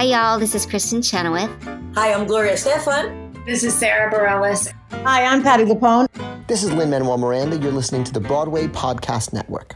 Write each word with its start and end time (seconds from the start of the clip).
Hi, 0.00 0.06
y'all. 0.06 0.38
This 0.38 0.54
is 0.54 0.64
Kristin 0.64 1.04
Chenoweth. 1.04 1.50
Hi, 1.94 2.14
I'm 2.14 2.26
Gloria 2.26 2.54
Estefan. 2.54 3.44
This 3.44 3.62
is 3.62 3.74
Sarah 3.74 4.10
Bareilles. 4.10 4.72
Hi, 5.04 5.26
I'm 5.26 5.42
Patti 5.42 5.64
LuPone. 5.64 6.06
This 6.46 6.62
is 6.62 6.72
Lin 6.72 6.88
Manuel 6.88 7.18
Miranda. 7.18 7.58
You're 7.58 7.70
listening 7.70 8.04
to 8.04 8.12
the 8.14 8.18
Broadway 8.18 8.66
Podcast 8.66 9.34
Network. 9.34 9.74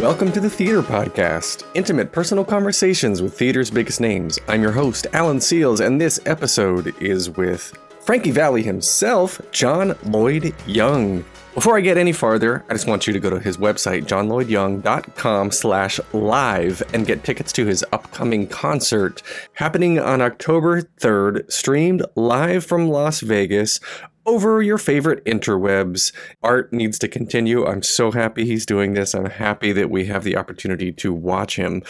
Welcome 0.00 0.32
to 0.32 0.40
the 0.40 0.48
Theater 0.48 0.80
Podcast, 0.80 1.64
intimate 1.74 2.12
personal 2.12 2.46
conversations 2.46 3.20
with 3.20 3.36
theater's 3.36 3.70
biggest 3.70 4.00
names. 4.00 4.38
I'm 4.48 4.62
your 4.62 4.72
host, 4.72 5.06
Alan 5.12 5.36
Seales, 5.36 5.84
and 5.84 6.00
this 6.00 6.18
episode 6.24 6.94
is 6.98 7.28
with 7.28 7.76
Frankie 8.00 8.30
Valli 8.30 8.62
himself, 8.62 9.38
John 9.52 9.94
Lloyd 10.04 10.54
Young. 10.66 11.26
Before 11.54 11.76
I 11.76 11.82
get 11.82 11.96
any 11.96 12.12
farther, 12.12 12.64
I 12.68 12.72
just 12.72 12.88
want 12.88 13.06
you 13.06 13.12
to 13.12 13.20
go 13.20 13.30
to 13.30 13.38
his 13.38 13.58
website, 13.58 14.06
johnlloydyoung.com 14.06 15.52
slash 15.52 16.00
live 16.12 16.82
and 16.92 17.06
get 17.06 17.22
tickets 17.22 17.52
to 17.52 17.64
his 17.64 17.84
upcoming 17.92 18.48
concert 18.48 19.22
happening 19.52 20.00
on 20.00 20.20
October 20.20 20.82
3rd, 20.82 21.50
streamed 21.52 22.04
live 22.16 22.66
from 22.66 22.88
Las 22.88 23.20
Vegas 23.20 23.78
over 24.26 24.62
your 24.62 24.78
favorite 24.78 25.24
interwebs. 25.26 26.12
Art 26.42 26.72
needs 26.72 26.98
to 26.98 27.06
continue. 27.06 27.64
I'm 27.64 27.84
so 27.84 28.10
happy 28.10 28.46
he's 28.46 28.66
doing 28.66 28.94
this. 28.94 29.14
I'm 29.14 29.26
happy 29.26 29.70
that 29.72 29.90
we 29.90 30.06
have 30.06 30.24
the 30.24 30.36
opportunity 30.36 30.90
to 30.90 31.12
watch 31.12 31.54
him. 31.54 31.84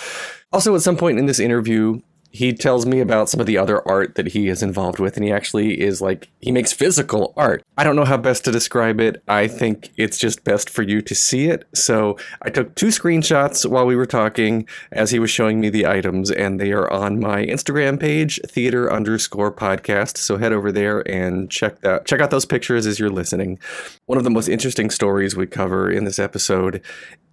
Also, 0.53 0.75
at 0.75 0.83
some 0.83 0.99
point 0.99 1.19
in 1.19 1.25
this 1.25 1.41
interview, 1.41 2.01
he 2.35 2.53
tells 2.53 2.85
me 2.85 2.99
about 2.99 3.29
some 3.29 3.39
of 3.39 3.47
the 3.47 3.57
other 3.57 3.87
art 3.87 4.17
that 4.17 4.27
he 4.27 4.49
is 4.49 4.61
involved 4.61 4.99
with, 4.99 5.17
and 5.17 5.25
he 5.25 5.31
actually 5.31 5.81
is 5.81 6.03
like, 6.03 6.29
he 6.41 6.51
makes 6.51 6.73
physical 6.73 7.33
art. 7.37 7.63
I 7.79 7.85
don't 7.85 7.95
know 7.95 8.05
how 8.05 8.17
best 8.17 8.45
to 8.45 8.51
describe 8.51 8.99
it. 8.99 9.23
I 9.29 9.47
think 9.47 9.93
it's 9.97 10.19
just 10.19 10.43
best 10.43 10.69
for 10.69 10.83
you 10.83 11.01
to 11.01 11.15
see 11.15 11.47
it. 11.47 11.65
So 11.77 12.19
I 12.43 12.51
took 12.51 12.75
two 12.75 12.89
screenshots 12.89 13.65
while 13.71 13.87
we 13.87 13.95
were 13.95 14.05
talking 14.05 14.67
as 14.91 15.13
he 15.13 15.21
was 15.21 15.31
showing 15.31 15.61
me 15.61 15.71
the 15.71 15.87
items, 15.87 16.29
and 16.33 16.59
they 16.59 16.73
are 16.73 16.93
on 16.93 17.21
my 17.21 17.47
Instagram 17.47 18.01
page, 18.01 18.41
theater 18.49 18.93
underscore 18.93 19.53
podcast. 19.53 20.17
So 20.17 20.37
head 20.37 20.53
over 20.53 20.73
there 20.73 21.09
and 21.09 21.49
check 21.49 21.83
that, 21.83 22.05
check 22.05 22.21
out 22.21 22.33
those 22.33 22.47
pictures 22.47 22.85
as 22.85 22.99
you're 22.99 23.11
listening. 23.11 23.61
One 24.07 24.19
of 24.19 24.25
the 24.25 24.31
most 24.31 24.49
interesting 24.49 24.91
stories 24.91 25.37
we 25.37 25.47
cover 25.47 25.89
in 25.89 26.03
this 26.03 26.19
episode 26.19 26.83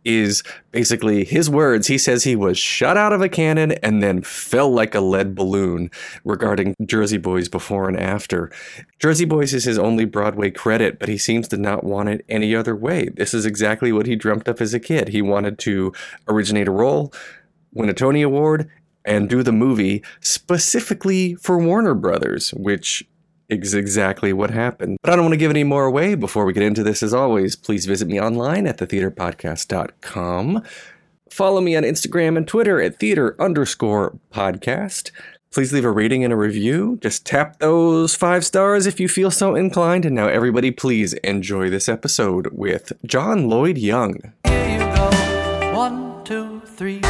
is 0.03 0.43
basically 0.71 1.23
his 1.23 1.49
words. 1.49 1.87
He 1.87 1.97
says 1.97 2.23
he 2.23 2.35
was 2.35 2.57
shot 2.57 2.97
out 2.97 3.13
of 3.13 3.21
a 3.21 3.29
cannon 3.29 3.73
and 3.83 4.01
then 4.01 4.21
fell 4.21 4.71
like 4.71 4.95
a 4.95 5.01
lead 5.01 5.35
balloon 5.35 5.91
regarding 6.23 6.75
Jersey 6.85 7.17
Boys 7.17 7.49
before 7.49 7.87
and 7.87 7.99
after. 7.99 8.51
Jersey 8.99 9.25
Boys 9.25 9.53
is 9.53 9.65
his 9.65 9.77
only 9.77 10.05
Broadway 10.05 10.51
credit, 10.51 10.99
but 10.99 11.09
he 11.09 11.17
seems 11.17 11.47
to 11.49 11.57
not 11.57 11.83
want 11.83 12.09
it 12.09 12.25
any 12.27 12.55
other 12.55 12.75
way. 12.75 13.09
This 13.15 13.33
is 13.33 13.45
exactly 13.45 13.91
what 13.91 14.07
he 14.07 14.15
dreamt 14.15 14.47
up 14.47 14.61
as 14.61 14.73
a 14.73 14.79
kid. 14.79 15.09
He 15.09 15.21
wanted 15.21 15.59
to 15.59 15.93
originate 16.27 16.67
a 16.67 16.71
role, 16.71 17.13
win 17.73 17.89
a 17.89 17.93
Tony 17.93 18.21
Award, 18.21 18.69
and 19.05 19.29
do 19.29 19.43
the 19.43 19.51
movie 19.51 20.03
specifically 20.19 21.35
for 21.35 21.57
Warner 21.57 21.95
Brothers, 21.95 22.51
which 22.51 23.03
is 23.51 23.73
exactly 23.73 24.33
what 24.33 24.49
happened. 24.49 24.97
But 25.03 25.11
I 25.11 25.15
don't 25.15 25.25
want 25.25 25.33
to 25.33 25.37
give 25.37 25.51
any 25.51 25.63
more 25.63 25.85
away 25.85 26.15
before 26.15 26.45
we 26.45 26.53
get 26.53 26.63
into 26.63 26.83
this. 26.83 27.03
As 27.03 27.13
always, 27.13 27.55
please 27.55 27.85
visit 27.85 28.07
me 28.07 28.19
online 28.19 28.65
at 28.67 28.77
thetheaterpodcast.com. 28.77 30.63
Follow 31.29 31.61
me 31.61 31.75
on 31.75 31.83
Instagram 31.83 32.37
and 32.37 32.47
Twitter 32.47 32.81
at 32.81 32.99
theater 32.99 33.35
underscore 33.41 34.17
podcast. 34.33 35.11
Please 35.51 35.73
leave 35.73 35.83
a 35.83 35.91
rating 35.91 36.23
and 36.23 36.31
a 36.31 36.37
review. 36.37 36.97
Just 37.01 37.25
tap 37.25 37.59
those 37.59 38.15
five 38.15 38.45
stars 38.45 38.85
if 38.85 39.01
you 39.01 39.09
feel 39.09 39.31
so 39.31 39.53
inclined. 39.55 40.05
And 40.05 40.15
now, 40.15 40.27
everybody, 40.27 40.71
please 40.71 41.13
enjoy 41.15 41.69
this 41.69 41.89
episode 41.89 42.47
with 42.53 42.93
John 43.05 43.49
Lloyd 43.49 43.77
Young. 43.77 44.33
Here 44.45 44.69
you 44.69 44.79
go. 44.79 45.73
One, 45.75 46.23
two, 46.23 46.61
three. 46.65 47.01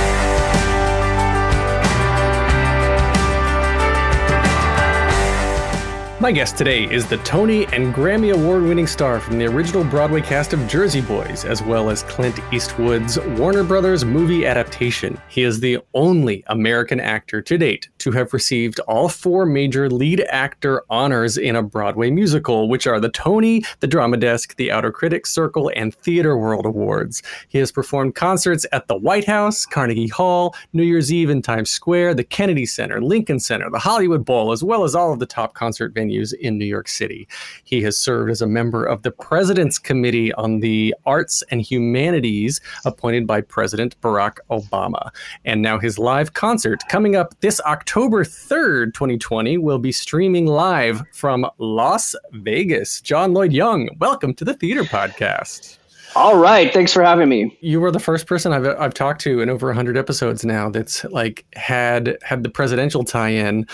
My 6.21 6.31
guest 6.31 6.55
today 6.55 6.83
is 6.83 7.07
the 7.07 7.17
Tony 7.17 7.65
and 7.73 7.95
Grammy 7.95 8.31
Award 8.31 8.61
winning 8.61 8.85
star 8.85 9.19
from 9.19 9.39
the 9.39 9.47
original 9.47 9.83
Broadway 9.83 10.21
cast 10.21 10.53
of 10.53 10.67
Jersey 10.67 11.01
Boys, 11.01 11.45
as 11.45 11.63
well 11.63 11.89
as 11.89 12.03
Clint 12.03 12.39
Eastwood's 12.53 13.17
Warner 13.39 13.63
Brothers 13.63 14.05
movie 14.05 14.45
adaptation. 14.45 15.19
He 15.29 15.41
is 15.41 15.59
the 15.59 15.79
only 15.95 16.43
American 16.45 16.99
actor 16.99 17.41
to 17.41 17.57
date 17.57 17.89
to 17.97 18.11
have 18.11 18.33
received 18.33 18.79
all 18.81 19.09
four 19.09 19.47
major 19.47 19.89
lead 19.89 20.21
actor 20.29 20.83
honors 20.91 21.37
in 21.37 21.55
a 21.55 21.63
Broadway 21.63 22.11
musical, 22.11 22.69
which 22.69 22.85
are 22.85 22.99
the 22.99 23.09
Tony, 23.09 23.63
the 23.79 23.87
Drama 23.87 24.17
Desk, 24.17 24.55
the 24.57 24.71
Outer 24.71 24.91
Critics 24.91 25.31
Circle, 25.31 25.71
and 25.75 25.95
Theater 25.95 26.37
World 26.37 26.67
Awards. 26.67 27.23
He 27.47 27.57
has 27.57 27.71
performed 27.71 28.13
concerts 28.13 28.63
at 28.71 28.87
the 28.87 28.95
White 28.95 29.25
House, 29.25 29.65
Carnegie 29.65 30.07
Hall, 30.07 30.53
New 30.71 30.83
Year's 30.83 31.11
Eve 31.11 31.31
in 31.31 31.41
Times 31.41 31.71
Square, 31.71 32.13
the 32.13 32.23
Kennedy 32.23 32.67
Center, 32.67 33.01
Lincoln 33.01 33.39
Center, 33.39 33.71
the 33.71 33.79
Hollywood 33.79 34.23
Bowl, 34.23 34.51
as 34.51 34.63
well 34.63 34.83
as 34.83 34.93
all 34.93 35.11
of 35.11 35.17
the 35.17 35.25
top 35.25 35.55
concert 35.55 35.95
venues 35.95 36.10
in 36.39 36.57
New 36.57 36.65
York 36.65 36.87
City. 36.87 37.27
He 37.63 37.81
has 37.81 37.97
served 37.97 38.31
as 38.31 38.41
a 38.41 38.47
member 38.47 38.85
of 38.85 39.03
the 39.03 39.11
President's 39.11 39.79
Committee 39.79 40.33
on 40.33 40.59
the 40.59 40.93
Arts 41.05 41.43
and 41.51 41.61
Humanities, 41.61 42.61
appointed 42.85 43.25
by 43.25 43.41
President 43.41 43.99
Barack 44.01 44.37
Obama. 44.49 45.09
And 45.45 45.61
now 45.61 45.79
his 45.79 45.97
live 45.97 46.33
concert 46.33 46.83
coming 46.89 47.15
up 47.15 47.39
this 47.41 47.61
October 47.61 48.23
3rd, 48.23 48.93
2020, 48.93 49.57
will 49.57 49.79
be 49.79 49.91
streaming 49.91 50.45
live 50.45 51.03
from 51.13 51.49
Las 51.57 52.15
Vegas. 52.33 53.01
John 53.01 53.33
Lloyd 53.33 53.53
Young, 53.53 53.89
welcome 53.99 54.33
to 54.35 54.45
the 54.45 54.53
Theater 54.53 54.83
Podcast. 54.83 55.80
All 56.13 56.37
right, 56.37 56.73
thanks 56.73 56.91
for 56.91 57.01
having 57.03 57.29
me. 57.29 57.57
You 57.61 57.79
were 57.79 57.89
the 57.89 57.99
first 57.99 58.27
person 58.27 58.51
I've 58.51 58.65
I've 58.65 58.93
talked 58.93 59.21
to 59.21 59.39
in 59.39 59.49
over 59.49 59.67
100 59.67 59.95
episodes 59.97 60.43
now 60.43 60.69
that's 60.69 61.05
like 61.05 61.45
had 61.55 62.17
had 62.21 62.43
the 62.43 62.49
presidential 62.49 63.05
tie-in. 63.05 63.65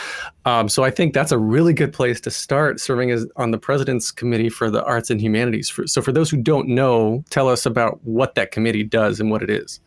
Um, 0.45 0.69
so 0.69 0.83
I 0.83 0.91
think 0.91 1.15
that's 1.15 1.31
a 1.31 1.39
really 1.39 1.73
good 1.73 1.93
place 1.93 2.21
to 2.21 2.31
start 2.31 2.79
serving 2.79 3.09
as 3.09 3.25
on 3.37 3.49
the 3.49 3.57
president's 3.57 4.11
committee 4.11 4.49
for 4.49 4.69
the 4.69 4.83
arts 4.83 5.09
and 5.09 5.19
humanities. 5.19 5.67
For, 5.67 5.87
so 5.87 5.99
for 5.99 6.11
those 6.11 6.29
who 6.29 6.37
don't 6.37 6.67
know, 6.67 7.23
tell 7.31 7.49
us 7.49 7.65
about 7.65 7.99
what 8.03 8.35
that 8.35 8.51
committee 8.51 8.83
does 8.83 9.19
and 9.19 9.31
what 9.31 9.41
it 9.41 9.49
is. 9.49 9.79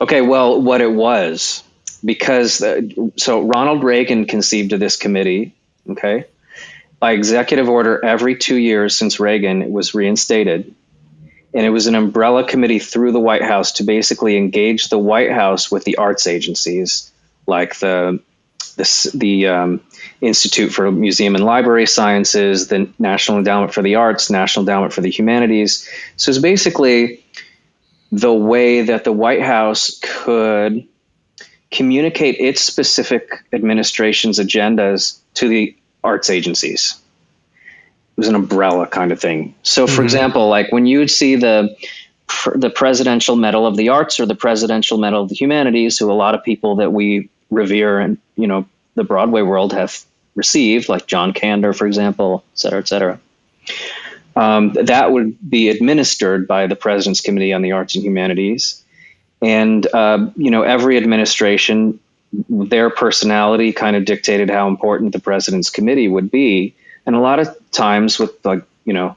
Okay, 0.00 0.20
well, 0.20 0.62
what 0.62 0.80
it 0.80 0.92
was 0.92 1.64
because 2.04 2.62
uh, 2.62 2.82
so 3.16 3.42
Ronald 3.42 3.82
Reagan 3.82 4.26
conceived 4.26 4.72
of 4.74 4.80
this 4.80 4.94
committee, 4.94 5.56
okay? 5.90 6.26
By 7.00 7.12
executive 7.12 7.68
order 7.68 8.04
every 8.04 8.36
2 8.36 8.56
years 8.56 8.96
since 8.96 9.18
Reagan 9.18 9.72
was 9.72 9.92
reinstated 9.92 10.76
and 11.54 11.66
it 11.66 11.70
was 11.70 11.86
an 11.86 11.94
umbrella 11.94 12.46
committee 12.46 12.78
through 12.78 13.12
the 13.12 13.20
White 13.20 13.42
House 13.42 13.72
to 13.72 13.84
basically 13.84 14.36
engage 14.36 14.88
the 14.88 14.98
White 14.98 15.30
House 15.30 15.70
with 15.70 15.84
the 15.84 15.96
arts 15.96 16.26
agencies 16.26 17.10
like 17.46 17.78
the 17.78 18.20
the, 18.76 19.10
the 19.14 19.48
um, 19.48 19.80
Institute 20.22 20.72
for 20.72 20.90
Museum 20.90 21.34
and 21.34 21.44
Library 21.44 21.86
Sciences, 21.86 22.68
the 22.68 22.88
National 22.98 23.36
Endowment 23.36 23.74
for 23.74 23.82
the 23.82 23.96
Arts, 23.96 24.30
National 24.30 24.62
Endowment 24.62 24.94
for 24.94 25.02
the 25.02 25.10
Humanities. 25.10 25.86
So 26.16 26.30
it's 26.30 26.38
basically 26.38 27.22
the 28.12 28.32
way 28.32 28.82
that 28.82 29.04
the 29.04 29.12
White 29.12 29.42
House 29.42 30.00
could 30.02 30.86
communicate 31.70 32.36
its 32.38 32.62
specific 32.62 33.44
administration's 33.52 34.38
agendas 34.38 35.18
to 35.34 35.48
the 35.48 35.76
arts 36.02 36.30
agencies 36.30 37.01
it 38.16 38.20
was 38.20 38.28
an 38.28 38.34
umbrella 38.34 38.86
kind 38.86 39.10
of 39.12 39.20
thing. 39.20 39.54
So, 39.62 39.86
for 39.86 39.92
mm-hmm. 39.92 40.04
example, 40.04 40.48
like 40.48 40.70
when 40.70 40.86
you 40.86 40.98
would 40.98 41.10
see 41.10 41.36
the 41.36 41.76
the 42.54 42.70
Presidential 42.70 43.36
Medal 43.36 43.66
of 43.66 43.76
the 43.76 43.90
Arts 43.90 44.20
or 44.20 44.26
the 44.26 44.34
Presidential 44.34 44.98
Medal 44.98 45.22
of 45.22 45.28
the 45.28 45.34
Humanities, 45.34 45.98
who 45.98 46.10
a 46.10 46.14
lot 46.14 46.34
of 46.34 46.42
people 46.42 46.76
that 46.76 46.92
we 46.92 47.30
revere 47.50 47.98
and 48.00 48.18
you 48.36 48.46
know 48.46 48.66
the 48.94 49.04
Broadway 49.04 49.42
world 49.42 49.72
have 49.72 50.04
received, 50.34 50.88
like 50.88 51.06
John 51.06 51.32
Kander, 51.32 51.76
for 51.76 51.86
example, 51.86 52.44
et 52.52 52.58
cetera, 52.58 52.78
et 52.80 52.88
cetera. 52.88 53.20
Um, 54.34 54.72
that 54.72 55.12
would 55.12 55.36
be 55.48 55.68
administered 55.68 56.48
by 56.48 56.66
the 56.66 56.76
President's 56.76 57.20
Committee 57.20 57.52
on 57.52 57.62
the 57.62 57.72
Arts 57.72 57.94
and 57.94 58.04
Humanities, 58.04 58.82
and 59.40 59.86
uh, 59.94 60.30
you 60.36 60.50
know 60.50 60.62
every 60.62 60.96
administration, 60.96 62.00
their 62.48 62.90
personality 62.90 63.72
kind 63.72 63.96
of 63.96 64.04
dictated 64.04 64.48
how 64.48 64.68
important 64.68 65.12
the 65.12 65.20
President's 65.20 65.70
Committee 65.70 66.08
would 66.08 66.30
be. 66.30 66.74
And 67.06 67.16
a 67.16 67.20
lot 67.20 67.38
of 67.38 67.56
times 67.70 68.18
with 68.18 68.44
like, 68.44 68.64
you 68.84 68.92
know, 68.92 69.16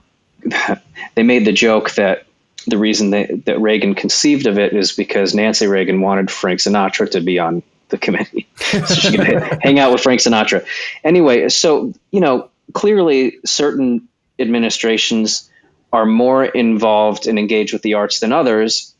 they 1.15 1.23
made 1.23 1.45
the 1.45 1.51
joke 1.51 1.91
that 1.91 2.25
the 2.67 2.77
reason 2.77 3.11
they, 3.11 3.25
that 3.45 3.59
Reagan 3.59 3.95
conceived 3.95 4.47
of 4.47 4.57
it 4.57 4.73
is 4.73 4.91
because 4.91 5.35
Nancy 5.35 5.67
Reagan 5.67 6.01
wanted 6.01 6.31
Frank 6.31 6.59
Sinatra 6.59 7.11
to 7.11 7.21
be 7.21 7.39
on 7.39 7.63
the 7.89 7.97
committee 7.97 8.47
so 8.55 8.85
she 8.85 9.17
could 9.17 9.41
hang 9.61 9.79
out 9.79 9.91
with 9.91 10.01
Frank 10.01 10.21
Sinatra. 10.21 10.65
Anyway, 11.03 11.49
so, 11.49 11.93
you 12.11 12.19
know, 12.19 12.49
clearly 12.73 13.37
certain 13.45 14.07
administrations 14.39 15.49
are 15.93 16.05
more 16.05 16.43
involved 16.43 17.27
and 17.27 17.38
engaged 17.39 17.73
with 17.73 17.81
the 17.81 17.93
arts 17.93 18.19
than 18.19 18.31
others. 18.31 18.93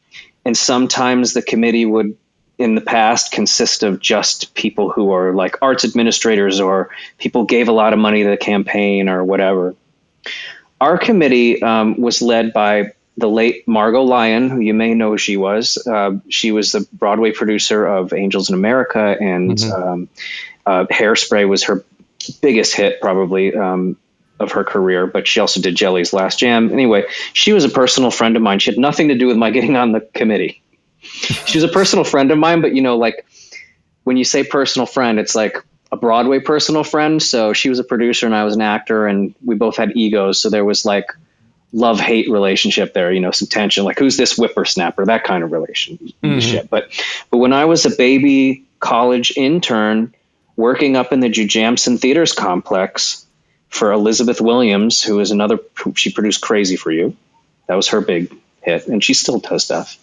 And 0.46 0.56
sometimes 0.56 1.34
the 1.34 1.42
committee 1.42 1.86
would 1.86 2.18
in 2.58 2.76
the 2.76 2.82
past 2.82 3.32
consist 3.32 3.84
of 3.84 4.00
just 4.00 4.54
people 4.54 4.90
who 4.90 5.12
are 5.12 5.34
like 5.34 5.58
arts 5.62 5.84
administrators 5.84 6.60
or 6.60 6.90
people 7.18 7.44
gave 7.44 7.68
a 7.68 7.74
lot 7.74 7.94
of 7.94 8.00
money 8.00 8.24
to 8.24 8.30
the 8.30 8.38
campaign 8.38 9.10
or 9.10 9.24
whatever. 9.24 9.76
Our 10.80 10.98
committee 10.98 11.62
um, 11.62 12.00
was 12.00 12.22
led 12.22 12.54
by 12.54 12.94
the 13.18 13.30
late 13.30 13.68
Margo 13.68 14.04
Lion, 14.04 14.50
who 14.50 14.60
you 14.60 14.74
may 14.74 14.94
know 14.94 15.12
who 15.12 15.18
she 15.18 15.38
was. 15.38 15.78
Uh, 15.86 16.20
she 16.30 16.52
was 16.52 16.74
the 16.74 16.88
Broadway 16.92 17.32
producer 17.32 17.86
of 17.86 18.14
Angels 18.14 18.50
in 18.50 18.56
America, 18.56 19.16
and 19.20 19.62
um, 19.64 20.10
uh, 20.66 20.86
Hairspray 20.86 21.48
was 21.48 21.64
her 21.66 21.84
biggest 22.42 22.76
hit, 22.76 23.00
probably. 23.02 23.56
Um, 23.56 23.98
of 24.38 24.52
her 24.52 24.66
career, 24.66 25.08
but 25.08 25.28
she 25.30 25.40
also 25.40 25.62
did 25.62 25.76
Jelly's 25.76 26.12
Last 26.12 26.40
Jam. 26.40 26.72
Anyway, 26.74 27.06
she 27.32 27.54
was 27.54 27.64
a 27.64 27.70
personal 27.70 28.12
friend 28.12 28.36
of 28.36 28.42
mine. 28.42 28.60
She 28.60 28.70
had 28.70 28.78
nothing 28.78 29.08
to 29.08 29.16
do 29.16 29.28
with 29.28 29.38
my 29.38 29.50
getting 29.52 29.78
on 29.78 29.94
the 29.94 30.02
committee. 30.02 30.62
She 31.06 31.58
was 31.58 31.64
a 31.64 31.70
personal 31.70 32.04
friend 32.04 32.32
of 32.32 32.38
mine, 32.38 32.62
but 32.62 32.74
you 32.74 32.82
know, 32.82 32.98
like 32.98 33.26
when 34.04 34.18
you 34.18 34.24
say 34.24 34.44
personal 34.44 34.86
friend, 34.86 35.20
it's 35.20 35.36
like 35.36 35.58
a 35.92 35.98
Broadway 35.98 36.40
personal 36.40 36.84
friend. 36.84 37.22
So 37.22 37.54
she 37.54 37.70
was 37.70 37.80
a 37.80 37.84
producer 37.84 38.26
and 38.26 38.36
I 38.36 38.44
was 38.44 38.56
an 38.56 38.62
actor, 38.62 39.08
and 39.08 39.36
we 39.44 39.56
both 39.56 39.78
had 39.78 39.96
egos. 39.96 40.40
So 40.40 40.50
there 40.50 40.66
was 40.66 40.86
like 40.86 41.12
love 41.74 42.00
hate 42.00 42.30
relationship 42.30 42.94
there, 42.94 43.12
you 43.12 43.20
know, 43.20 43.32
some 43.32 43.48
tension, 43.48 43.84
like 43.84 44.00
who's 44.00 44.18
this 44.18 44.38
whippersnapper, 44.38 45.06
that 45.06 45.24
kind 45.24 45.44
of 45.44 45.52
relationship. 45.52 46.16
Mm-hmm. 46.24 46.68
But 46.68 46.90
but 47.30 47.38
when 47.38 47.54
I 47.54 47.66
was 47.66 47.86
a 47.86 47.96
baby 47.96 48.66
college 48.80 49.34
intern 49.36 50.14
working 50.56 50.96
up 50.96 51.12
in 51.12 51.20
the 51.20 51.30
Jujamcyn 51.30 52.00
Theaters 52.00 52.34
complex 52.34 53.26
for 53.68 53.92
Elizabeth 53.92 54.40
Williams, 54.40 55.02
who 55.02 55.20
is 55.20 55.32
another 55.32 55.60
she 55.96 56.12
produced 56.12 56.42
Crazy 56.42 56.78
for 56.78 56.92
You. 56.92 57.16
That 57.68 57.76
was 57.76 57.90
her 57.90 58.00
big 58.00 58.34
hit, 58.62 58.88
and 58.88 59.04
she 59.04 59.14
still 59.14 59.40
does 59.40 59.66
stuff. 59.66 59.98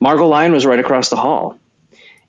Margo 0.00 0.26
Lion 0.26 0.52
was 0.52 0.64
right 0.64 0.78
across 0.78 1.10
the 1.10 1.16
hall, 1.16 1.58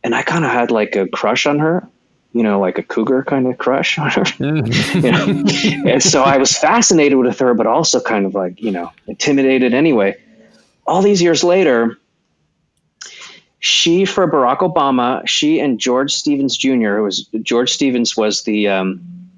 and 0.04 0.14
I 0.14 0.22
kind 0.22 0.46
of 0.46 0.52
had 0.52 0.72
like 0.72 0.96
a 0.96 1.08
crush 1.08 1.46
on 1.46 1.60
her, 1.60 1.88
you 2.34 2.44
know, 2.44 2.60
like 2.60 2.78
a 2.78 2.84
cougar 2.84 3.24
kind 3.24 3.48
of 3.48 3.58
crush 3.58 3.98
on 3.98 4.10
her. 4.12 4.24
you 4.40 5.12
know? 5.12 5.44
and 5.90 6.04
so 6.04 6.22
I 6.22 6.38
was 6.38 6.56
fascinated 6.58 7.18
with 7.18 7.40
her, 7.40 7.54
but 7.54 7.68
also 7.68 8.02
kind 8.02 8.26
of 8.26 8.36
like 8.36 8.62
you 8.62 8.72
know 8.72 8.92
intimidated 9.08 9.74
anyway. 9.74 10.18
All 10.86 11.02
these 11.02 11.22
years 11.22 11.44
later, 11.44 11.98
she 13.60 14.06
for 14.06 14.30
Barack 14.30 14.60
Obama, 14.60 15.26
she 15.28 15.60
and 15.60 15.80
George 15.80 16.14
Stevens 16.14 16.58
Jr. 16.58 17.02
Was 17.02 17.30
George 17.42 17.72
Stevens 17.72 18.18
was 18.18 18.44
the 18.44 18.68
um, 18.68 19.30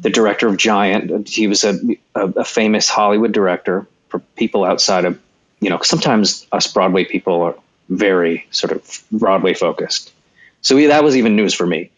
the 0.00 0.10
director 0.10 0.48
of 0.48 0.56
Giant. 0.56 1.28
He 1.28 1.46
was 1.46 1.62
a, 1.62 1.78
a, 2.16 2.26
a 2.28 2.44
famous 2.44 2.88
Hollywood 2.88 3.32
director 3.32 3.86
for 4.08 4.18
people 4.36 4.64
outside 4.64 5.04
of 5.04 5.20
you 5.60 5.70
know. 5.70 5.80
Sometimes 5.82 6.46
us 6.50 6.66
Broadway 6.72 7.04
people 7.04 7.42
are 7.42 7.54
very 7.88 8.46
sort 8.50 8.72
of 8.72 9.04
Broadway 9.10 9.54
focused. 9.54 10.12
So 10.60 10.76
he, 10.76 10.86
that 10.86 11.04
was 11.04 11.16
even 11.16 11.36
news 11.36 11.54
for 11.54 11.66
me. 11.66 11.90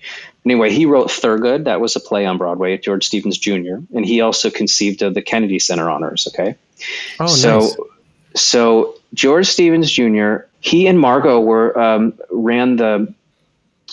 Anyway, 0.44 0.70
he 0.70 0.86
wrote 0.86 1.08
Thurgood. 1.08 1.64
That 1.64 1.80
was 1.80 1.96
a 1.96 2.00
play 2.00 2.24
on 2.24 2.38
Broadway. 2.38 2.78
George 2.78 3.06
Stevens 3.06 3.38
Jr. 3.38 3.76
And 3.94 4.04
he 4.06 4.20
also 4.20 4.50
conceived 4.50 5.02
of 5.02 5.14
the 5.14 5.22
Kennedy 5.22 5.58
Center 5.58 5.90
honors. 5.90 6.28
Okay. 6.28 6.56
Oh, 7.18 7.26
so 7.26 7.58
nice. 7.58 7.76
so 8.36 8.94
George 9.12 9.46
Stevens 9.46 9.90
Jr. 9.90 10.36
He 10.60 10.86
and 10.86 10.98
Margo 10.98 11.40
were 11.40 11.78
um, 11.78 12.14
ran 12.30 12.76
the 12.76 13.14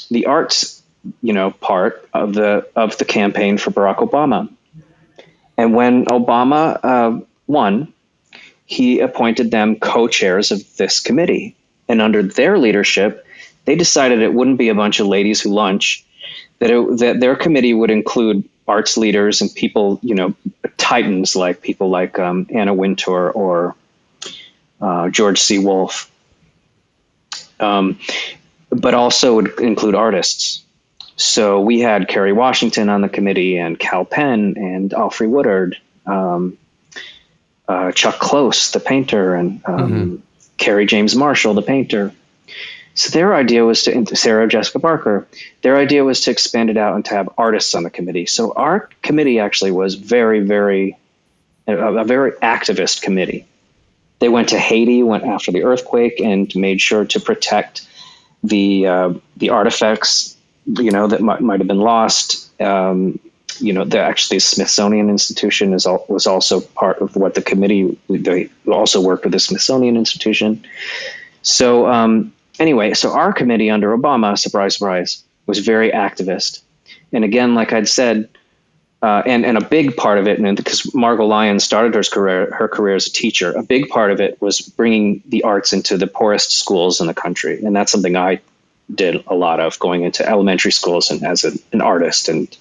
the 0.09 0.27
arts, 0.27 0.81
you 1.21 1.33
know, 1.33 1.51
part 1.51 2.07
of 2.13 2.33
the 2.33 2.67
of 2.75 2.97
the 2.97 3.05
campaign 3.05 3.57
for 3.57 3.71
Barack 3.71 3.97
Obama. 3.97 4.49
And 5.57 5.73
when 5.73 6.05
Obama 6.05 6.79
uh, 6.83 7.19
won, 7.47 7.93
he 8.65 8.99
appointed 8.99 9.49
them 9.49 9.77
co-chairs 9.77 10.51
of 10.51 10.77
this 10.77 10.99
committee. 10.99 11.55
And 11.87 12.01
under 12.01 12.23
their 12.23 12.57
leadership, 12.57 13.25
they 13.65 13.75
decided 13.75 14.21
it 14.21 14.33
wouldn't 14.33 14.57
be 14.57 14.69
a 14.69 14.75
bunch 14.75 14.99
of 14.99 15.07
ladies 15.07 15.41
who 15.41 15.49
lunch, 15.49 16.05
that 16.59 16.71
it, 16.71 16.97
that 16.99 17.19
their 17.19 17.35
committee 17.35 17.73
would 17.73 17.91
include 17.91 18.47
arts 18.67 18.97
leaders 18.97 19.41
and 19.41 19.53
people, 19.53 19.99
you 20.01 20.15
know, 20.15 20.33
titans 20.77 21.35
like 21.35 21.61
people 21.61 21.89
like 21.89 22.19
um, 22.19 22.47
Anna 22.49 22.73
Wintour 22.73 23.29
or 23.29 23.75
uh, 24.81 25.09
George 25.09 25.39
C. 25.39 25.59
Wolfe, 25.59 26.11
um, 27.59 27.99
but 28.69 28.93
also 28.93 29.35
would 29.35 29.59
include 29.59 29.95
artists. 29.95 30.63
So 31.15 31.61
we 31.61 31.79
had 31.79 32.07
Kerry 32.07 32.33
Washington 32.33 32.89
on 32.89 33.01
the 33.01 33.09
committee, 33.09 33.57
and 33.57 33.79
Kal 33.79 34.05
Penn, 34.05 34.53
and 34.55 34.91
Alfre 34.91 35.27
Woodard, 35.27 35.77
um, 36.05 36.57
uh, 37.67 37.91
Chuck 37.91 38.19
Close, 38.19 38.71
the 38.71 38.79
painter, 38.79 39.33
and 39.33 39.61
um, 39.65 40.23
Kerry 40.57 40.85
James 40.85 41.15
Marshall, 41.15 41.53
the 41.53 41.61
painter. 41.61 42.13
So 42.95 43.11
their 43.11 43.35
idea 43.35 43.63
was 43.63 43.83
to 43.83 44.15
Sarah 44.15 44.47
Jessica 44.47 44.79
Parker. 44.79 45.27
Their 45.61 45.77
idea 45.77 46.03
was 46.03 46.21
to 46.21 46.31
expand 46.31 46.71
it 46.71 46.77
out 46.77 46.95
and 46.95 47.05
to 47.05 47.13
have 47.13 47.29
artists 47.37 47.75
on 47.75 47.83
the 47.83 47.91
committee. 47.91 48.25
So 48.25 48.53
our 48.53 48.89
committee 49.03 49.39
actually 49.39 49.71
was 49.71 49.93
very, 49.93 50.39
very 50.39 50.97
a, 51.67 51.77
a 51.77 52.03
very 52.03 52.31
activist 52.31 53.01
committee. 53.01 53.45
They 54.19 54.29
went 54.29 54.49
to 54.49 54.57
Haiti, 54.57 55.03
went 55.03 55.25
after 55.25 55.51
the 55.51 55.63
earthquake, 55.63 56.19
and 56.19 56.53
made 56.55 56.81
sure 56.81 57.05
to 57.05 57.19
protect 57.19 57.87
the 58.43 58.87
uh, 58.87 59.13
the 59.35 59.51
artifacts, 59.51 60.35
you 60.65 60.91
know, 60.91 61.07
that 61.07 61.21
might, 61.21 61.41
might 61.41 61.59
have 61.59 61.67
been 61.67 61.79
lost. 61.79 62.59
Um, 62.59 63.19
you 63.59 63.73
know, 63.73 63.83
the 63.83 63.99
actually 63.99 64.39
Smithsonian 64.39 65.09
Institution 65.09 65.73
is 65.73 65.85
al- 65.85 66.05
was 66.07 66.27
also 66.27 66.61
part 66.61 67.01
of 67.01 67.15
what 67.15 67.33
the 67.33 67.41
committee. 67.41 67.97
They 68.09 68.49
also 68.67 69.01
worked 69.01 69.23
with 69.23 69.33
the 69.33 69.39
Smithsonian 69.39 69.97
Institution. 69.97 70.65
So 71.41 71.87
um, 71.87 72.33
anyway, 72.59 72.93
so 72.93 73.11
our 73.11 73.33
committee 73.33 73.69
under 73.69 73.97
Obama, 73.97 74.37
surprise, 74.37 74.75
surprise, 74.75 75.23
was 75.45 75.59
very 75.59 75.91
activist. 75.91 76.61
And 77.11 77.23
again, 77.23 77.55
like 77.55 77.73
I'd 77.73 77.87
said, 77.87 78.29
uh, 79.01 79.21
and 79.25 79.45
and 79.45 79.57
a 79.57 79.63
big 79.63 79.95
part 79.95 80.17
of 80.17 80.27
it, 80.27 80.39
and 80.39 80.57
because 80.57 80.93
Margo 80.93 81.25
Lion 81.25 81.59
started 81.59 81.93
her 81.93 82.03
career 82.03 82.51
her 82.51 82.67
career 82.67 82.95
as 82.95 83.07
a 83.07 83.11
teacher, 83.11 83.51
a 83.51 83.61
big 83.61 83.89
part 83.89 84.11
of 84.11 84.19
it 84.19 84.41
was 84.41 84.61
bringing 84.61 85.21
the 85.27 85.43
arts 85.43 85.71
into 85.71 85.97
the 85.97 86.07
poorest 86.07 86.51
schools 86.51 86.99
in 86.99 87.07
the 87.07 87.13
country, 87.13 87.63
and 87.63 87.75
that's 87.75 87.91
something 87.91 88.15
I 88.15 88.41
did 88.93 89.23
a 89.27 89.35
lot 89.35 89.59
of, 89.59 89.77
going 89.79 90.03
into 90.03 90.27
elementary 90.27 90.71
schools 90.71 91.11
and 91.11 91.23
as 91.23 91.43
a, 91.43 91.51
an 91.71 91.81
artist 91.81 92.29
and 92.29 92.55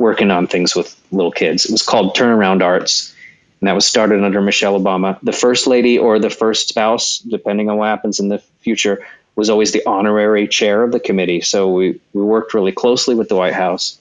working 0.00 0.30
on 0.30 0.46
things 0.46 0.74
with 0.74 0.98
little 1.12 1.30
kids. 1.30 1.66
It 1.66 1.72
was 1.72 1.82
called 1.82 2.16
Turnaround 2.16 2.62
Arts, 2.62 3.14
and 3.60 3.68
that 3.68 3.74
was 3.74 3.86
started 3.86 4.24
under 4.24 4.40
Michelle 4.40 4.80
Obama. 4.80 5.18
The 5.22 5.30
first 5.30 5.66
lady 5.66 5.98
or 5.98 6.18
the 6.18 6.30
first 6.30 6.68
spouse, 6.68 7.18
depending 7.18 7.68
on 7.68 7.76
what 7.76 7.88
happens 7.88 8.18
in 8.18 8.30
the 8.30 8.38
future, 8.60 9.06
was 9.36 9.50
always 9.50 9.72
the 9.72 9.82
honorary 9.86 10.48
chair 10.48 10.82
of 10.82 10.90
the 10.90 11.00
committee. 11.00 11.42
So 11.42 11.70
we, 11.70 12.00
we 12.14 12.22
worked 12.22 12.54
really 12.54 12.72
closely 12.72 13.14
with 13.14 13.28
the 13.28 13.36
White 13.36 13.52
House, 13.52 14.00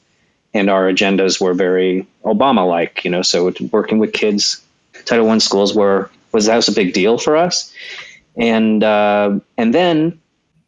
and 0.54 0.70
our 0.70 0.90
agendas 0.90 1.42
were 1.42 1.54
very 1.54 2.08
Obama-like. 2.24 3.04
You 3.04 3.12
know, 3.12 3.22
so 3.22 3.54
working 3.70 4.00
with 4.00 4.14
kids, 4.14 4.64
Title 5.04 5.28
One 5.28 5.42
schools 5.42 5.76
were 5.76 6.10
was 6.32 6.46
that 6.46 6.56
was 6.56 6.70
a 6.70 6.74
big 6.74 6.94
deal 6.94 7.18
for 7.18 7.36
us, 7.36 7.74
and 8.38 8.82
uh, 8.82 9.38
and 9.58 9.74
then 9.74 10.22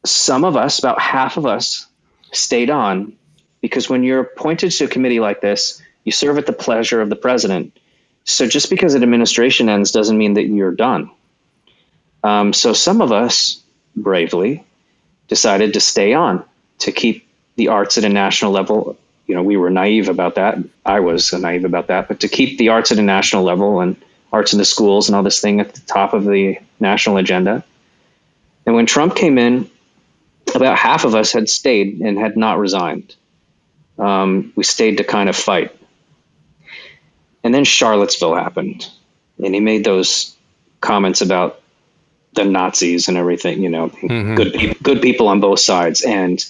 some 0.04 0.44
of 0.44 0.58
us, 0.58 0.80
about 0.80 1.00
half 1.00 1.38
of 1.38 1.46
us, 1.46 1.88
stayed 2.34 2.70
on 2.70 3.14
because 3.62 3.90
when 3.90 4.04
you're 4.04 4.22
appointed 4.22 4.72
to 4.72 4.86
a 4.86 4.88
committee 4.88 5.20
like 5.20 5.42
this, 5.42 5.82
you 6.04 6.12
serve 6.12 6.38
at 6.38 6.46
the 6.46 6.54
pleasure 6.54 7.02
of 7.02 7.10
the 7.10 7.16
president. 7.16 7.78
So 8.24 8.48
just 8.48 8.70
because 8.70 8.96
an 8.96 9.04
administration 9.04 9.70
ends 9.70 9.92
doesn't 9.92 10.18
mean 10.18 10.34
that 10.34 10.48
you're 10.48 10.72
done. 10.72 11.12
Um, 12.24 12.54
so 12.54 12.74
some 12.74 13.02
of 13.02 13.12
us 13.12 13.62
bravely 13.96 14.64
decided 15.28 15.74
to 15.74 15.80
stay 15.80 16.14
on 16.14 16.44
to 16.80 16.92
keep 16.92 17.28
the 17.56 17.70
arts 17.70 17.98
at 17.98 18.04
a 18.04 18.10
national 18.10 18.52
level. 18.52 18.98
You 19.28 19.36
know, 19.36 19.44
we 19.44 19.58
were 19.58 19.70
naive 19.70 20.10
about 20.10 20.36
that. 20.36 20.58
I 20.86 21.00
was 21.00 21.32
naive 21.34 21.66
about 21.66 21.88
that, 21.88 22.08
but 22.08 22.22
to 22.22 22.28
keep 22.28 22.58
the 22.58 22.70
arts 22.70 22.92
at 22.92 23.00
a 23.00 23.04
national 23.04 23.44
level 23.44 23.80
and 23.80 23.96
arts 24.32 24.54
in 24.54 24.60
the 24.60 24.66
schools 24.66 25.10
and 25.10 25.16
all 25.16 25.24
this 25.24 25.42
thing 25.42 25.60
at 25.60 25.74
the 25.74 25.82
top 25.82 26.14
of 26.14 26.26
the 26.26 26.58
national 26.80 27.18
agenda. 27.18 27.64
And 28.66 28.76
when 28.76 28.86
Trump 28.86 29.16
came 29.16 29.38
in, 29.38 29.70
about 30.54 30.78
half 30.78 31.06
of 31.06 31.16
us 31.16 31.32
had 31.32 31.50
stayed 31.50 32.00
and 32.02 32.18
had 32.18 32.38
not 32.38 32.58
resigned. 32.58 33.16
Um, 34.02 34.52
we 34.56 34.64
stayed 34.64 34.98
to 34.98 35.04
kind 35.04 35.30
of 35.30 35.36
fight. 35.36 35.78
And 37.44 37.54
then 37.54 37.64
Charlottesville 37.64 38.36
happened, 38.36 38.90
and 39.44 39.54
he 39.54 39.62
made 39.62 39.84
those 39.84 40.36
comments 40.80 41.22
about 41.22 41.62
the 42.34 42.46
Nazis 42.46 43.08
and 43.08 43.18
everything. 43.18 43.62
You 43.62 43.70
know, 43.70 43.88
good 43.88 44.54
people, 44.54 44.78
good 44.82 45.02
people 45.02 45.28
on 45.28 45.40
both 45.40 45.60
sides, 45.60 46.02
and 46.02 46.44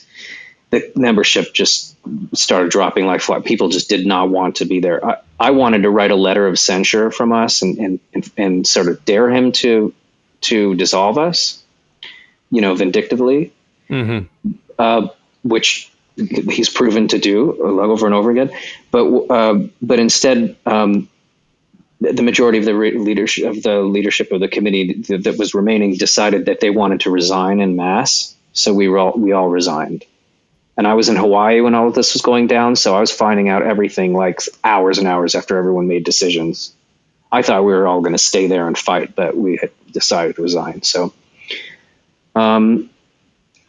the 0.70 0.92
membership 0.96 1.54
just 1.54 1.96
started 2.34 2.72
dropping 2.72 3.06
like 3.06 3.22
fly. 3.22 3.40
People 3.42 3.70
just 3.70 3.90
did 3.90 4.06
not 4.06 4.30
want 4.30 4.58
to 4.58 4.66
be 4.66 4.80
there. 4.80 5.06
I, 5.06 5.18
I 5.40 5.52
wanted 5.52 5.84
to 5.84 5.90
write 5.90 6.12
a 6.12 6.16
letter 6.16 6.48
of 6.48 6.58
censure 6.58 7.12
from 7.12 7.32
us 7.34 7.62
and, 7.62 7.78
and, 7.78 8.00
and, 8.14 8.32
and 8.38 8.68
sort 8.68 8.88
of 8.88 9.04
dare 9.06 9.30
him 9.30 9.52
to 9.54 9.94
to 10.42 10.76
dissolve 10.76 11.18
us, 11.18 11.62
you 12.50 12.62
know, 12.62 12.74
vindictively, 12.76 13.54
uh, 14.80 15.08
which 15.44 15.92
he's 16.16 16.70
proven 16.70 17.08
to 17.10 17.20
do 17.20 17.62
over 17.62 18.06
and 18.06 18.16
over 18.16 18.32
again. 18.32 18.52
But 18.92 19.06
uh, 19.06 19.68
but 19.82 20.00
instead, 20.00 20.56
um, 20.66 21.10
the 22.02 22.24
majority 22.24 22.58
of 22.58 22.66
the 22.66 22.76
re- 22.76 22.98
leadership 22.98 23.46
of 23.46 23.62
the 23.62 23.82
leadership 23.82 24.32
of 24.32 24.40
the 24.40 24.48
committee 24.48 25.04
that, 25.04 25.24
that 25.26 25.38
was 25.38 25.54
remaining 25.54 25.96
decided 25.96 26.48
that 26.48 26.60
they 26.60 26.72
wanted 26.72 27.02
to 27.02 27.12
resign 27.12 27.62
in 27.62 27.76
mass. 27.76 28.36
So 28.54 28.74
we 28.74 28.88
all, 28.88 29.14
we 29.14 29.32
all 29.32 29.48
resigned. 29.48 30.04
And 30.76 30.88
I 30.88 30.96
was 30.96 31.10
in 31.10 31.16
Hawaii 31.16 31.62
when 31.62 31.76
all 31.76 31.88
of 31.88 31.94
this 31.94 32.14
was 32.14 32.24
going 32.24 32.48
down, 32.48 32.76
so 32.76 32.96
I 32.96 33.00
was 33.00 33.12
finding 33.12 33.50
out 33.50 33.62
everything 33.62 34.14
like 34.14 34.42
hours 34.64 34.98
and 34.98 35.08
hours 35.08 35.36
after 35.36 35.58
everyone 35.58 35.88
made 35.88 36.04
decisions. 36.04 36.74
I 37.32 37.44
thought 37.44 37.64
we 37.64 37.72
were 37.72 37.86
all 37.86 38.02
going 38.02 38.14
to 38.14 38.18
stay 38.18 38.48
there 38.48 38.68
and 38.68 38.78
fight, 38.78 39.16
but 39.16 39.38
we 39.38 39.58
had 39.58 39.72
decided 39.92 40.38
to 40.38 40.42
resign. 40.42 40.82
So 40.82 41.14
um, 42.36 42.90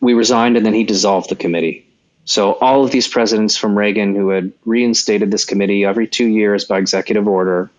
we 0.01 0.15
resigned, 0.15 0.57
and 0.57 0.65
then 0.65 0.75
he 0.75 0.85
dissolved 0.85 1.29
the 1.29 1.37
committee. 1.37 1.87
So 2.25 2.55
all 2.55 2.85
of 2.85 2.91
these 2.91 3.09
presidents 3.09 3.57
from 3.57 3.77
Reagan 3.77 4.15
who 4.15 4.29
had 4.29 4.53
reinstated 4.65 5.31
this 5.31 5.45
committee 5.45 5.85
every 5.85 6.07
two 6.07 6.27
years 6.27 6.65
by 6.65 6.79
executive 6.79 7.27
order, 7.27 7.71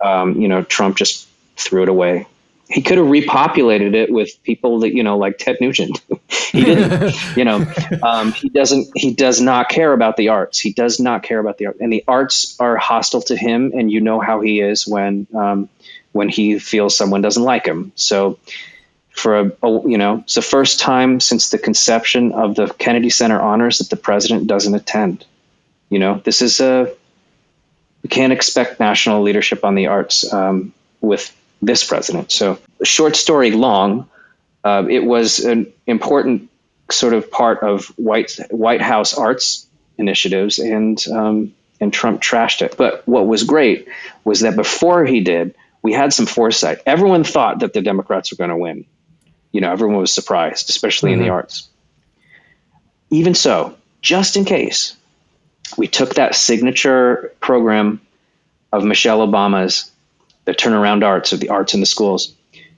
um, 0.00 0.40
you 0.40 0.48
know, 0.48 0.62
Trump 0.62 0.96
just 0.96 1.28
threw 1.56 1.82
it 1.82 1.88
away. 1.88 2.26
He 2.68 2.82
could 2.82 2.98
have 2.98 3.08
repopulated 3.08 3.94
it 3.94 4.12
with 4.12 4.40
people 4.44 4.80
that 4.80 4.94
you 4.94 5.02
know, 5.02 5.18
like 5.18 5.38
Ted 5.38 5.56
Nugent. 5.60 6.00
he 6.28 6.64
didn't. 6.64 7.16
you 7.36 7.44
know, 7.44 7.66
um, 8.02 8.32
he 8.32 8.48
doesn't. 8.48 8.88
He 8.94 9.12
does 9.12 9.40
not 9.40 9.68
care 9.68 9.92
about 9.92 10.16
the 10.16 10.28
arts. 10.28 10.60
He 10.60 10.72
does 10.72 11.00
not 11.00 11.24
care 11.24 11.40
about 11.40 11.58
the 11.58 11.66
art, 11.66 11.78
and 11.80 11.92
the 11.92 12.04
arts 12.06 12.56
are 12.60 12.76
hostile 12.76 13.22
to 13.22 13.36
him. 13.36 13.72
And 13.74 13.90
you 13.90 14.00
know 14.00 14.20
how 14.20 14.40
he 14.40 14.60
is 14.60 14.86
when 14.86 15.26
um, 15.34 15.68
when 16.12 16.28
he 16.28 16.60
feels 16.60 16.96
someone 16.96 17.22
doesn't 17.22 17.42
like 17.42 17.66
him. 17.66 17.90
So 17.96 18.38
for 19.10 19.38
a, 19.38 19.52
a- 19.62 19.88
you 19.88 19.98
know 19.98 20.18
it's 20.18 20.34
the 20.34 20.42
first 20.42 20.80
time 20.80 21.20
since 21.20 21.50
the 21.50 21.58
conception 21.58 22.32
of 22.32 22.54
the 22.54 22.66
Kennedy 22.68 23.10
Center 23.10 23.40
honors 23.40 23.78
that 23.78 23.90
the 23.90 23.96
president 23.96 24.46
doesn't 24.46 24.74
attend. 24.74 25.24
You 25.88 25.98
know, 25.98 26.20
this 26.24 26.42
is 26.42 26.60
a 26.60 26.94
we 28.02 28.08
can't 28.08 28.32
expect 28.32 28.80
national 28.80 29.22
leadership 29.22 29.64
on 29.64 29.74
the 29.74 29.88
arts 29.88 30.32
um, 30.32 30.72
with 31.00 31.34
this 31.60 31.84
president. 31.84 32.32
So, 32.32 32.58
short 32.82 33.16
story 33.16 33.50
long, 33.50 34.08
uh, 34.64 34.86
it 34.88 35.04
was 35.04 35.40
an 35.40 35.72
important 35.86 36.48
sort 36.90 37.12
of 37.12 37.30
part 37.30 37.62
of 37.62 37.86
White 37.96 38.38
White 38.50 38.80
House 38.80 39.14
arts 39.14 39.66
initiatives, 39.98 40.58
and 40.58 41.02
um, 41.08 41.54
and 41.80 41.92
Trump 41.92 42.22
trashed 42.22 42.62
it. 42.62 42.76
But 42.76 43.06
what 43.06 43.26
was 43.26 43.44
great 43.44 43.88
was 44.24 44.40
that 44.40 44.56
before 44.56 45.04
he 45.04 45.20
did, 45.20 45.54
we 45.82 45.92
had 45.92 46.12
some 46.12 46.26
foresight. 46.26 46.78
Everyone 46.86 47.24
thought 47.24 47.60
that 47.60 47.72
the 47.72 47.82
Democrats 47.82 48.30
were 48.30 48.36
going 48.36 48.50
to 48.50 48.56
win. 48.56 48.86
You 49.52 49.60
know, 49.60 49.72
everyone 49.72 49.98
was 49.98 50.12
surprised, 50.12 50.70
especially 50.70 51.12
in 51.12 51.18
the 51.18 51.30
arts. 51.30 51.68
Even 53.10 53.34
so, 53.34 53.76
just 54.00 54.36
in 54.36 54.44
case, 54.44 54.96
we 55.76 55.88
took 55.88 56.14
that 56.14 56.34
signature 56.34 57.32
program 57.40 58.00
of 58.72 58.84
Michelle 58.84 59.26
Obama's, 59.26 59.90
the 60.44 60.54
turnaround 60.54 61.04
arts 61.04 61.32
of 61.32 61.40
the 61.40 61.48
arts 61.48 61.74
in 61.74 61.80
the 61.80 61.86
schools. 61.86 62.34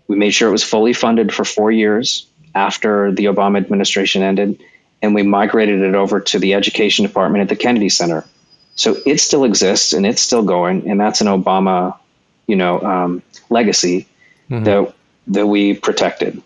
We 0.08 0.16
made 0.16 0.30
sure 0.30 0.48
it 0.48 0.52
was 0.52 0.64
fully 0.64 0.92
funded 0.92 1.32
for 1.32 1.44
four 1.44 1.70
years 1.70 2.26
after 2.54 3.12
the 3.12 3.26
Obama 3.26 3.58
administration 3.58 4.22
ended, 4.22 4.62
and 5.00 5.14
we 5.14 5.22
migrated 5.22 5.80
it 5.80 5.94
over 5.94 6.20
to 6.20 6.38
the 6.38 6.54
education 6.54 7.04
department 7.06 7.42
at 7.42 7.48
the 7.48 7.56
Kennedy 7.56 7.88
Center. 7.88 8.24
So 8.74 8.96
it 9.04 9.18
still 9.18 9.44
exists 9.44 9.92
and 9.92 10.06
it's 10.06 10.22
still 10.22 10.42
going, 10.42 10.88
and 10.90 10.98
that's 10.98 11.20
an 11.20 11.26
Obama, 11.26 11.96
you 12.46 12.56
know, 12.56 12.80
um, 12.80 13.22
legacy 13.50 14.06
that 14.64 14.94
that 15.28 15.46
we 15.46 15.74
protected. 15.74 16.42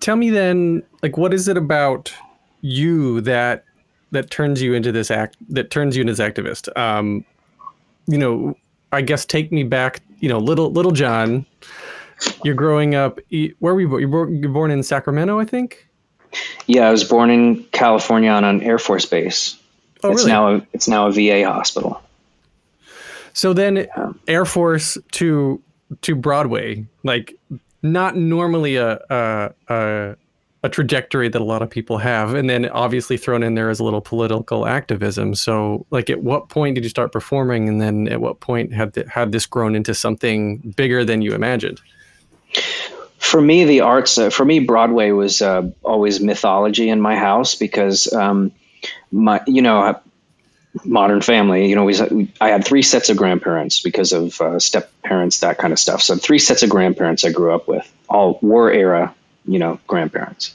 Tell 0.00 0.16
me 0.16 0.30
then, 0.30 0.82
like, 1.02 1.16
what 1.16 1.34
is 1.34 1.48
it 1.48 1.56
about 1.56 2.12
you 2.60 3.20
that 3.22 3.64
that 4.10 4.30
turns 4.30 4.62
you 4.62 4.74
into 4.74 4.92
this 4.92 5.10
act 5.10 5.36
that 5.50 5.70
turns 5.70 5.96
you 5.96 6.02
into 6.02 6.14
this 6.14 6.20
activist? 6.20 6.74
Um, 6.78 7.24
you 8.06 8.18
know, 8.18 8.56
I 8.92 9.00
guess 9.02 9.24
take 9.24 9.50
me 9.52 9.64
back. 9.64 10.02
You 10.20 10.28
know, 10.28 10.38
little 10.38 10.70
little 10.70 10.92
John, 10.92 11.46
you're 12.44 12.54
growing 12.54 12.94
up. 12.94 13.18
Where 13.58 13.74
were 13.74 13.80
you? 13.80 13.88
born? 14.08 14.36
You're 14.36 14.50
born, 14.50 14.70
in 14.70 14.82
Sacramento, 14.82 15.38
I 15.38 15.44
think. 15.44 15.88
Yeah, 16.66 16.88
I 16.88 16.90
was 16.90 17.04
born 17.04 17.30
in 17.30 17.64
California 17.64 18.30
on 18.30 18.44
an 18.44 18.62
Air 18.62 18.78
Force 18.78 19.06
base. 19.06 19.58
Oh, 20.02 20.10
it's 20.10 20.22
really? 20.22 20.32
now 20.32 20.54
a, 20.56 20.66
it's 20.72 20.88
now 20.88 21.06
a 21.06 21.12
VA 21.12 21.44
hospital. 21.50 22.00
So 23.32 23.52
then, 23.52 23.88
Air 24.28 24.44
Force 24.44 24.96
to 25.12 25.60
to 26.02 26.14
Broadway, 26.14 26.86
like 27.02 27.38
not 27.84 28.16
normally 28.16 28.76
a 28.76 28.98
a, 29.08 29.54
a 29.68 30.16
a 30.64 30.68
trajectory 30.68 31.28
that 31.28 31.40
a 31.40 31.44
lot 31.44 31.60
of 31.60 31.68
people 31.68 31.98
have, 31.98 32.34
and 32.34 32.48
then 32.48 32.68
obviously 32.70 33.18
thrown 33.18 33.42
in 33.42 33.54
there 33.54 33.68
as 33.68 33.78
a 33.78 33.84
little 33.84 34.00
political 34.00 34.66
activism. 34.66 35.34
So, 35.34 35.86
like, 35.90 36.08
at 36.08 36.22
what 36.22 36.48
point 36.48 36.74
did 36.74 36.84
you 36.84 36.90
start 36.90 37.12
performing, 37.12 37.68
and 37.68 37.80
then 37.80 38.08
at 38.08 38.20
what 38.20 38.40
point 38.40 38.72
had 38.72 38.94
th- 38.94 39.06
had 39.06 39.30
this 39.30 39.46
grown 39.46 39.76
into 39.76 39.94
something 39.94 40.56
bigger 40.74 41.04
than 41.04 41.22
you 41.22 41.34
imagined? 41.34 41.80
for 43.24 43.40
me, 43.40 43.64
the 43.64 43.80
arts, 43.80 44.18
uh, 44.18 44.28
for 44.28 44.44
me, 44.44 44.60
Broadway 44.60 45.10
was 45.10 45.40
uh, 45.40 45.70
always 45.82 46.20
mythology 46.20 46.90
in 46.90 47.00
my 47.00 47.16
house 47.16 47.54
because, 47.54 48.12
um, 48.12 48.52
my, 49.10 49.40
you 49.46 49.62
know, 49.62 49.98
modern 50.82 51.20
family, 51.20 51.68
you 51.68 51.76
know, 51.76 51.84
we, 51.84 52.32
I 52.40 52.48
had 52.48 52.64
three 52.64 52.82
sets 52.82 53.08
of 53.10 53.16
grandparents 53.16 53.80
because 53.80 54.12
of 54.12 54.40
uh, 54.40 54.58
step 54.58 54.90
parents, 55.02 55.40
that 55.40 55.58
kind 55.58 55.72
of 55.72 55.78
stuff. 55.78 56.02
So 56.02 56.16
three 56.16 56.38
sets 56.38 56.62
of 56.62 56.70
grandparents 56.70 57.24
I 57.24 57.30
grew 57.30 57.54
up 57.54 57.68
with, 57.68 57.90
all 58.08 58.38
war 58.42 58.72
era, 58.72 59.14
you 59.46 59.58
know, 59.58 59.78
grandparents. 59.86 60.54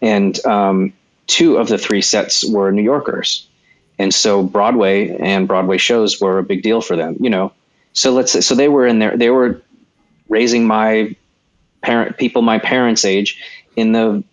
And 0.00 0.44
um, 0.46 0.92
two 1.26 1.58
of 1.58 1.68
the 1.68 1.78
three 1.78 2.02
sets 2.02 2.44
were 2.44 2.70
New 2.72 2.82
Yorkers. 2.82 3.46
And 3.98 4.12
so 4.12 4.42
Broadway 4.42 5.16
and 5.16 5.46
Broadway 5.46 5.78
shows 5.78 6.20
were 6.20 6.38
a 6.38 6.42
big 6.42 6.62
deal 6.62 6.80
for 6.80 6.96
them, 6.96 7.16
you 7.20 7.30
know. 7.30 7.52
So 7.92 8.12
let's 8.12 8.32
say, 8.32 8.40
so 8.40 8.54
they 8.54 8.68
were 8.68 8.86
in 8.86 8.98
there, 8.98 9.16
they 9.16 9.30
were 9.30 9.62
raising 10.28 10.66
my 10.66 11.14
parent 11.82 12.16
people 12.16 12.42
my 12.42 12.58
parents' 12.58 13.04
age 13.04 13.40
in 13.76 13.92
the 13.92 14.24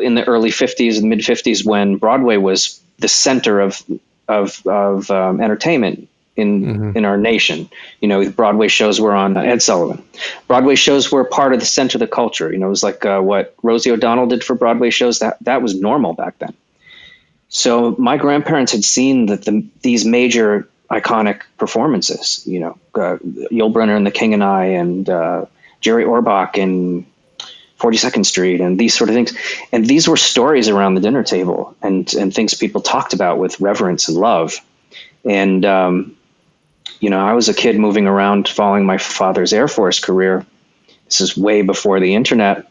in 0.00 0.14
the 0.14 0.24
early 0.24 0.50
50s 0.50 0.98
and 0.98 1.08
mid 1.08 1.20
50s 1.20 1.64
when 1.64 1.96
Broadway 1.96 2.36
was 2.36 2.80
the 2.98 3.08
center 3.08 3.60
of 3.60 3.82
of 4.30 4.66
of 4.66 5.10
um, 5.10 5.40
entertainment 5.40 6.08
in 6.36 6.96
in 6.96 7.04
our 7.04 7.16
nation. 7.16 7.68
You 8.00 8.08
know, 8.08 8.30
Broadway 8.30 8.68
shows 8.68 9.00
were 9.00 9.12
on 9.12 9.36
uh, 9.36 9.42
Ed 9.42 9.62
Sullivan. 9.62 10.02
Broadway 10.46 10.74
shows 10.74 11.10
were 11.10 11.24
part 11.24 11.52
of 11.52 11.60
the 11.60 11.66
center 11.66 11.96
of 11.96 12.00
the 12.00 12.06
culture. 12.06 12.52
You 12.52 12.58
know, 12.58 12.66
it 12.66 12.70
was 12.70 12.82
like 12.82 13.04
uh, 13.04 13.20
what 13.20 13.54
Rosie 13.62 13.90
O'Donnell 13.90 14.26
did 14.26 14.44
for 14.44 14.54
Broadway 14.54 14.90
shows. 14.90 15.18
That 15.18 15.36
that 15.42 15.62
was 15.62 15.78
normal 15.78 16.14
back 16.14 16.38
then. 16.38 16.54
So 17.48 17.94
my 17.98 18.16
grandparents 18.16 18.72
had 18.72 18.84
seen 18.84 19.26
that 19.26 19.44
the 19.44 19.66
these 19.82 20.04
major 20.04 20.68
iconic 20.90 21.42
performances. 21.58 22.42
You 22.46 22.60
know, 22.60 22.78
uh, 22.94 23.16
Yul 23.50 23.72
Brynner 23.72 23.96
and 23.96 24.06
The 24.06 24.10
King 24.10 24.34
and 24.34 24.44
I, 24.44 24.64
and 24.66 25.08
uh, 25.08 25.46
Jerry 25.80 26.04
Orbach 26.04 26.62
and 26.62 27.06
42nd 27.80 28.26
Street, 28.26 28.60
and 28.60 28.78
these 28.78 28.94
sort 28.94 29.10
of 29.10 29.14
things. 29.14 29.36
And 29.72 29.86
these 29.86 30.06
were 30.06 30.16
stories 30.16 30.68
around 30.68 30.94
the 30.94 31.00
dinner 31.00 31.22
table, 31.22 31.76
and 31.82 32.12
and 32.14 32.34
things 32.34 32.54
people 32.54 32.80
talked 32.80 33.12
about 33.14 33.38
with 33.38 33.60
reverence 33.60 34.08
and 34.08 34.16
love. 34.16 34.54
And 35.24 35.64
um, 35.64 36.16
you 37.00 37.10
know, 37.10 37.20
I 37.20 37.32
was 37.32 37.48
a 37.48 37.54
kid 37.54 37.78
moving 37.78 38.06
around, 38.06 38.48
following 38.48 38.84
my 38.84 38.98
father's 38.98 39.52
Air 39.52 39.68
Force 39.68 40.00
career. 40.00 40.46
This 41.06 41.20
is 41.20 41.36
way 41.36 41.62
before 41.62 41.98
the 41.98 42.14
internet 42.14 42.70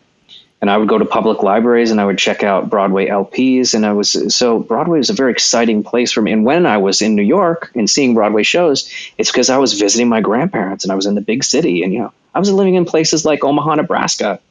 and 0.61 0.69
I 0.69 0.77
would 0.77 0.89
go 0.89 0.97
to 0.97 1.05
public 1.05 1.41
libraries 1.41 1.91
and 1.91 2.01
I 2.01 2.05
would 2.05 2.17
check 2.17 2.43
out 2.43 2.69
Broadway 2.69 3.07
LPs. 3.07 3.73
And 3.73 3.85
I 3.85 3.93
was 3.93 4.35
so 4.35 4.59
Broadway 4.59 4.97
was 4.97 5.09
a 5.09 5.13
very 5.13 5.31
exciting 5.31 5.83
place 5.83 6.11
for 6.11 6.21
me. 6.21 6.33
And 6.33 6.43
when 6.43 6.65
I 6.65 6.77
was 6.77 7.01
in 7.01 7.15
New 7.15 7.23
York 7.23 7.71
and 7.75 7.89
seeing 7.89 8.13
Broadway 8.13 8.43
shows, 8.43 8.91
it's 9.17 9.31
because 9.31 9.49
I 9.49 9.57
was 9.57 9.79
visiting 9.79 10.09
my 10.09 10.21
grandparents 10.21 10.83
and 10.83 10.91
I 10.91 10.95
was 10.95 11.05
in 11.05 11.15
the 11.15 11.21
big 11.21 11.43
city. 11.43 11.83
And 11.83 11.93
you 11.93 11.99
know, 11.99 12.13
I 12.35 12.39
was 12.39 12.51
living 12.51 12.75
in 12.75 12.85
places 12.85 13.23
like 13.23 13.43
Omaha, 13.43 13.75
Nebraska, 13.75 14.41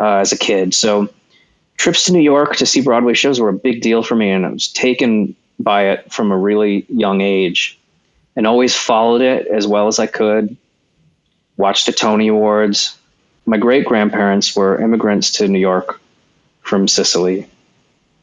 uh, 0.00 0.16
as 0.16 0.32
a 0.32 0.38
kid. 0.38 0.74
So 0.74 1.12
trips 1.76 2.06
to 2.06 2.12
New 2.12 2.20
York 2.20 2.56
to 2.56 2.66
see 2.66 2.80
Broadway 2.80 3.14
shows 3.14 3.40
were 3.40 3.50
a 3.50 3.54
big 3.54 3.82
deal 3.82 4.02
for 4.02 4.14
me, 4.14 4.30
and 4.30 4.46
I 4.46 4.50
was 4.50 4.68
taken 4.68 5.36
by 5.58 5.90
it 5.90 6.12
from 6.12 6.32
a 6.32 6.36
really 6.36 6.86
young 6.88 7.20
age, 7.20 7.78
and 8.34 8.46
always 8.46 8.74
followed 8.74 9.20
it 9.20 9.46
as 9.46 9.66
well 9.66 9.88
as 9.88 9.98
I 9.98 10.06
could. 10.06 10.56
Watched 11.56 11.86
the 11.86 11.92
Tony 11.92 12.28
Awards 12.28 12.96
my 13.50 13.56
great 13.56 13.84
grandparents 13.84 14.54
were 14.54 14.80
immigrants 14.80 15.32
to 15.32 15.48
New 15.48 15.58
York 15.58 16.00
from 16.62 16.86
Sicily, 16.86 17.48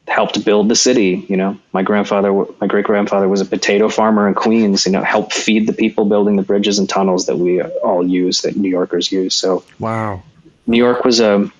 helped 0.07 0.43
build 0.45 0.69
the 0.69 0.75
city. 0.75 1.25
You 1.27 1.35
know, 1.37 1.59
my 1.73 1.83
grandfather, 1.83 2.31
my 2.61 2.67
great 2.67 2.85
grandfather 2.85 3.27
was 3.27 3.41
a 3.41 3.45
potato 3.45 3.89
farmer 3.89 4.27
in 4.27 4.35
Queens. 4.35 4.85
You 4.85 4.93
know, 4.93 5.03
helped 5.03 5.33
feed 5.33 5.67
the 5.67 5.73
people 5.73 6.05
building 6.05 6.37
the 6.37 6.43
bridges 6.43 6.79
and 6.79 6.87
tunnels 6.87 7.25
that 7.25 7.37
we 7.37 7.61
all 7.61 8.07
use, 8.07 8.43
that 8.43 8.55
New 8.55 8.69
Yorkers 8.69 9.11
use. 9.11 9.35
So 9.35 9.65
Wow. 9.79 10.23
New 10.65 10.77
York 10.77 11.03
was 11.03 11.19
a, 11.19 11.51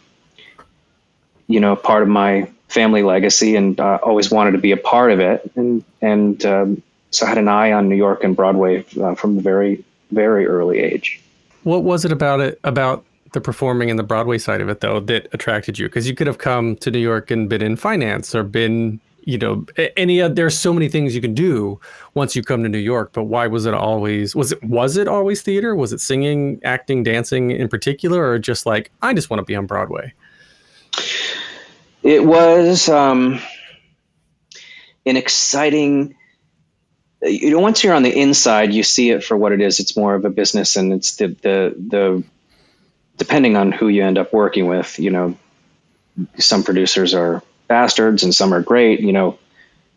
you 1.47 1.59
know, 1.59 1.75
part 1.75 2.03
of 2.03 2.09
my 2.09 2.49
family 2.67 3.01
legacy, 3.03 3.55
and 3.55 3.79
uh, 3.79 3.99
always 4.03 4.29
wanted 4.29 4.51
to 4.51 4.57
be 4.57 4.71
a 4.71 4.77
part 4.77 5.11
of 5.11 5.19
it. 5.19 5.49
And 5.55 5.83
and 6.01 6.45
um, 6.45 6.81
so 7.11 7.25
I 7.25 7.29
had 7.29 7.37
an 7.37 7.47
eye 7.47 7.71
on 7.71 7.89
New 7.89 7.95
York 7.95 8.23
and 8.23 8.35
Broadway 8.35 8.85
uh, 9.01 9.15
from 9.15 9.37
a 9.37 9.41
very 9.41 9.83
very 10.11 10.45
early 10.45 10.79
age. 10.79 11.21
What 11.63 11.83
was 11.83 12.05
it 12.05 12.11
about 12.11 12.39
it 12.39 12.59
about 12.63 13.03
the 13.33 13.41
performing 13.41 13.89
and 13.89 13.99
the 13.99 14.03
Broadway 14.03 14.37
side 14.37 14.61
of 14.61 14.69
it 14.69 14.79
though 14.81 14.99
that 15.01 15.27
attracted 15.33 15.79
you? 15.79 15.87
Because 15.87 16.07
you 16.07 16.15
could 16.15 16.27
have 16.27 16.37
come 16.37 16.75
to 16.77 16.91
New 16.91 16.99
York 16.99 17.31
and 17.31 17.49
been 17.49 17.61
in 17.61 17.75
finance 17.75 18.33
or 18.33 18.43
been, 18.43 18.99
you 19.23 19.37
know, 19.37 19.65
any. 19.97 20.21
oth- 20.21 20.35
There's 20.35 20.57
so 20.57 20.73
many 20.73 20.87
things 20.89 21.13
you 21.15 21.21
can 21.21 21.33
do 21.33 21.79
once 22.13 22.35
you 22.35 22.43
come 22.43 22.63
to 22.63 22.69
New 22.69 22.77
York. 22.77 23.11
But 23.13 23.23
why 23.23 23.47
was 23.47 23.65
it 23.65 23.73
always? 23.73 24.35
Was 24.35 24.51
it 24.51 24.63
was 24.63 24.97
it 24.97 25.07
always 25.07 25.41
theater? 25.41 25.75
Was 25.75 25.91
it 25.93 25.99
singing, 26.01 26.59
acting, 26.63 27.03
dancing 27.03 27.51
in 27.51 27.67
particular, 27.67 28.29
or 28.29 28.39
just 28.39 28.65
like 28.65 28.91
I 29.01 29.13
just 29.13 29.29
want 29.29 29.39
to 29.39 29.45
be 29.45 29.55
on 29.55 29.65
Broadway? 29.65 30.13
It 32.07 32.23
was 32.23 32.87
um, 32.87 33.41
an 35.05 35.17
exciting 35.17 36.15
you 37.21 37.51
know 37.51 37.59
once 37.59 37.83
you're 37.83 37.95
on 37.95 38.03
the 38.03 38.17
inside 38.17 38.73
you 38.73 38.81
see 38.81 39.09
it 39.09 39.25
for 39.25 39.35
what 39.35 39.51
it 39.51 39.59
is. 39.59 39.81
It's 39.81 39.97
more 39.97 40.15
of 40.15 40.23
a 40.23 40.29
business 40.29 40.77
and 40.77 40.93
it's 40.93 41.17
the 41.17 41.27
the 41.27 41.75
the 41.77 42.23
depending 43.17 43.57
on 43.57 43.73
who 43.73 43.89
you 43.89 44.05
end 44.05 44.17
up 44.17 44.31
working 44.31 44.67
with 44.67 44.99
you 44.99 45.11
know 45.11 45.37
some 46.37 46.63
producers 46.63 47.13
are 47.13 47.43
bastards 47.67 48.23
and 48.23 48.33
some 48.33 48.53
are 48.53 48.61
great 48.61 49.01
you 49.01 49.11
know 49.11 49.37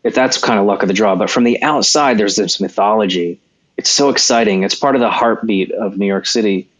if 0.03 0.13
that's 0.13 0.39
kind 0.39 0.59
of 0.59 0.67
luck 0.67 0.83
of 0.83 0.89
the 0.89 0.95
draw. 0.95 1.15
But 1.15 1.31
from 1.31 1.45
the 1.45 1.63
outside 1.63 2.19
there's 2.19 2.35
this 2.35 2.61
mythology. 2.61 3.41
It's 3.77 3.89
so 3.89 4.09
exciting. 4.11 4.65
It's 4.65 4.75
part 4.75 4.97
of 4.97 5.01
the 5.01 5.13
heartbeat 5.13 5.71
of 5.71 5.97
new 5.97 6.07
york 6.07 6.27
city. 6.27 6.71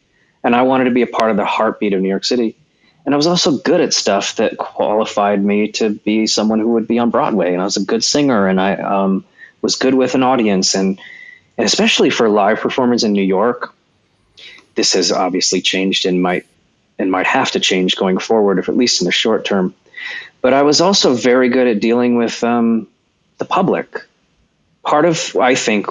And 0.43 0.57
i 0.57 0.63
wanted 0.63 0.87
to 0.87 0.91
be 0.91 1.03
a 1.03 1.07
part 1.07 1.31
of 1.31 1.37
the 1.37 1.47
heartbeat 1.47 1.93
of 1.93 2.01
new 2.01 2.09
york 2.09 2.25
city 2.25 2.57
and 3.05 3.15
i 3.15 3.17
was 3.17 3.27
also 3.27 3.59
good 3.59 3.81
at 3.81 3.93
stuff 3.93 4.37
that 4.37 4.57
qualified 4.59 5.43
me 5.43 5.71
to 5.73 5.91
be 5.91 6.27
someone 6.27 6.59
who 6.59 6.73
would 6.73 6.89
be 6.89 6.99
on 6.99 7.11
broadway 7.11 7.53
and 7.53 7.61
i 7.61 7.65
was 7.65 7.77
a 7.77 7.85
good 7.85 8.05
singer 8.05 8.47
and 8.47 8.61
i 8.61 8.75
um, 8.75 9.25
was 9.63 9.77
good 9.77 9.95
with 9.95 10.15
an 10.15 10.23
audience 10.23 10.75
and 10.75 11.01
and 11.61 11.67
especially 11.67 12.09
for 12.09 12.31
live 12.31 12.59
performers 12.61 13.05
in 13.05 13.13
New 13.13 13.23
York, 13.23 13.75
this 14.77 14.95
has 14.95 15.13
obviously 15.13 15.61
changed 15.61 16.07
and 16.07 16.23
might 16.23 16.47
and 16.99 17.11
might 17.11 17.27
have 17.27 17.51
to 17.51 17.61
change 17.61 17.97
going 17.97 18.17
forward, 18.17 18.59
if 18.59 18.71
at 18.71 18.79
least 18.79 19.03
in 19.03 19.05
the 19.05 19.13
short 19.13 19.45
term. 19.45 19.75
But 20.41 20.55
I 20.55 20.63
was 20.63 20.81
also 20.81 21.13
very 21.13 21.51
good 21.51 21.67
at 21.67 21.79
dealing 21.79 22.17
with 22.17 22.43
um, 22.43 22.89
the 23.37 23.45
public. 23.45 24.07
Part 24.85 25.05
of 25.05 25.37
I 25.37 25.55
think 25.55 25.87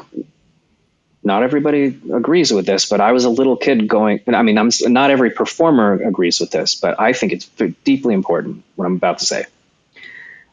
not 1.24 1.44
everybody 1.44 2.00
agrees 2.14 2.54
with 2.54 2.66
this, 2.66 2.88
but 2.88 3.02
I 3.02 3.12
was 3.12 3.26
a 3.26 3.30
little 3.30 3.58
kid 3.58 3.88
going. 3.88 4.22
I 4.28 4.42
mean, 4.42 4.58
I'm 4.58 4.70
not 4.88 5.12
every 5.12 5.32
performer 5.32 5.94
agrees 5.94 6.40
with 6.40 6.52
this, 6.52 6.76
but 6.76 7.00
I 7.00 7.14
think 7.14 7.34
it's 7.34 7.46
deeply 7.84 8.14
important 8.14 8.64
what 8.76 8.86
I'm 8.86 8.96
about 8.96 9.20
to 9.20 9.26
say 9.26 9.46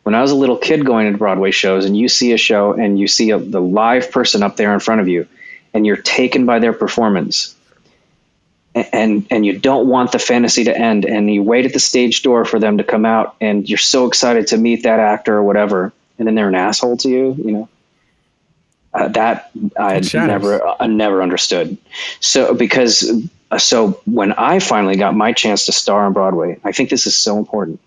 when 0.06 0.14
I 0.14 0.22
was 0.22 0.30
a 0.30 0.36
little 0.36 0.56
kid 0.56 0.86
going 0.86 1.10
to 1.10 1.18
Broadway 1.18 1.50
shows 1.50 1.84
and 1.84 1.96
you 1.96 2.06
see 2.06 2.32
a 2.32 2.36
show 2.36 2.74
and 2.74 2.96
you 2.96 3.08
see 3.08 3.32
a, 3.32 3.38
the 3.38 3.60
live 3.60 4.12
person 4.12 4.44
up 4.44 4.54
there 4.54 4.72
in 4.72 4.78
front 4.78 5.00
of 5.00 5.08
you 5.08 5.26
and 5.74 5.84
you're 5.84 5.96
taken 5.96 6.46
by 6.46 6.60
their 6.60 6.72
performance 6.72 7.56
and 8.72 9.26
and 9.32 9.44
you 9.44 9.58
don't 9.58 9.88
want 9.88 10.12
the 10.12 10.20
fantasy 10.20 10.62
to 10.62 10.78
end 10.78 11.06
and 11.06 11.28
you 11.28 11.42
wait 11.42 11.66
at 11.66 11.72
the 11.72 11.80
stage 11.80 12.22
door 12.22 12.44
for 12.44 12.60
them 12.60 12.78
to 12.78 12.84
come 12.84 13.04
out 13.04 13.34
and 13.40 13.68
you're 13.68 13.78
so 13.78 14.06
excited 14.06 14.46
to 14.46 14.56
meet 14.56 14.84
that 14.84 15.00
actor 15.00 15.38
or 15.38 15.42
whatever 15.42 15.92
and 16.20 16.28
then 16.28 16.36
they're 16.36 16.46
an 16.46 16.54
asshole 16.54 16.96
to 16.98 17.08
you 17.08 17.34
you 17.36 17.50
know 17.50 17.68
uh, 18.96 19.08
that 19.08 19.50
I 19.78 20.00
never 20.14 20.66
I 20.80 20.86
never 20.86 21.22
understood 21.22 21.76
so 22.20 22.54
because 22.54 23.10
uh, 23.50 23.58
so 23.58 24.00
when 24.04 24.32
I 24.32 24.58
finally 24.58 24.96
got 24.96 25.14
my 25.14 25.32
chance 25.32 25.66
to 25.66 25.72
star 25.72 26.06
on 26.06 26.12
Broadway 26.12 26.58
I 26.64 26.72
think 26.72 26.90
this 26.90 27.06
is 27.06 27.16
so 27.16 27.38
important 27.38 27.80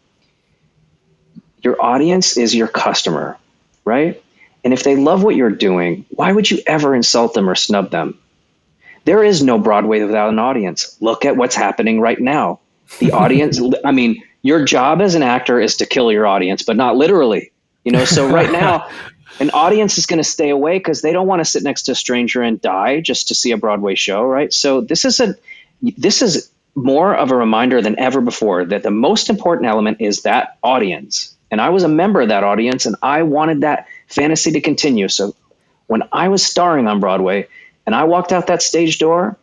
your 1.63 1.81
audience 1.81 2.37
is 2.37 2.55
your 2.55 2.67
customer, 2.67 3.37
right? 3.85 4.21
And 4.63 4.73
if 4.73 4.83
they 4.83 4.95
love 4.95 5.23
what 5.23 5.35
you're 5.35 5.49
doing, 5.49 6.05
why 6.09 6.31
would 6.31 6.49
you 6.49 6.59
ever 6.65 6.95
insult 6.95 7.33
them 7.33 7.49
or 7.49 7.55
snub 7.55 7.91
them? 7.91 8.17
There 9.05 9.23
is 9.23 9.41
no 9.41 9.57
Broadway 9.57 10.01
without 10.03 10.29
an 10.29 10.39
audience. 10.39 10.97
Look 10.99 11.25
at 11.25 11.37
what's 11.37 11.55
happening 11.55 12.01
right 12.01 12.19
now. 12.19 12.59
The 12.99 13.11
audience, 13.13 13.59
I 13.83 13.91
mean, 13.91 14.23
your 14.41 14.65
job 14.65 15.01
as 15.01 15.15
an 15.15 15.23
actor 15.23 15.59
is 15.59 15.77
to 15.77 15.85
kill 15.85 16.11
your 16.11 16.27
audience, 16.27 16.63
but 16.63 16.75
not 16.75 16.95
literally. 16.95 17.51
You 17.83 17.93
know, 17.93 18.05
so 18.05 18.27
right 18.29 18.51
now, 18.63 18.89
an 19.39 19.51
audience 19.51 19.97
is 19.97 20.05
going 20.05 20.17
to 20.17 20.23
stay 20.23 20.49
away 20.49 20.77
because 20.77 21.01
they 21.01 21.13
don't 21.13 21.27
want 21.27 21.39
to 21.39 21.45
sit 21.45 21.63
next 21.63 21.83
to 21.83 21.93
a 21.93 21.95
stranger 21.95 22.41
and 22.41 22.61
die 22.61 22.99
just 22.99 23.29
to 23.29 23.35
see 23.35 23.51
a 23.51 23.57
Broadway 23.57 23.95
show, 23.95 24.23
right? 24.23 24.51
So 24.53 24.81
this 24.81 25.05
is 25.05 25.19
a 25.19 25.35
this 25.81 26.21
is 26.21 26.51
more 26.75 27.15
of 27.15 27.31
a 27.31 27.35
reminder 27.35 27.81
than 27.81 27.97
ever 27.99 28.21
before 28.21 28.65
that 28.65 28.83
the 28.83 28.91
most 28.91 29.29
important 29.29 29.67
element 29.67 30.01
is 30.01 30.23
that 30.23 30.57
audience. 30.61 31.35
And 31.51 31.59
I 31.59 31.69
was 31.69 31.83
a 31.83 31.87
member 31.87 32.21
of 32.21 32.29
that 32.29 32.43
audience 32.43 32.85
and 32.85 32.95
I 33.01 33.23
wanted 33.23 33.61
that 33.61 33.87
fantasy 34.07 34.51
to 34.51 34.61
continue. 34.61 35.07
So 35.07 35.35
when 35.87 36.03
I 36.11 36.27
was 36.27 36.45
starring 36.45 36.87
on 36.87 36.99
Broadway 36.99 37.47
and 37.85 37.95
I 37.95 38.03
walked 38.03 38.31
out 38.31 38.47
that 38.47 38.61
stage 38.61 38.99
door, 38.99 39.37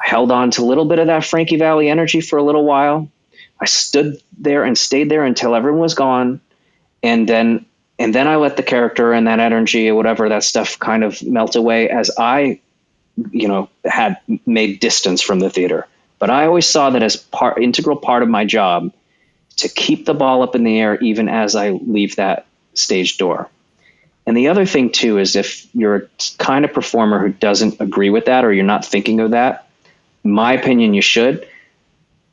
I 0.00 0.06
held 0.08 0.30
on 0.30 0.50
to 0.52 0.62
a 0.62 0.66
little 0.66 0.84
bit 0.84 0.98
of 0.98 1.08
that 1.08 1.24
Frankie 1.24 1.56
Valli 1.56 1.88
energy 1.88 2.20
for 2.20 2.38
a 2.38 2.42
little 2.42 2.64
while. 2.64 3.10
I 3.60 3.66
stood 3.66 4.22
there 4.38 4.64
and 4.64 4.78
stayed 4.78 5.10
there 5.10 5.24
until 5.24 5.54
everyone 5.54 5.80
was 5.80 5.94
gone. 5.94 6.40
And 7.02 7.28
then 7.28 7.66
and 8.00 8.14
then 8.14 8.26
I 8.26 8.36
let 8.36 8.56
the 8.56 8.62
character 8.62 9.12
and 9.12 9.26
that 9.26 9.40
energy 9.40 9.90
or 9.90 9.94
whatever 9.94 10.30
that 10.30 10.42
stuff 10.42 10.78
kind 10.78 11.04
of 11.04 11.22
melt 11.22 11.54
away 11.54 11.90
as 11.90 12.10
I, 12.16 12.60
you 13.30 13.46
know, 13.46 13.68
had 13.84 14.16
made 14.46 14.80
distance 14.80 15.20
from 15.20 15.38
the 15.38 15.50
theater. 15.50 15.86
But 16.18 16.30
I 16.30 16.46
always 16.46 16.66
saw 16.66 16.88
that 16.90 17.02
as 17.02 17.16
part 17.16 17.62
integral 17.62 17.96
part 17.96 18.22
of 18.22 18.30
my 18.30 18.46
job 18.46 18.94
to 19.56 19.68
keep 19.68 20.06
the 20.06 20.14
ball 20.14 20.42
up 20.42 20.54
in 20.54 20.64
the 20.64 20.80
air 20.80 20.98
even 21.00 21.28
as 21.28 21.54
I 21.54 21.70
leave 21.72 22.16
that 22.16 22.46
stage 22.72 23.18
door. 23.18 23.50
And 24.26 24.34
the 24.34 24.48
other 24.48 24.64
thing 24.64 24.92
too 24.92 25.18
is 25.18 25.36
if 25.36 25.66
you're 25.74 25.96
a 25.96 26.08
kind 26.38 26.64
of 26.64 26.72
performer 26.72 27.18
who 27.18 27.34
doesn't 27.34 27.82
agree 27.82 28.08
with 28.08 28.24
that 28.24 28.46
or 28.46 28.52
you're 28.52 28.64
not 28.64 28.86
thinking 28.86 29.20
of 29.20 29.32
that, 29.32 29.68
my 30.24 30.54
opinion 30.54 30.94
you 30.94 31.02
should. 31.02 31.46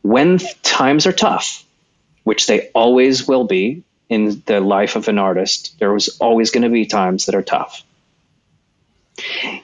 When 0.02 0.40
times 0.64 1.06
are 1.08 1.12
tough, 1.12 1.66
which 2.24 2.48
they 2.48 2.70
always 2.70 3.28
will 3.28 3.44
be 3.44 3.84
in 4.10 4.42
the 4.46 4.60
life 4.60 4.96
of 4.96 5.08
an 5.08 5.18
artist, 5.18 5.76
there 5.80 5.92
was 5.92 6.18
always 6.20 6.52
going 6.52 6.64
to 6.64 6.70
be 6.70 6.86
times 6.86 7.26
that 7.26 7.36
are 7.36 7.42
tough. 7.42 7.84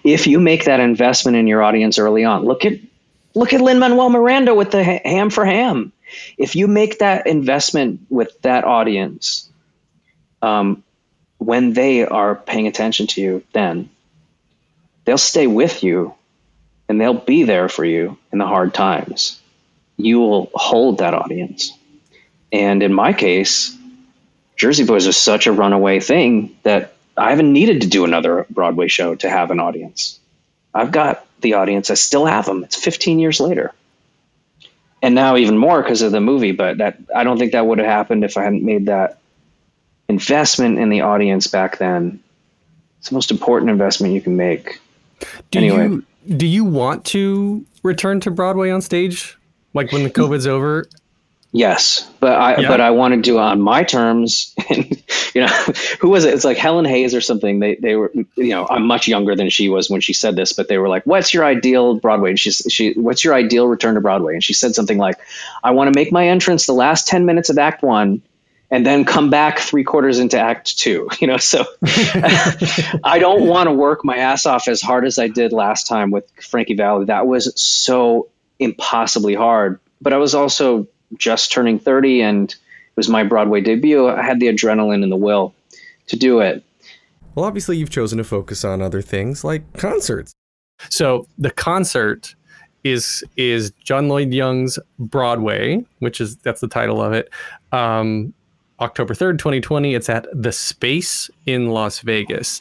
If 0.03 0.27
you 0.27 0.39
make 0.39 0.65
that 0.65 0.79
investment 0.79 1.37
in 1.37 1.47
your 1.47 1.61
audience 1.61 1.99
early 1.99 2.23
on, 2.23 2.43
look 2.43 2.65
at 2.65 2.79
look 3.35 3.53
at 3.53 3.61
Lin 3.61 3.79
Manuel 3.79 4.09
Miranda 4.09 4.53
with 4.53 4.71
the 4.71 4.83
Ham 4.83 5.29
for 5.29 5.45
Ham. 5.45 5.91
If 6.37 6.55
you 6.55 6.67
make 6.67 6.99
that 6.99 7.27
investment 7.27 8.01
with 8.09 8.39
that 8.41 8.63
audience 8.65 9.49
um, 10.41 10.83
when 11.37 11.73
they 11.73 12.05
are 12.05 12.35
paying 12.35 12.67
attention 12.67 13.07
to 13.07 13.21
you 13.21 13.43
then 13.53 13.89
they'll 15.05 15.17
stay 15.17 15.47
with 15.47 15.83
you 15.83 16.13
and 16.87 16.99
they'll 16.99 17.13
be 17.13 17.43
there 17.43 17.69
for 17.69 17.85
you 17.85 18.17
in 18.31 18.39
the 18.39 18.45
hard 18.45 18.73
times. 18.73 19.39
You 19.97 20.19
will 20.19 20.51
hold 20.53 20.99
that 20.99 21.13
audience. 21.13 21.71
And 22.51 22.83
in 22.83 22.93
my 22.93 23.13
case 23.13 23.75
jersey 24.55 24.85
boys 24.85 25.07
was 25.07 25.17
such 25.17 25.47
a 25.47 25.51
runaway 25.51 25.99
thing 25.99 26.55
that 26.63 26.93
i 27.17 27.29
haven't 27.29 27.51
needed 27.51 27.81
to 27.81 27.87
do 27.87 28.05
another 28.05 28.45
broadway 28.49 28.87
show 28.87 29.15
to 29.15 29.29
have 29.29 29.51
an 29.51 29.59
audience 29.59 30.19
i've 30.73 30.91
got 30.91 31.25
the 31.41 31.53
audience 31.53 31.89
i 31.89 31.93
still 31.93 32.25
have 32.25 32.45
them 32.45 32.63
it's 32.63 32.75
15 32.75 33.19
years 33.19 33.39
later 33.39 33.73
and 35.03 35.13
now 35.13 35.35
even 35.35 35.57
more 35.57 35.83
because 35.83 36.01
of 36.01 36.11
the 36.11 36.21
movie. 36.21 36.53
But 36.53 36.79
that 36.79 36.97
I 37.13 37.23
don't 37.23 37.37
think 37.37 37.51
that 37.51 37.67
would 37.67 37.77
have 37.77 37.87
happened 37.87 38.23
if 38.23 38.37
I 38.37 38.43
hadn't 38.43 38.63
made 38.63 38.87
that 38.87 39.19
investment 40.07 40.79
in 40.79 40.89
the 40.89 41.01
audience 41.01 41.45
back 41.45 41.77
then. 41.77 42.23
It's 42.99 43.09
the 43.09 43.15
most 43.15 43.29
important 43.29 43.69
investment 43.69 44.13
you 44.13 44.21
can 44.21 44.37
make. 44.37 44.79
Do 45.51 45.59
anyway, 45.59 45.89
you, 45.89 46.05
do 46.37 46.47
you 46.47 46.63
want 46.63 47.03
to 47.07 47.65
return 47.83 48.21
to 48.21 48.31
Broadway 48.31 48.71
on 48.71 48.81
stage, 48.81 49.37
like 49.73 49.91
when 49.91 50.03
the 50.03 50.09
COVID's 50.09 50.47
over? 50.47 50.87
Yes, 51.55 52.09
but 52.19 52.33
I 52.33 52.61
yeah. 52.61 52.67
but 52.67 52.81
I 52.81 52.89
want 52.89 53.13
to 53.13 53.21
do 53.21 53.37
it 53.37 53.41
on 53.41 53.61
my 53.61 53.83
terms. 53.83 54.53
And, 54.69 55.03
you 55.35 55.41
know, 55.41 55.47
who 55.99 56.09
was 56.09 56.23
it? 56.25 56.33
It's 56.33 56.45
like 56.45 56.57
Helen 56.57 56.85
Hayes 56.85 57.13
or 57.13 57.21
something. 57.21 57.59
They 57.59 57.75
they 57.75 57.95
were 57.95 58.11
you 58.13 58.49
know 58.49 58.65
I'm 58.67 58.87
much 58.87 59.07
younger 59.07 59.35
than 59.35 59.49
she 59.49 59.69
was 59.69 59.89
when 59.89 60.01
she 60.01 60.13
said 60.13 60.35
this, 60.35 60.53
but 60.53 60.67
they 60.67 60.79
were 60.79 60.89
like, 60.89 61.03
"What's 61.05 61.33
your 61.33 61.45
ideal 61.45 61.95
Broadway?" 61.95 62.31
And 62.31 62.39
she's 62.39 62.65
she, 62.69 62.93
"What's 62.93 63.23
your 63.23 63.35
ideal 63.35 63.67
return 63.67 63.95
to 63.95 64.01
Broadway?" 64.01 64.33
And 64.33 64.43
she 64.43 64.53
said 64.53 64.73
something 64.73 64.97
like, 64.97 65.17
"I 65.63 65.71
want 65.71 65.93
to 65.93 65.99
make 65.99 66.11
my 66.11 66.29
entrance 66.29 66.65
the 66.65 66.73
last 66.73 67.07
ten 67.07 67.25
minutes 67.25 67.49
of 67.49 67.59
Act 67.59 67.83
One." 67.83 68.23
And 68.71 68.83
then 68.83 69.05
come 69.05 69.29
back 69.29 69.59
three 69.59 69.83
quarters 69.83 70.17
into 70.17 70.39
Act 70.39 70.75
Two, 70.79 71.09
you 71.19 71.27
know. 71.27 71.37
So 71.37 71.65
I 73.03 73.17
don't 73.19 73.45
want 73.45 73.67
to 73.67 73.73
work 73.73 74.03
my 74.03 74.17
ass 74.17 74.47
off 74.47 74.67
as 74.67 74.81
hard 74.81 75.05
as 75.05 75.19
I 75.19 75.27
did 75.27 75.51
last 75.51 75.85
time 75.87 76.09
with 76.09 76.27
Frankie 76.41 76.75
Valli. 76.75 77.05
That 77.05 77.27
was 77.27 77.53
so 77.61 78.29
impossibly 78.57 79.35
hard. 79.35 79.79
But 80.01 80.13
I 80.13 80.17
was 80.17 80.33
also 80.33 80.87
just 81.17 81.51
turning 81.51 81.79
30 81.79 82.21
and 82.21 82.51
it 82.51 82.97
was 82.97 83.09
my 83.09 83.23
Broadway 83.23 83.61
debut. 83.61 84.07
I 84.07 84.21
had 84.21 84.39
the 84.39 84.47
adrenaline 84.47 85.03
and 85.03 85.11
the 85.11 85.17
will 85.17 85.53
to 86.07 86.15
do 86.15 86.39
it. 86.39 86.63
Well, 87.35 87.45
obviously, 87.45 87.77
you've 87.77 87.89
chosen 87.89 88.19
to 88.19 88.23
focus 88.23 88.63
on 88.63 88.81
other 88.81 89.01
things 89.01 89.43
like 89.43 89.73
concerts. 89.77 90.33
So 90.89 91.27
the 91.37 91.51
concert 91.51 92.35
is 92.83 93.23
is 93.37 93.71
John 93.83 94.09
Lloyd 94.09 94.33
Young's 94.33 94.77
Broadway, 94.99 95.83
which 95.99 96.21
is 96.21 96.37
that's 96.37 96.61
the 96.61 96.67
title 96.67 97.01
of 97.01 97.13
it. 97.13 97.29
Um, 97.71 98.33
October 98.79 99.13
3rd, 99.13 99.37
2020. 99.37 99.95
It's 99.95 100.09
at 100.09 100.27
The 100.33 100.51
Space 100.51 101.29
in 101.45 101.69
Las 101.69 101.99
Vegas. 101.99 102.59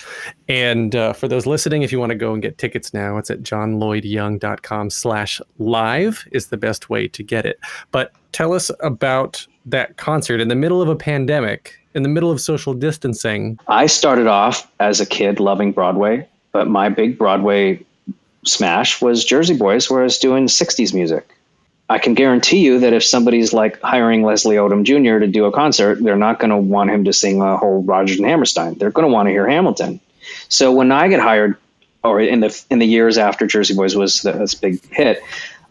And 0.49 0.95
uh, 0.95 1.15
for 1.15 1.27
those 1.27 1.47
listening, 1.47 1.83
if 1.83 1.91
you 1.91 1.99
want 1.99 2.11
to 2.11 2.17
go 2.17 2.33
and 2.33 2.41
get 2.41 2.59
tickets 2.59 2.95
now, 2.95 3.17
it's 3.19 3.31
at 3.31 3.43
johnlloydyoung.com 3.43 4.91
slash 4.91 5.41
live 5.59 6.27
is 6.31 6.47
the 6.47 6.57
best 6.57 6.88
way 6.88 7.09
to 7.09 7.23
get 7.23 7.45
it. 7.45 7.59
But 7.91 8.12
tell 8.33 8.53
us 8.53 8.71
about 8.81 9.47
that 9.66 9.97
concert 9.97 10.40
in 10.40 10.49
the 10.49 10.55
middle 10.55 10.83
of 10.83 10.88
a 10.88 10.97
pandemic, 10.97 11.79
in 11.95 12.03
the 12.03 12.09
middle 12.09 12.31
of 12.31 12.40
social 12.40 12.75
distancing. 12.75 13.59
I 13.68 13.87
started 13.87 14.27
off 14.27 14.71
as 14.81 15.01
a 15.01 15.07
kid 15.07 15.40
loving 15.40 15.73
Broadway, 15.73 16.29
but 16.53 16.68
my 16.68 16.88
big 16.88 17.18
Broadway 17.18 17.85
smash 18.45 19.01
was 19.01 19.25
Jersey 19.25 19.57
Boys, 19.57 19.90
where 19.90 20.01
I 20.01 20.05
was 20.05 20.18
doing 20.18 20.47
60s 20.47 20.92
music. 20.92 21.37
I 21.88 21.99
can 21.99 22.14
guarantee 22.14 22.61
you 22.61 22.81
that 22.81 22.92
if 22.92 23.05
somebody's 23.05 23.53
like 23.53 23.81
hiring 23.83 24.23
Leslie 24.23 24.57
Odom 24.57 24.85
Jr. 24.85 25.18
to 25.18 25.27
do 25.27 25.45
a 25.45 25.53
concert, 25.53 26.03
they're 26.03 26.16
not 26.16 26.38
going 26.38 26.51
to 26.51 26.57
want 26.57 26.90
him 26.90 27.05
to 27.05 27.12
sing 27.12 27.42
a 27.42 27.57
whole 27.57 27.83
Rodgers 27.83 28.16
and 28.16 28.27
Hammerstein. 28.27 28.75
They're 28.75 28.90
going 28.90 29.07
to 29.07 29.12
want 29.12 29.27
to 29.27 29.31
hear 29.31 29.47
Hamilton. 29.47 30.01
So 30.49 30.73
when 30.73 30.90
I 30.90 31.09
get 31.09 31.21
hired, 31.21 31.59
or 32.05 32.21
in 32.21 32.40
the 32.40 32.64
in 32.71 32.79
the 32.79 32.87
years 32.87 33.18
after 33.18 33.47
Jersey 33.47 33.75
Boys 33.75 33.95
was 33.95 34.23
this 34.23 34.55
big 34.55 34.85
hit, 34.90 35.23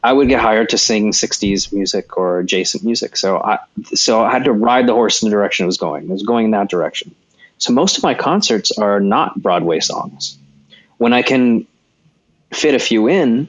I 0.03 0.11
would 0.11 0.27
get 0.27 0.41
hired 0.41 0.69
to 0.69 0.77
sing 0.77 1.11
'60s 1.11 1.71
music 1.71 2.17
or 2.17 2.39
adjacent 2.39 2.83
music. 2.83 3.17
So 3.17 3.37
I 3.37 3.59
so 3.93 4.23
I 4.23 4.31
had 4.31 4.45
to 4.45 4.51
ride 4.51 4.87
the 4.87 4.93
horse 4.93 5.21
in 5.21 5.29
the 5.29 5.35
direction 5.35 5.65
it 5.65 5.67
was 5.67 5.77
going. 5.77 6.03
It 6.05 6.09
was 6.09 6.23
going 6.23 6.45
in 6.45 6.51
that 6.51 6.69
direction. 6.69 7.15
So 7.57 7.73
most 7.73 7.97
of 7.97 8.03
my 8.03 8.15
concerts 8.15 8.71
are 8.71 8.99
not 8.99 9.39
Broadway 9.39 9.79
songs. 9.79 10.37
When 10.97 11.13
I 11.13 11.21
can 11.21 11.67
fit 12.51 12.73
a 12.73 12.79
few 12.79 13.07
in, 13.07 13.47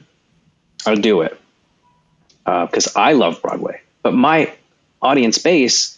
I'll 0.85 0.95
do 0.95 1.21
it 1.21 1.39
because 2.45 2.95
uh, 2.95 2.99
I 2.99 3.13
love 3.13 3.41
Broadway. 3.41 3.81
But 4.03 4.13
my 4.13 4.53
audience 5.01 5.37
base 5.37 5.97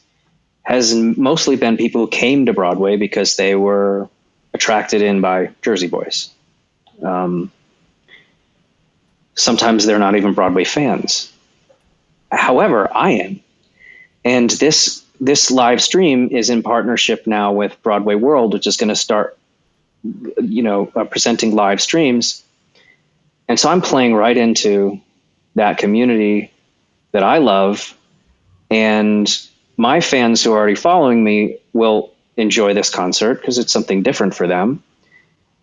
has 0.63 0.93
mostly 0.95 1.55
been 1.57 1.77
people 1.77 2.01
who 2.01 2.07
came 2.07 2.45
to 2.45 2.53
Broadway 2.53 2.97
because 2.97 3.35
they 3.35 3.55
were 3.55 4.09
attracted 4.53 5.01
in 5.01 5.21
by 5.21 5.51
Jersey 5.61 5.87
Boys. 5.87 6.29
Um, 7.03 7.51
sometimes 9.35 9.85
they're 9.85 9.99
not 9.99 10.15
even 10.15 10.33
Broadway 10.33 10.63
fans. 10.63 11.31
However, 12.31 12.89
I 12.91 13.11
am, 13.11 13.41
and 14.23 14.49
this 14.49 15.03
this 15.21 15.51
live 15.51 15.81
stream 15.81 16.29
is 16.31 16.49
in 16.49 16.63
partnership 16.63 17.25
now 17.27 17.53
with 17.53 17.81
Broadway 17.83 18.15
World, 18.15 18.53
which 18.53 18.67
is 18.67 18.77
going 18.77 18.89
to 18.89 18.95
start, 18.95 19.37
you 20.03 20.63
know, 20.63 20.91
uh, 20.95 21.05
presenting 21.05 21.55
live 21.55 21.81
streams. 21.81 22.43
And 23.47 23.57
so 23.59 23.69
I'm 23.69 23.81
playing 23.81 24.13
right 24.13 24.35
into 24.35 24.99
that 25.55 25.77
community 25.77 26.51
that 27.11 27.23
I 27.23 27.37
love, 27.37 27.97
and 28.69 29.29
my 29.77 30.01
fans 30.01 30.43
who 30.43 30.51
are 30.51 30.57
already 30.57 30.75
following 30.75 31.23
me 31.23 31.59
will 31.71 32.13
enjoy 32.35 32.73
this 32.73 32.89
concert 32.89 33.35
because 33.35 33.57
it's 33.57 33.71
something 33.71 34.03
different 34.03 34.35
for 34.35 34.47
them. 34.47 34.83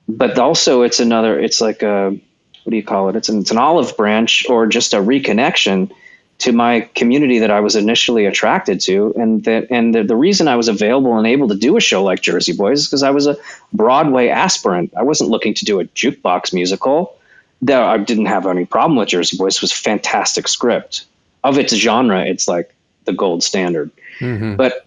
But 0.08 0.38
also, 0.38 0.82
it's 0.82 1.00
another. 1.00 1.38
It's 1.38 1.60
like 1.60 1.82
a 1.82 2.16
what 2.64 2.70
do 2.70 2.76
you 2.76 2.82
call 2.82 3.08
it? 3.08 3.16
It's 3.16 3.28
an, 3.28 3.40
it's 3.40 3.50
an 3.50 3.58
olive 3.58 3.96
branch 3.96 4.48
or 4.48 4.66
just 4.66 4.94
a 4.94 4.98
reconnection 4.98 5.92
to 6.38 6.52
my 6.52 6.80
community 6.96 7.38
that 7.38 7.50
I 7.50 7.60
was 7.60 7.76
initially 7.76 8.26
attracted 8.26 8.80
to, 8.82 9.14
and 9.16 9.44
that 9.44 9.68
and 9.70 9.94
the, 9.94 10.02
the 10.02 10.16
reason 10.16 10.48
I 10.48 10.56
was 10.56 10.68
available 10.68 11.16
and 11.16 11.26
able 11.26 11.48
to 11.48 11.54
do 11.54 11.76
a 11.76 11.80
show 11.80 12.02
like 12.02 12.20
Jersey 12.20 12.52
Boys 12.52 12.80
is 12.80 12.88
because 12.88 13.04
I 13.04 13.10
was 13.10 13.28
a 13.28 13.36
Broadway 13.72 14.28
aspirant. 14.28 14.92
I 14.96 15.02
wasn't 15.02 15.30
looking 15.30 15.54
to 15.54 15.64
do 15.64 15.78
a 15.78 15.84
jukebox 15.84 16.52
musical. 16.52 17.16
Though 17.60 17.84
I 17.84 17.98
didn't 17.98 18.26
have 18.26 18.48
any 18.48 18.64
problem 18.64 18.98
with 18.98 19.08
Jersey 19.08 19.36
Boys. 19.36 19.56
It 19.56 19.62
was 19.62 19.72
fantastic 19.72 20.48
script 20.48 21.04
of 21.44 21.58
its 21.58 21.72
genre. 21.74 22.24
It's 22.24 22.48
like 22.48 22.74
the 23.04 23.12
gold 23.12 23.44
standard. 23.44 23.92
Mm-hmm. 24.18 24.56
But 24.56 24.84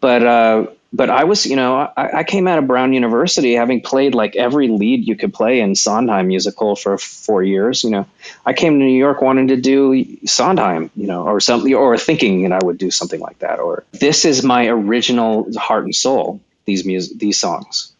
but 0.00 0.22
uh, 0.22 0.66
but 0.92 1.10
I 1.10 1.24
was, 1.24 1.46
you 1.46 1.56
know, 1.56 1.76
I, 1.96 2.18
I, 2.18 2.24
came 2.24 2.46
out 2.46 2.58
of 2.58 2.66
Brown 2.66 2.92
University 2.92 3.54
having 3.54 3.80
played 3.80 4.14
like 4.14 4.36
every 4.36 4.68
lead 4.68 5.06
you 5.06 5.16
could 5.16 5.34
play 5.34 5.60
in 5.60 5.74
Sondheim 5.74 6.28
musical 6.28 6.76
for 6.76 6.96
four 6.96 7.42
years. 7.42 7.82
You 7.84 7.90
know, 7.90 8.06
I 8.44 8.52
came 8.52 8.78
to 8.78 8.84
New 8.84 8.96
York 8.98 9.20
wanting 9.20 9.48
to 9.48 9.56
do 9.56 10.16
Sondheim, 10.26 10.90
you 10.94 11.06
know, 11.06 11.24
or 11.24 11.40
something, 11.40 11.74
or 11.74 11.98
thinking, 11.98 12.44
and 12.44 12.54
I 12.54 12.58
would 12.62 12.78
do 12.78 12.90
something 12.90 13.20
like 13.20 13.40
that. 13.40 13.58
Or 13.58 13.84
this 13.92 14.24
is 14.24 14.42
my 14.42 14.68
original 14.68 15.52
heart 15.58 15.84
and 15.84 15.94
soul. 15.94 16.40
These 16.64 16.84
music, 16.84 17.18
these 17.18 17.38
songs, 17.38 17.92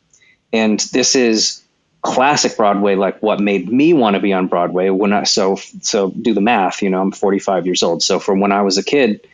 and 0.53 0.81
this 0.93 1.15
is 1.15 1.63
classic 2.03 2.57
Broadway, 2.57 2.95
like 2.95 3.23
what 3.23 3.41
made 3.41 3.71
me 3.71 3.93
want 3.93 4.15
to 4.15 4.21
be 4.21 4.33
on 4.33 4.47
Broadway. 4.47 4.91
When 4.91 5.13
I 5.13 5.25
so 5.25 5.57
so 5.83 6.11
do 6.11 6.35
the 6.35 6.41
math, 6.41 6.83
you 6.83 6.91
know, 6.91 7.01
I'm 7.01 7.13
45 7.13 7.67
years 7.67 7.83
old. 7.83 8.03
So 8.03 8.19
from 8.19 8.41
when 8.41 8.53
I 8.53 8.63
was 8.63 8.79
a 8.79 8.83
kid 8.83 9.27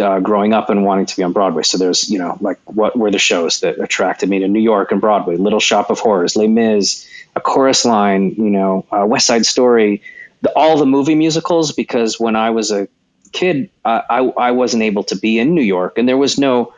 uh, 0.00 0.20
growing 0.20 0.52
up 0.52 0.70
and 0.70 0.84
wanting 0.84 1.06
to 1.06 1.16
be 1.16 1.22
on 1.22 1.32
Broadway. 1.32 1.62
So 1.62 1.78
there's, 1.78 2.10
you 2.10 2.18
know, 2.18 2.36
like 2.40 2.58
what 2.64 2.96
were 2.96 3.10
the 3.10 3.18
shows 3.18 3.60
that 3.60 3.78
attracted 3.78 4.28
me 4.28 4.40
to 4.40 4.48
New 4.48 4.60
York 4.60 4.92
and 4.92 5.00
Broadway? 5.00 5.36
Little 5.36 5.60
Shop 5.60 5.90
of 5.90 5.98
Horrors, 5.98 6.36
Les 6.36 6.48
Mis, 6.48 7.06
A 7.34 7.40
Chorus 7.40 7.84
Line, 7.84 8.34
you 8.36 8.50
know, 8.50 8.86
uh, 8.90 9.04
West 9.06 9.26
Side 9.26 9.46
Story, 9.46 10.02
the, 10.42 10.52
all 10.54 10.76
the 10.76 10.86
movie 10.86 11.14
musicals. 11.14 11.72
Because 11.72 12.20
when 12.20 12.36
I 12.36 12.50
was 12.50 12.70
a 12.70 12.88
kid, 13.32 13.70
uh, 13.84 14.02
I 14.08 14.18
I 14.18 14.50
wasn't 14.52 14.82
able 14.82 15.04
to 15.04 15.16
be 15.16 15.38
in 15.38 15.54
New 15.54 15.62
York, 15.62 15.98
and 15.98 16.08
there 16.08 16.18
was 16.18 16.38
no 16.38 16.74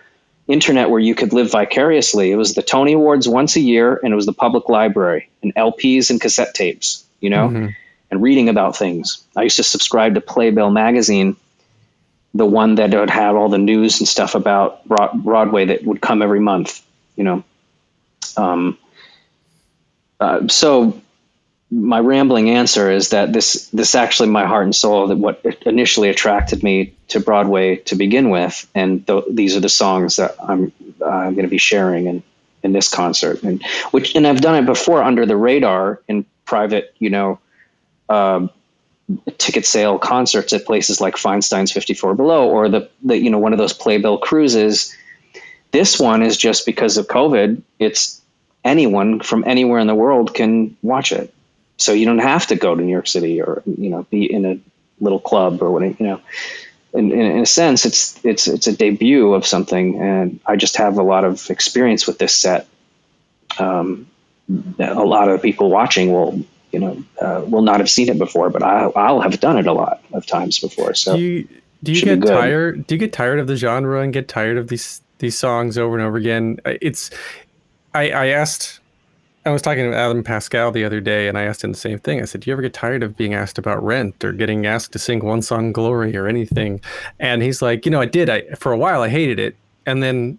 internet 0.47 0.89
where 0.89 1.01
you 1.01 1.15
could 1.15 1.33
live 1.33 1.51
vicariously. 1.51 2.31
It 2.31 2.37
was 2.37 2.55
the 2.55 2.63
Tony 2.63 2.95
Awards 2.95 3.29
once 3.29 3.57
a 3.57 3.61
year, 3.61 4.01
and 4.03 4.13
it 4.13 4.17
was 4.17 4.27
the 4.27 4.33
public 4.33 4.69
library 4.69 5.29
and 5.43 5.55
LPs 5.55 6.11
and 6.11 6.21
cassette 6.21 6.55
tapes, 6.55 7.05
you 7.21 7.29
know, 7.31 7.49
mm-hmm. 7.49 7.67
and 8.11 8.23
reading 8.23 8.49
about 8.49 8.77
things. 8.77 9.23
I 9.37 9.43
used 9.43 9.57
to 9.57 9.63
subscribe 9.63 10.15
to 10.15 10.23
Playbill 10.23 10.71
magazine 10.71 11.37
the 12.35 12.47
one 12.47 12.77
that 12.77 12.91
would 12.91 13.11
have 13.11 13.37
all 13.37 13.49
the 13.49 13.59
news 13.59 14.01
and 14.01 14.09
stuff 14.09 14.35
about 14.35 14.85
Broadway 14.87 15.67
that 15.67 15.85
would 15.85 16.01
come 16.01 16.23
every 16.23 16.41
month, 16.41 16.85
you 17.17 17.25
know. 17.25 17.45
Um, 18.37 18.79
uh, 20.21 20.49
so 20.49 21.01
my 21.71 22.01
rambling 22.01 22.51
answer 22.51 22.91
is 22.91 23.11
that 23.11 23.33
this 23.33 23.69
this 23.69 23.95
actually 23.95 24.31
my 24.31 24.47
heart 24.47 24.65
and 24.65 24.75
soul 24.75 25.09
that 25.09 25.17
what 25.17 25.45
initially 25.67 26.09
attracted 26.09 26.63
me 26.63 26.95
to 27.09 27.21
Broadway 27.21 27.77
to 27.77 27.97
begin 27.97 28.31
with, 28.31 28.69
and 28.75 29.07
th- 29.07 29.25
these 29.31 29.57
are 29.57 29.61
the 29.61 29.69
songs 29.69 30.17
that 30.17 30.37
I'm 30.43 30.73
uh, 31.01 31.07
I'm 31.07 31.35
going 31.35 31.47
to 31.47 31.51
be 31.51 31.59
sharing 31.59 32.07
in 32.07 32.23
in 32.63 32.73
this 32.73 32.89
concert, 32.89 33.43
and 33.43 33.63
which 33.91 34.15
and 34.15 34.27
I've 34.27 34.41
done 34.41 34.57
it 34.57 34.67
before 34.67 35.03
under 35.03 35.27
the 35.27 35.37
radar 35.37 36.03
in 36.09 36.25
private, 36.45 36.95
you 36.99 37.11
know, 37.11 37.39
uh, 38.09 38.49
ticket 39.39 39.65
sale 39.65 39.99
concerts 39.99 40.53
at 40.53 40.67
places 40.67 41.01
like 41.01 41.17
Feinstein's 41.17 41.73
54 41.73 42.15
Below 42.15 42.49
or 42.51 42.69
the, 42.69 42.91
the 43.03 43.17
you 43.17 43.31
know 43.31 43.39
one 43.39 43.53
of 43.53 43.59
those 43.59 43.73
playbill 43.73 44.19
cruises. 44.19 44.95
This 45.71 45.99
one 45.99 46.23
is 46.23 46.37
just 46.37 46.67
because 46.67 46.97
of 46.97 47.07
COVID. 47.07 47.63
It's 47.79 48.21
anyone 48.65 49.21
from 49.21 49.45
anywhere 49.47 49.81
in 49.81 49.87
the 49.87 49.95
world 49.95 50.35
can 50.35 50.77
watch 50.83 51.13
it, 51.13 51.33
so 51.77 51.93
you 51.93 52.07
don't 52.07 52.19
have 52.19 52.47
to 52.49 52.57
go 52.57 52.75
to 52.75 52.83
New 52.83 52.93
York 52.93 53.07
City 53.07 53.41
or 53.41 53.63
you 53.67 53.91
know 53.91 54.05
be 54.05 54.31
in 54.31 54.45
a 54.45 54.59
little 55.01 55.21
club 55.21 55.63
or 55.63 55.71
whatever. 55.71 55.97
You 55.99 56.07
know, 56.07 56.21
in, 56.93 57.13
in, 57.13 57.21
in 57.21 57.39
a 57.41 57.47
sense, 57.47 57.87
it's 57.87 58.23
it's 58.25 58.47
it's 58.47 58.67
a 58.67 58.77
debut 58.77 59.33
of 59.33 59.47
something, 59.47 60.01
and 60.01 60.41
I 60.45 60.57
just 60.57 60.77
have 60.77 60.99
a 60.99 61.03
lot 61.03 61.25
of 61.25 61.49
experience 61.51 62.07
with 62.07 62.19
this 62.19 62.35
set. 62.35 62.67
Um, 63.59 64.07
a 64.79 65.05
lot 65.05 65.29
of 65.29 65.43
people 65.43 65.71
watching 65.71 66.13
will 66.13 66.45
you 66.73 66.79
know 66.79 67.03
uh, 67.21 67.45
will 67.47 67.63
not 67.63 67.81
have 67.81 67.91
seen 67.91 68.09
it 68.09 68.19
before, 68.19 68.51
but 68.51 68.63
I, 68.63 68.85
I'll 68.97 69.21
have 69.21 69.39
done 69.41 69.59
it 69.59 69.67
a 69.67 69.73
lot 69.73 70.03
of 70.13 70.27
times 70.27 70.59
before. 70.59 70.95
So 70.95 71.17
do 71.17 71.23
you, 71.23 71.49
do 71.83 71.93
you 71.93 72.03
get 72.03 72.23
tired? 72.23 72.87
Do 72.87 72.95
you 72.95 72.99
get 72.99 73.13
tired 73.13 73.39
of 73.39 73.47
the 73.47 73.57
genre 73.57 74.01
and 74.03 74.13
get 74.13 74.29
tired 74.29 74.57
of 74.57 74.69
these 74.69 75.01
these 75.19 75.39
songs 75.39 75.79
over 75.79 75.97
and 75.97 76.07
over 76.07 76.17
again? 76.17 76.59
It's 76.65 77.11
I, 77.95 78.11
I 78.11 78.27
asked. 78.29 78.81
I 79.47 79.51
was 79.51 79.63
talking 79.63 79.91
to 79.91 79.97
Adam 79.97 80.23
Pascal 80.23 80.73
the 80.73 80.85
other 80.85 81.01
day, 81.01 81.27
and 81.27 81.39
I 81.39 81.45
asked 81.45 81.65
him 81.65 81.73
the 81.73 81.79
same 81.79 81.99
thing. 81.99 82.21
I 82.21 82.27
said, 82.27 82.43
"Do 82.43 82.51
you 82.51 82.53
ever 82.53 82.61
get 82.61 82.75
tired 82.75 83.03
of 83.03 83.17
being 83.17 83.33
asked 83.33 83.57
about 83.57 83.83
Rent 83.83 84.23
or 84.23 84.33
getting 84.33 84.67
asked 84.67 84.93
to 84.93 84.99
sing 84.99 85.25
One 85.25 85.41
Song 85.41 85.73
Glory 85.73 86.17
or 86.17 86.27
anything?" 86.27 86.81
And 87.19 87.43
he's 87.43 87.63
like, 87.63 87.87
"You 87.87 87.91
know, 87.91 88.01
I 88.01 88.07
did. 88.07 88.29
I 88.29 88.43
for 88.57 88.73
a 88.73 88.77
while 88.77 89.01
I 89.01 89.09
hated 89.09 89.39
it, 89.39 89.57
and 89.87 90.03
then 90.03 90.39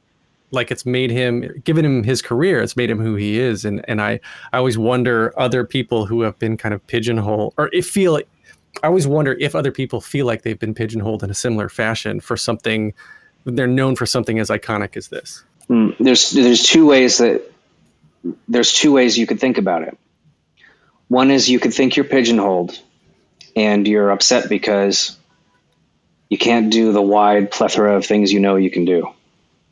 like 0.52 0.72
it's 0.72 0.86
made 0.86 1.12
him 1.12 1.62
given 1.64 1.86
him 1.86 2.04
his 2.04 2.22
career 2.22 2.62
it's 2.62 2.76
made 2.76 2.90
him 2.90 3.00
who 3.00 3.16
he 3.16 3.40
is. 3.40 3.66
And 3.66 3.84
and 3.88 4.02
i 4.02 4.20
i 4.52 4.58
always 4.58 4.78
wonder 4.78 5.34
other 5.38 5.64
people 5.64 6.06
who 6.06 6.22
have 6.22 6.38
been 6.40 6.58
kind 6.58 6.74
of 6.74 6.86
pigeonholed 6.88 7.54
or 7.58 7.70
if 7.74 7.88
feel 7.88 8.18
i 8.18 8.88
always 8.88 9.08
wonder 9.08 9.34
if 9.40 9.56
other 9.56 9.72
people 9.72 10.02
feel 10.02 10.26
like 10.26 10.42
they've 10.42 10.60
been 10.60 10.74
pigeonholed 10.74 11.24
in 11.24 11.30
a 11.30 11.36
similar 11.36 11.70
fashion 11.70 12.20
for 12.20 12.36
something 12.38 12.94
they're 13.46 13.68
known 13.68 13.96
for 13.96 14.06
something 14.06 14.40
as 14.40 14.50
iconic 14.50 14.98
as 14.98 15.08
this. 15.08 15.44
Mm, 15.70 15.96
there's 16.00 16.32
there's 16.32 16.64
two 16.64 16.86
ways 16.86 17.20
that 17.20 17.42
there's 18.48 18.74
two 18.74 18.92
ways 18.92 19.18
you 19.18 19.28
could 19.28 19.40
think 19.40 19.58
about 19.58 19.84
it. 19.84 19.98
One 21.08 21.32
is 21.32 21.50
you 21.50 21.60
could 21.60 21.74
think 21.74 21.96
you're 21.96 22.06
pigeonholed 22.06 22.80
and 23.56 23.88
you're 23.88 24.12
upset 24.12 24.50
because 24.50 25.18
you 26.30 26.38
can't 26.38 26.72
do 26.72 26.92
the 26.92 27.02
wide 27.02 27.52
plethora 27.52 27.96
of 27.96 28.06
things 28.06 28.32
you 28.32 28.40
know 28.40 28.56
you 28.56 28.70
can 28.70 28.86
do 28.86 29.12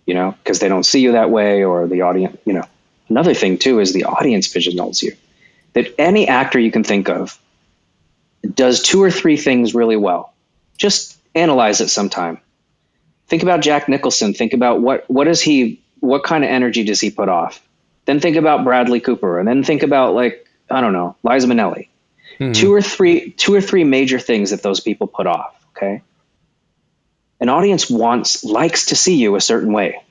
you 0.08 0.16
know, 0.16 0.32
because 0.32 0.60
they 0.60 0.70
don't 0.70 0.86
see 0.86 1.02
you 1.02 1.12
that 1.12 1.30
way 1.30 1.64
or 1.64 1.86
the 1.86 2.02
audience, 2.02 2.38
you 2.46 2.54
know. 2.54 2.66
Another 3.10 3.36
thing 3.36 3.60
too 3.60 3.80
is 3.80 3.94
the 3.94 4.06
audience 4.06 4.48
pigeonholes 4.48 5.04
you. 5.04 5.16
That 5.74 5.94
any 6.00 6.28
actor 6.28 6.58
you 6.58 6.72
can 6.72 6.84
think 6.84 7.10
of 7.10 7.40
does 8.54 8.82
two 8.82 9.04
or 9.04 9.12
three 9.12 9.38
things 9.38 9.76
really 9.76 9.98
well. 9.98 10.34
Just 10.78 11.18
analyze 11.36 11.82
it 11.82 11.90
sometime. 11.90 12.40
Think 13.28 13.44
about 13.44 13.62
Jack 13.62 13.88
Nicholson. 13.90 14.34
Think 14.34 14.54
about 14.54 14.82
what 14.82 15.10
what 15.10 15.26
does 15.26 15.42
he 15.42 15.82
what 16.00 16.24
kind 16.24 16.44
of 16.44 16.50
energy 16.50 16.84
does 16.84 17.02
he 17.02 17.12
put 17.12 17.30
off? 17.30 17.62
Then 18.06 18.20
think 18.20 18.38
about 18.38 18.64
Bradley 18.64 19.02
Cooper, 19.02 19.38
and 19.38 19.48
then 19.48 19.64
think 19.64 19.84
about 19.84 20.16
like 20.16 20.48
I 20.70 20.82
don't 20.82 20.94
know 20.94 21.16
Liza 21.24 21.48
Minnelli. 21.48 21.90
Mm-hmm. 22.40 22.54
Two 22.54 22.74
or 22.74 22.82
three 22.82 23.32
two 23.32 23.54
or 23.54 23.62
three 23.62 23.84
major 23.84 24.20
things 24.20 24.52
that 24.52 24.64
those 24.64 24.80
people 24.80 25.08
put 25.08 25.28
off. 25.28 25.54
Okay, 25.76 26.02
an 27.40 27.50
audience 27.50 27.90
wants 27.90 28.44
likes 28.44 28.88
to 28.88 28.96
see 28.96 29.16
you 29.16 29.36
a 29.36 29.42
certain 29.42 29.72
way. 29.72 30.02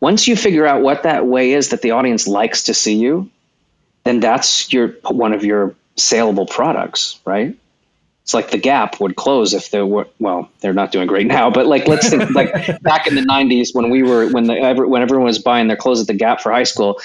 Once 0.00 0.28
you 0.28 0.36
figure 0.36 0.66
out 0.66 0.82
what 0.82 1.02
that 1.02 1.26
way 1.26 1.52
is 1.52 1.70
that 1.70 1.82
the 1.82 1.92
audience 1.92 2.28
likes 2.28 2.64
to 2.64 2.74
see 2.74 2.94
you, 2.94 3.30
then 4.04 4.20
that's 4.20 4.72
your 4.72 4.88
one 5.10 5.32
of 5.32 5.44
your 5.44 5.74
saleable 5.96 6.46
products, 6.46 7.18
right? 7.24 7.56
It's 8.22 8.34
like 8.34 8.50
the 8.50 8.58
Gap 8.58 9.00
would 9.00 9.16
close 9.16 9.54
if 9.54 9.70
there 9.70 9.86
were 9.86 10.06
well, 10.20 10.50
they're 10.60 10.74
not 10.74 10.92
doing 10.92 11.06
great 11.06 11.26
now, 11.38 11.50
but 11.50 11.66
like 11.66 11.88
let's 11.88 12.08
think 12.08 12.30
like 12.34 12.52
back 12.82 13.06
in 13.06 13.14
the 13.14 13.22
'90s 13.22 13.74
when 13.74 13.90
we 13.90 14.02
were 14.02 14.28
when 14.28 14.44
the 14.44 14.74
when 14.86 15.02
everyone 15.02 15.26
was 15.26 15.38
buying 15.38 15.66
their 15.66 15.76
clothes 15.76 16.00
at 16.00 16.06
the 16.06 16.14
Gap 16.14 16.40
for 16.40 16.52
high 16.52 16.64
school, 16.64 17.00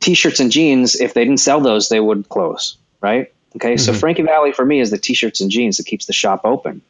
t-shirts 0.00 0.40
and 0.40 0.52
jeans, 0.52 0.94
if 0.94 1.14
they 1.14 1.24
didn't 1.24 1.40
sell 1.40 1.60
those, 1.60 1.88
they 1.88 2.00
would 2.00 2.28
close, 2.28 2.76
right? 3.00 3.32
Okay, 3.56 3.76
so 3.76 3.92
mm-hmm. 3.92 4.00
Frankie 4.00 4.22
Valli 4.22 4.52
for 4.52 4.64
me 4.64 4.80
is 4.80 4.90
the 4.90 4.98
t-shirts 4.98 5.40
and 5.40 5.50
jeans 5.50 5.76
that 5.76 5.86
keeps 5.86 6.06
the 6.06 6.12
shop 6.12 6.42
open. 6.44 6.82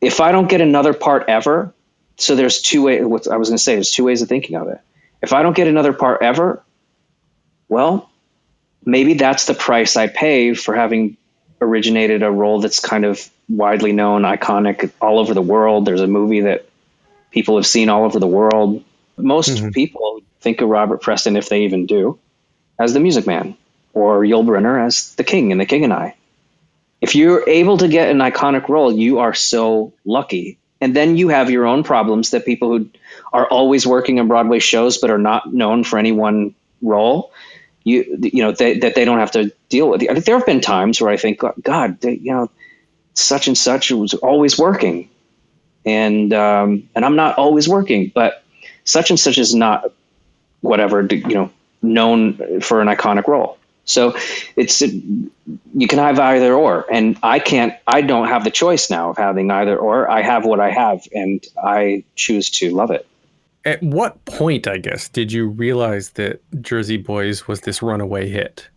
If 0.00 0.20
I 0.20 0.32
don't 0.32 0.48
get 0.48 0.60
another 0.60 0.94
part 0.94 1.24
ever, 1.28 1.72
so 2.16 2.36
there's 2.36 2.60
two 2.60 2.82
ways. 2.82 3.04
What 3.04 3.28
I 3.28 3.36
was 3.36 3.48
going 3.48 3.58
to 3.58 3.62
say 3.62 3.74
there's 3.74 3.90
two 3.90 4.04
ways 4.04 4.22
of 4.22 4.28
thinking 4.28 4.56
of 4.56 4.68
it. 4.68 4.80
If 5.22 5.32
I 5.32 5.42
don't 5.42 5.56
get 5.56 5.66
another 5.66 5.92
part 5.92 6.22
ever, 6.22 6.62
well, 7.68 8.10
maybe 8.84 9.14
that's 9.14 9.46
the 9.46 9.54
price 9.54 9.96
I 9.96 10.06
pay 10.06 10.54
for 10.54 10.74
having 10.74 11.16
originated 11.60 12.22
a 12.22 12.30
role 12.30 12.60
that's 12.60 12.80
kind 12.80 13.04
of 13.04 13.28
widely 13.48 13.92
known, 13.92 14.22
iconic 14.22 14.90
all 15.00 15.18
over 15.18 15.34
the 15.34 15.42
world. 15.42 15.84
There's 15.84 16.00
a 16.00 16.06
movie 16.06 16.42
that 16.42 16.68
people 17.30 17.56
have 17.56 17.66
seen 17.66 17.88
all 17.88 18.04
over 18.04 18.18
the 18.18 18.26
world. 18.26 18.84
Most 19.16 19.50
mm-hmm. 19.50 19.70
people 19.70 20.20
think 20.40 20.60
of 20.60 20.68
Robert 20.68 21.02
Preston, 21.02 21.36
if 21.36 21.48
they 21.48 21.62
even 21.62 21.86
do, 21.86 22.18
as 22.78 22.94
the 22.94 23.00
Music 23.00 23.26
Man, 23.26 23.56
or 23.92 24.20
Yul 24.20 24.44
Brynner 24.44 24.84
as 24.84 25.14
the 25.16 25.24
King 25.24 25.50
in 25.50 25.58
The 25.58 25.66
King 25.66 25.84
and 25.84 25.92
I. 25.92 26.14
If 27.00 27.14
you're 27.14 27.48
able 27.48 27.78
to 27.78 27.88
get 27.88 28.10
an 28.10 28.18
iconic 28.18 28.68
role, 28.68 28.92
you 28.92 29.20
are 29.20 29.34
so 29.34 29.92
lucky. 30.04 30.58
And 30.80 30.94
then 30.94 31.16
you 31.16 31.28
have 31.28 31.50
your 31.50 31.66
own 31.66 31.84
problems 31.84 32.30
that 32.30 32.44
people 32.44 32.76
who 32.76 32.90
are 33.32 33.46
always 33.46 33.86
working 33.86 34.18
in 34.18 34.28
Broadway 34.28 34.58
shows 34.58 34.98
but 34.98 35.10
are 35.10 35.18
not 35.18 35.52
known 35.52 35.84
for 35.84 35.98
any 35.98 36.12
one 36.12 36.54
role, 36.80 37.32
you 37.84 38.18
you 38.20 38.42
know 38.42 38.52
they, 38.52 38.78
that 38.78 38.94
they 38.94 39.04
don't 39.04 39.18
have 39.18 39.32
to 39.32 39.52
deal 39.68 39.88
with. 39.88 40.02
I 40.02 40.12
think 40.14 40.24
there 40.24 40.36
have 40.36 40.46
been 40.46 40.60
times 40.60 41.00
where 41.00 41.10
I 41.10 41.16
think, 41.16 41.40
God, 41.62 42.00
they, 42.00 42.14
you 42.14 42.32
know, 42.32 42.50
such 43.14 43.48
and 43.48 43.56
such 43.56 43.90
was 43.90 44.14
always 44.14 44.58
working, 44.58 45.08
and 45.84 46.32
um, 46.32 46.88
and 46.94 47.04
I'm 47.04 47.16
not 47.16 47.38
always 47.38 47.68
working, 47.68 48.12
but 48.14 48.44
such 48.84 49.10
and 49.10 49.18
such 49.18 49.38
is 49.38 49.54
not 49.54 49.92
whatever 50.60 51.04
you 51.04 51.34
know 51.34 51.50
known 51.82 52.60
for 52.60 52.80
an 52.80 52.88
iconic 52.88 53.26
role. 53.26 53.57
So 53.88 54.16
it's 54.54 54.82
you 54.82 55.88
can 55.88 55.98
have 55.98 56.18
either 56.18 56.52
or, 56.52 56.84
and 56.92 57.18
I 57.22 57.38
can't. 57.38 57.72
I 57.86 58.02
don't 58.02 58.28
have 58.28 58.44
the 58.44 58.50
choice 58.50 58.90
now 58.90 59.10
of 59.10 59.16
having 59.16 59.50
either 59.50 59.78
or. 59.78 60.10
I 60.10 60.20
have 60.20 60.44
what 60.44 60.60
I 60.60 60.70
have, 60.70 61.08
and 61.12 61.42
I 61.62 62.04
choose 62.14 62.50
to 62.50 62.70
love 62.70 62.90
it. 62.90 63.06
At 63.64 63.82
what 63.82 64.22
point, 64.26 64.68
I 64.68 64.76
guess, 64.76 65.08
did 65.08 65.32
you 65.32 65.48
realize 65.48 66.10
that 66.10 66.42
Jersey 66.60 66.98
Boys 66.98 67.48
was 67.48 67.62
this 67.62 67.80
runaway 67.80 68.28
hit? 68.28 68.68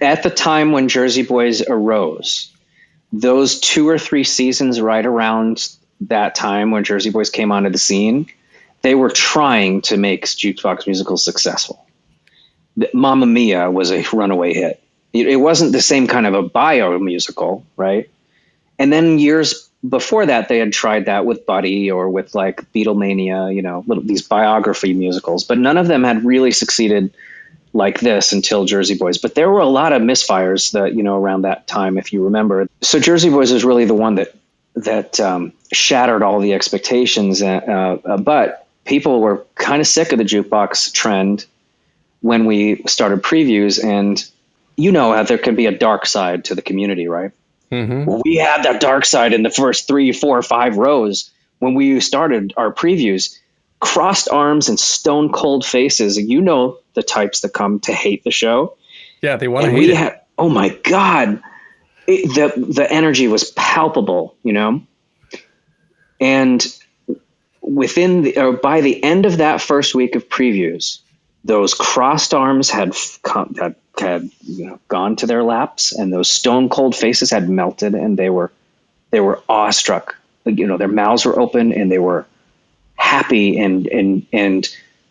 At 0.00 0.22
the 0.22 0.30
time 0.30 0.70
when 0.70 0.88
Jersey 0.88 1.22
Boys 1.22 1.60
arose, 1.68 2.52
those 3.12 3.58
two 3.58 3.88
or 3.88 3.98
three 3.98 4.24
seasons 4.24 4.80
right 4.80 5.04
around 5.04 5.68
that 6.02 6.36
time 6.36 6.70
when 6.70 6.84
Jersey 6.84 7.10
Boys 7.10 7.30
came 7.30 7.50
onto 7.50 7.70
the 7.70 7.78
scene, 7.78 8.26
they 8.82 8.94
were 8.94 9.10
trying 9.10 9.82
to 9.82 9.96
make 9.96 10.26
jukebox 10.26 10.86
musicals 10.86 11.24
successful. 11.24 11.83
Mamma 12.92 13.26
Mia 13.26 13.70
was 13.70 13.92
a 13.92 14.04
runaway 14.12 14.54
hit. 14.54 14.82
It, 15.12 15.28
it 15.28 15.36
wasn't 15.36 15.72
the 15.72 15.82
same 15.82 16.06
kind 16.06 16.26
of 16.26 16.34
a 16.34 16.42
bio 16.42 16.98
musical, 16.98 17.64
right? 17.76 18.10
And 18.78 18.92
then 18.92 19.18
years 19.18 19.68
before 19.88 20.26
that, 20.26 20.48
they 20.48 20.58
had 20.58 20.72
tried 20.72 21.06
that 21.06 21.26
with 21.26 21.46
Buddy 21.46 21.90
or 21.90 22.08
with 22.08 22.34
like 22.34 22.72
Beatlemania, 22.72 23.54
you 23.54 23.62
know, 23.62 23.84
little, 23.86 24.02
these 24.02 24.22
biography 24.22 24.92
musicals, 24.94 25.44
but 25.44 25.58
none 25.58 25.76
of 25.76 25.86
them 25.86 26.02
had 26.04 26.24
really 26.24 26.50
succeeded 26.50 27.14
like 27.72 28.00
this 28.00 28.32
until 28.32 28.64
Jersey 28.64 28.96
Boys. 28.96 29.18
But 29.18 29.34
there 29.34 29.50
were 29.50 29.60
a 29.60 29.66
lot 29.66 29.92
of 29.92 30.00
misfires 30.00 30.72
that 30.72 30.94
you 30.94 31.02
know 31.02 31.16
around 31.16 31.42
that 31.42 31.66
time, 31.66 31.98
if 31.98 32.12
you 32.12 32.24
remember. 32.24 32.68
So 32.80 32.98
Jersey 32.98 33.30
Boys 33.30 33.52
was 33.52 33.64
really 33.64 33.84
the 33.84 33.94
one 33.94 34.14
that 34.14 34.34
that 34.76 35.20
um, 35.20 35.52
shattered 35.72 36.22
all 36.22 36.40
the 36.40 36.54
expectations. 36.54 37.42
Uh, 37.42 37.98
uh, 38.04 38.16
but 38.16 38.66
people 38.84 39.20
were 39.20 39.44
kind 39.54 39.80
of 39.80 39.86
sick 39.86 40.12
of 40.12 40.18
the 40.18 40.24
jukebox 40.24 40.92
trend 40.92 41.46
when 42.24 42.46
we 42.46 42.82
started 42.86 43.22
previews, 43.22 43.84
and 43.84 44.24
you 44.78 44.92
know 44.92 45.12
how 45.12 45.24
there 45.24 45.36
can 45.36 45.56
be 45.56 45.66
a 45.66 45.76
dark 45.76 46.06
side 46.06 46.46
to 46.46 46.54
the 46.54 46.62
community, 46.62 47.06
right? 47.06 47.32
Well, 48.06 48.22
we 48.24 48.36
had 48.36 48.62
that 48.62 48.80
dark 48.80 49.04
side 49.04 49.34
in 49.34 49.42
the 49.42 49.50
first 49.50 49.86
three, 49.86 50.10
four, 50.12 50.40
five 50.40 50.78
rows 50.78 51.30
when 51.58 51.74
we 51.74 52.00
started 52.00 52.54
our 52.56 52.72
previews. 52.72 53.38
Crossed 53.78 54.30
arms 54.30 54.70
and 54.70 54.80
stone 54.80 55.32
cold 55.32 55.66
faces. 55.66 56.16
You 56.16 56.40
know 56.40 56.78
the 56.94 57.02
types 57.02 57.40
that 57.40 57.50
come 57.50 57.80
to 57.80 57.92
hate 57.92 58.24
the 58.24 58.30
show. 58.30 58.78
Yeah, 59.20 59.36
they 59.36 59.46
want 59.46 59.66
to 59.66 59.70
hate 59.70 59.80
we 59.80 59.90
it. 59.90 59.96
had, 59.96 60.20
oh 60.38 60.48
my 60.48 60.70
God, 60.70 61.42
it, 62.06 62.34
the, 62.34 62.72
the 62.72 62.90
energy 62.90 63.28
was 63.28 63.50
palpable, 63.50 64.34
you 64.42 64.54
know? 64.54 64.82
And 66.18 66.66
within 67.60 68.22
the, 68.22 68.38
or 68.38 68.52
by 68.54 68.80
the 68.80 69.04
end 69.04 69.26
of 69.26 69.36
that 69.36 69.60
first 69.60 69.94
week 69.94 70.14
of 70.16 70.30
previews, 70.30 71.00
those 71.44 71.74
crossed 71.74 72.32
arms 72.32 72.70
had 72.70 72.94
come, 73.22 73.54
had, 73.54 73.76
had 73.98 74.30
you 74.40 74.66
know, 74.66 74.80
gone 74.88 75.16
to 75.16 75.26
their 75.26 75.42
laps, 75.42 75.92
and 75.92 76.12
those 76.12 76.30
stone 76.30 76.68
cold 76.68 76.96
faces 76.96 77.30
had 77.30 77.48
melted, 77.48 77.94
and 77.94 78.18
they 78.18 78.30
were 78.30 78.50
they 79.10 79.20
were 79.20 79.42
awestruck. 79.48 80.16
You 80.46 80.66
know, 80.66 80.76
their 80.76 80.88
mouths 80.88 81.24
were 81.24 81.38
open, 81.38 81.72
and 81.72 81.92
they 81.92 81.98
were 81.98 82.26
happy 82.96 83.58
and 83.58 83.86
and 83.86 84.26
and 84.32 84.68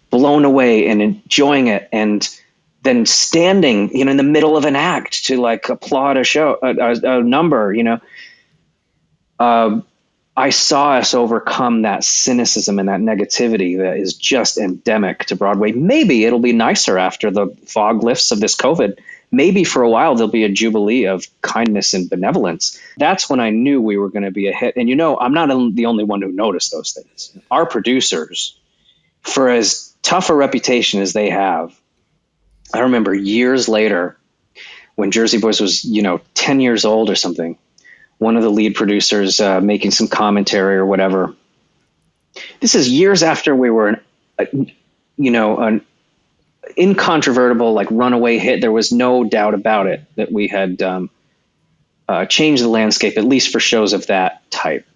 blown 0.09 0.43
away 0.45 0.87
and 0.87 1.01
enjoying 1.01 1.67
it, 1.67 1.87
and 1.91 2.27
then 2.81 3.05
standing, 3.05 3.95
you 3.95 4.03
know, 4.03 4.11
in 4.11 4.17
the 4.17 4.23
middle 4.23 4.57
of 4.57 4.65
an 4.65 4.75
act 4.75 5.25
to 5.25 5.39
like 5.39 5.69
applaud 5.69 6.17
a 6.17 6.23
show, 6.23 6.57
a, 6.61 6.75
a, 6.75 7.19
a 7.19 7.23
number, 7.23 7.73
you 7.73 7.83
know. 7.83 7.99
Um, 9.39 9.85
I 10.35 10.49
saw 10.49 10.93
us 10.93 11.13
overcome 11.13 11.83
that 11.83 12.03
cynicism 12.03 12.79
and 12.79 12.89
that 12.89 12.99
negativity 12.99 13.77
that 13.77 13.97
is 13.97 14.15
just 14.15 14.57
endemic 14.57 15.25
to 15.25 15.35
Broadway. 15.35 15.73
Maybe 15.73 16.25
it'll 16.25 16.39
be 16.39 16.53
nicer 16.53 16.97
after 16.97 17.29
the 17.29 17.55
fog 17.67 18.03
lifts 18.03 18.31
of 18.31 18.39
this 18.39 18.55
COVID. 18.55 18.97
Maybe 19.31 19.63
for 19.63 19.83
a 19.83 19.89
while 19.89 20.15
there'll 20.15 20.31
be 20.31 20.43
a 20.43 20.49
jubilee 20.49 21.05
of 21.05 21.25
kindness 21.41 21.93
and 21.93 22.09
benevolence. 22.09 22.79
That's 22.97 23.29
when 23.29 23.39
I 23.39 23.51
knew 23.51 23.79
we 23.79 23.97
were 23.97 24.09
going 24.09 24.23
to 24.23 24.31
be 24.31 24.47
a 24.47 24.53
hit. 24.53 24.75
And 24.75 24.89
you 24.89 24.95
know, 24.95 25.17
I'm 25.17 25.33
not 25.33 25.49
the 25.75 25.85
only 25.85 26.03
one 26.03 26.21
who 26.21 26.31
noticed 26.31 26.71
those 26.71 26.93
things. 26.93 27.37
Our 27.51 27.67
producers, 27.67 28.59
for 29.21 29.49
as 29.49 29.95
tough 30.01 30.31
a 30.31 30.35
reputation 30.35 31.01
as 31.01 31.13
they 31.13 31.29
have, 31.29 31.79
I 32.73 32.79
remember 32.79 33.13
years 33.13 33.69
later 33.69 34.17
when 34.95 35.11
Jersey 35.11 35.39
Boys 35.39 35.61
was, 35.61 35.85
you 35.85 36.01
know, 36.01 36.21
10 36.33 36.59
years 36.59 36.85
old 36.85 37.11
or 37.11 37.15
something 37.15 37.57
one 38.23 38.37
of 38.37 38.43
the 38.43 38.49
lead 38.49 38.73
producers 38.73 39.39
uh, 39.39 39.59
making 39.59 39.91
some 39.91 40.07
commentary 40.07 40.77
or 40.77 40.85
whatever. 40.85 41.35
This 42.61 42.73
is 42.73 42.89
years 42.89 43.21
after 43.21 43.53
we 43.53 43.69
were, 43.69 44.01
you 45.17 45.31
know, 45.31 45.57
an 45.59 45.85
incontrovertible 46.77 47.73
like 47.73 47.87
runaway 47.91 48.37
hit. 48.37 48.61
There 48.61 48.71
was 48.71 48.91
no 48.91 49.25
doubt 49.25 49.53
about 49.53 49.87
it 49.87 50.01
that 50.15 50.31
we 50.31 50.47
had 50.47 50.81
um, 50.81 51.09
uh, 52.07 52.25
changed 52.25 52.63
the 52.63 52.69
landscape, 52.69 53.17
at 53.17 53.25
least 53.25 53.51
for 53.51 53.59
shows 53.59 53.91
of 53.91 54.07
that 54.07 54.49
type. 54.49 54.87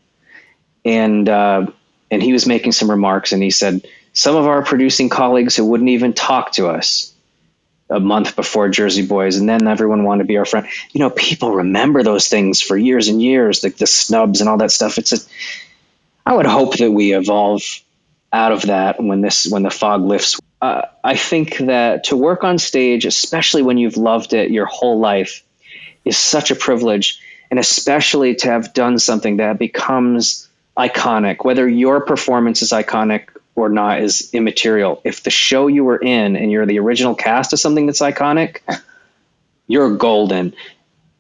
And 0.86 1.28
uh, 1.28 1.68
and 2.10 2.24
he 2.24 2.32
was 2.32 2.48
making 2.48 2.72
some 2.72 2.90
remarks, 2.90 3.34
and 3.34 3.44
he 3.44 3.52
said 3.52 3.86
some 4.14 4.38
of 4.38 4.48
our 4.48 4.64
producing 4.64 5.10
colleagues 5.10 5.56
who 5.56 5.66
wouldn't 5.66 5.90
even 5.90 6.14
talk 6.14 6.54
to 6.54 6.68
us 6.68 7.14
a 7.90 8.00
month 8.00 8.36
before 8.36 8.70
Jersey 8.70 9.06
Boys, 9.06 9.38
and 9.38 9.48
then 9.48 9.68
everyone 9.68 10.04
wanted 10.04 10.24
to 10.24 10.28
be 10.28 10.38
our 10.38 10.46
friend. 10.46 10.68
You 10.92 11.00
know, 11.00 11.10
people 11.10 11.52
remember 11.52 12.04
those 12.04 12.28
things 12.28 12.62
for 12.62 12.78
years 12.78 13.08
and 13.08 13.22
years, 13.22 13.64
like 13.64 13.78
the 13.78 13.88
snubs 13.88 14.42
and 14.42 14.50
all 14.50 14.58
that 14.58 14.72
stuff. 14.72 14.98
It's 14.98 15.14
a. 15.14 15.18
I 16.26 16.36
would 16.36 16.46
hope 16.46 16.78
that 16.78 16.92
we 16.92 17.16
evolve 17.16 17.62
out 18.34 18.52
of 18.52 18.64
that 18.64 19.02
when 19.02 19.22
this 19.22 19.48
when 19.48 19.64
the 19.64 19.70
fog 19.70 20.02
lifts. 20.02 20.40
Uh, 20.62 20.84
I 21.04 21.16
think 21.16 21.58
that 21.58 22.06
to 22.06 22.18
work 22.18 22.44
on 22.44 22.58
stage, 22.58 23.06
especially 23.06 23.62
when 23.62 23.78
you've 23.78 23.98
loved 23.98 24.34
it 24.34 24.52
your 24.52 24.66
whole 24.66 25.00
life, 25.00 25.44
is 26.04 26.18
such 26.18 26.52
a 26.52 26.56
privilege, 26.56 27.22
and 27.50 27.60
especially 27.60 28.36
to 28.36 28.50
have 28.50 28.74
done 28.74 29.00
something 29.00 29.38
that 29.38 29.60
becomes 29.60 30.50
iconic. 30.78 31.46
Whether 31.46 31.68
your 31.68 32.02
performance 32.02 32.62
is 32.62 32.72
iconic 32.72 33.30
or 33.58 33.70
not 33.70 34.02
is 34.02 34.30
immaterial. 34.34 35.02
If 35.06 35.24
the 35.24 35.32
show 35.32 35.68
you 35.68 35.86
were 35.86 35.98
in 35.98 36.38
and 36.38 36.52
you're 36.52 36.68
the 36.68 36.80
original 36.80 37.16
cast 37.16 37.54
of 37.54 37.60
something 37.60 37.88
that's 37.88 38.02
iconic, 38.02 38.60
you're 39.68 39.98
golden. 39.98 40.56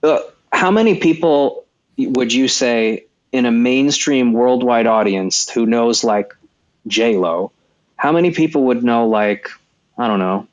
Uh, 0.04 0.20
how 0.54 0.72
many 0.72 1.00
people 1.00 1.66
would 1.98 2.34
you 2.34 2.48
say 2.48 3.06
in 3.32 3.46
a 3.46 3.52
mainstream 3.52 4.34
worldwide 4.34 4.88
audience 4.88 5.50
who 5.50 5.66
knows 5.66 6.04
like 6.04 6.34
J 6.88 7.18
Lo? 7.18 7.52
How 7.98 8.12
many 8.14 8.32
people 8.32 8.66
would 8.66 8.84
know 8.84 9.08
like 9.08 9.50
I 9.98 10.08
don't 10.08 10.20
know 10.20 10.48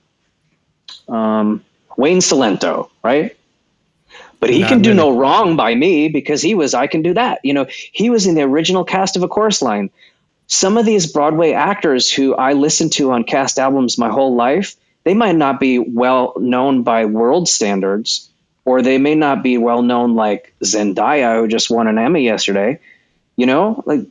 um, 1.09 1.64
Wayne 1.97 2.18
Cilento, 2.20 2.90
right? 3.03 3.37
But 4.40 4.51
he 4.51 4.61
Not 4.61 4.68
can 4.68 4.83
do 4.83 4.94
many. 4.94 4.94
no 4.94 5.16
wrong 5.18 5.57
by 5.57 5.75
me 5.75 6.09
because 6.09 6.42
he 6.42 6.55
was 6.55 6.75
I 6.75 6.87
can 6.87 7.03
do 7.03 7.14
that. 7.14 7.40
You 7.44 7.55
know, 7.55 7.66
he 7.92 8.11
was 8.11 8.27
in 8.27 8.35
the 8.37 8.42
original 8.42 8.85
cast 8.85 9.16
of 9.16 9.23
A 9.23 9.29
Chorus 9.29 9.62
Line 9.62 9.90
some 10.46 10.76
of 10.76 10.85
these 10.85 11.11
Broadway 11.11 11.52
actors 11.52 12.11
who 12.11 12.35
I 12.35 12.52
listened 12.52 12.92
to 12.94 13.12
on 13.12 13.24
cast 13.24 13.59
albums 13.59 13.98
my 13.98 14.11
whole 14.11 14.35
life, 14.35 14.76
they 15.04 15.14
might 15.14 15.37
not 15.37 15.61
be 15.61 15.78
well 15.78 16.35
known 16.38 16.83
by 16.83 17.04
world 17.07 17.48
standards, 17.48 18.30
or 18.64 18.83
they 18.83 18.98
may 18.98 19.14
not 19.14 19.42
be 19.42 19.59
well 19.59 19.83
known 19.83 20.14
like 20.14 20.54
Zendaya, 20.62 21.40
who 21.40 21.48
just 21.48 21.70
won 21.70 21.87
an 21.87 21.98
Emmy 21.98 22.24
yesterday. 22.24 22.80
You 23.37 23.46
know, 23.46 23.83
like, 23.87 24.07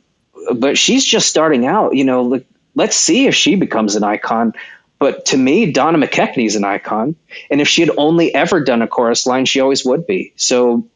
but 0.54 0.76
she's 0.76 1.04
just 1.04 1.28
starting 1.28 1.66
out. 1.66 1.94
You 1.96 2.04
know, 2.04 2.22
like, 2.22 2.46
let's 2.74 2.96
see 2.96 3.26
if 3.26 3.34
she 3.34 3.54
becomes 3.56 3.96
an 3.96 4.04
icon. 4.04 4.52
But 4.98 5.26
to 5.26 5.36
me, 5.36 5.72
Donna 5.72 5.98
McKechnie's 5.98 6.56
an 6.56 6.64
icon. 6.64 7.16
And 7.50 7.60
if 7.60 7.68
she 7.68 7.82
had 7.82 7.90
only 7.96 8.34
ever 8.34 8.62
done 8.62 8.82
a 8.82 8.88
chorus 8.88 9.26
line, 9.26 9.44
she 9.44 9.60
always 9.60 9.84
would 9.84 10.06
be. 10.06 10.32
So 10.36 10.86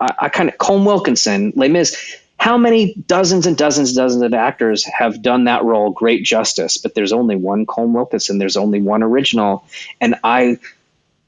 I, 0.00 0.14
I 0.18 0.28
kind 0.28 0.48
of, 0.48 0.56
Colm 0.56 0.86
Wilkinson, 0.86 1.52
Les 1.54 1.68
Mis, 1.68 2.16
how 2.38 2.56
many 2.56 2.94
dozens 2.94 3.46
and 3.46 3.56
dozens 3.56 3.90
and 3.90 3.96
dozens 3.96 4.22
of 4.22 4.32
actors 4.32 4.84
have 4.84 5.20
done 5.22 5.44
that 5.44 5.64
role 5.64 5.90
great 5.90 6.24
justice? 6.24 6.78
But 6.78 6.94
there's 6.94 7.12
only 7.12 7.36
one 7.36 7.66
Colm 7.66 7.92
Wilkinson, 7.92 8.38
there's 8.38 8.56
only 8.56 8.80
one 8.80 9.02
original. 9.02 9.64
And 10.00 10.14
I 10.22 10.58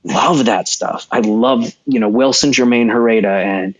love 0.04 0.46
that 0.46 0.68
stuff. 0.68 1.06
I 1.10 1.20
love, 1.20 1.74
you 1.84 2.00
know, 2.00 2.08
Wilson 2.08 2.52
Jermaine 2.52 2.90
Heredia 2.90 3.36
and 3.36 3.74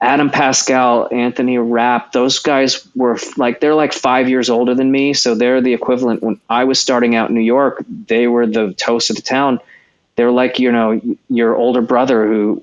Adam 0.00 0.30
Pascal, 0.30 1.08
Anthony 1.10 1.56
Rapp, 1.58 2.12
those 2.12 2.40
guys 2.40 2.86
were 2.94 3.18
like 3.36 3.60
they're 3.60 3.74
like 3.74 3.94
five 3.94 4.28
years 4.28 4.50
older 4.50 4.74
than 4.74 4.90
me, 4.90 5.14
so 5.14 5.34
they're 5.34 5.62
the 5.62 5.72
equivalent. 5.72 6.22
When 6.22 6.38
I 6.50 6.64
was 6.64 6.78
starting 6.78 7.14
out 7.14 7.30
in 7.30 7.34
New 7.34 7.40
York, 7.40 7.82
they 7.88 8.26
were 8.26 8.46
the 8.46 8.74
toast 8.74 9.08
of 9.08 9.16
the 9.16 9.22
town. 9.22 9.58
They're 10.16 10.30
like 10.30 10.58
you 10.58 10.70
know 10.70 11.00
your 11.30 11.56
older 11.56 11.80
brother 11.80 12.26
who 12.26 12.62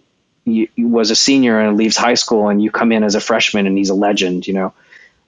was 0.77 1.11
a 1.11 1.15
senior 1.15 1.59
and 1.59 1.77
leaves 1.77 1.97
high 1.97 2.13
school, 2.15 2.49
and 2.49 2.61
you 2.61 2.71
come 2.71 2.91
in 2.91 3.03
as 3.03 3.15
a 3.15 3.21
freshman 3.21 3.67
and 3.67 3.77
he's 3.77 3.89
a 3.89 3.95
legend. 3.95 4.47
You 4.47 4.53
know, 4.53 4.73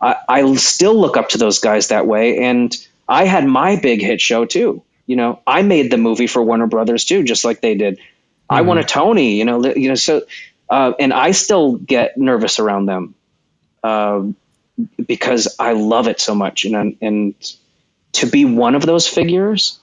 I, 0.01 0.15
I 0.27 0.55
still 0.55 0.95
look 0.95 1.17
up 1.17 1.29
to 1.29 1.37
those 1.37 1.59
guys 1.59 1.89
that 1.89 2.07
way, 2.07 2.39
and 2.39 2.75
I 3.07 3.25
had 3.25 3.45
my 3.45 3.75
big 3.75 4.01
hit 4.01 4.21
show 4.21 4.45
too. 4.45 4.83
You 5.07 5.15
know, 5.15 5.41
I 5.45 5.61
made 5.61 5.91
the 5.91 5.97
movie 5.97 6.27
for 6.27 6.41
Warner 6.41 6.67
Brothers 6.67 7.05
too, 7.05 7.23
just 7.23 7.45
like 7.45 7.61
they 7.61 7.75
did. 7.75 7.97
Mm-hmm. 7.97 8.55
I 8.55 8.61
won 8.61 8.77
a 8.77 8.83
Tony. 8.83 9.35
You 9.35 9.45
know, 9.45 9.65
you 9.65 9.89
know 9.89 9.95
so 9.95 10.23
uh, 10.69 10.93
and 10.99 11.13
I 11.13 11.31
still 11.31 11.75
get 11.75 12.17
nervous 12.17 12.59
around 12.59 12.87
them 12.87 13.15
uh, 13.83 14.23
because 15.05 15.55
I 15.59 15.73
love 15.73 16.07
it 16.07 16.19
so 16.19 16.33
much. 16.33 16.65
And, 16.65 16.97
and 17.01 17.35
to 18.13 18.25
be 18.25 18.45
one 18.45 18.75
of 18.75 18.85
those 18.85 19.07
figures, 19.07 19.79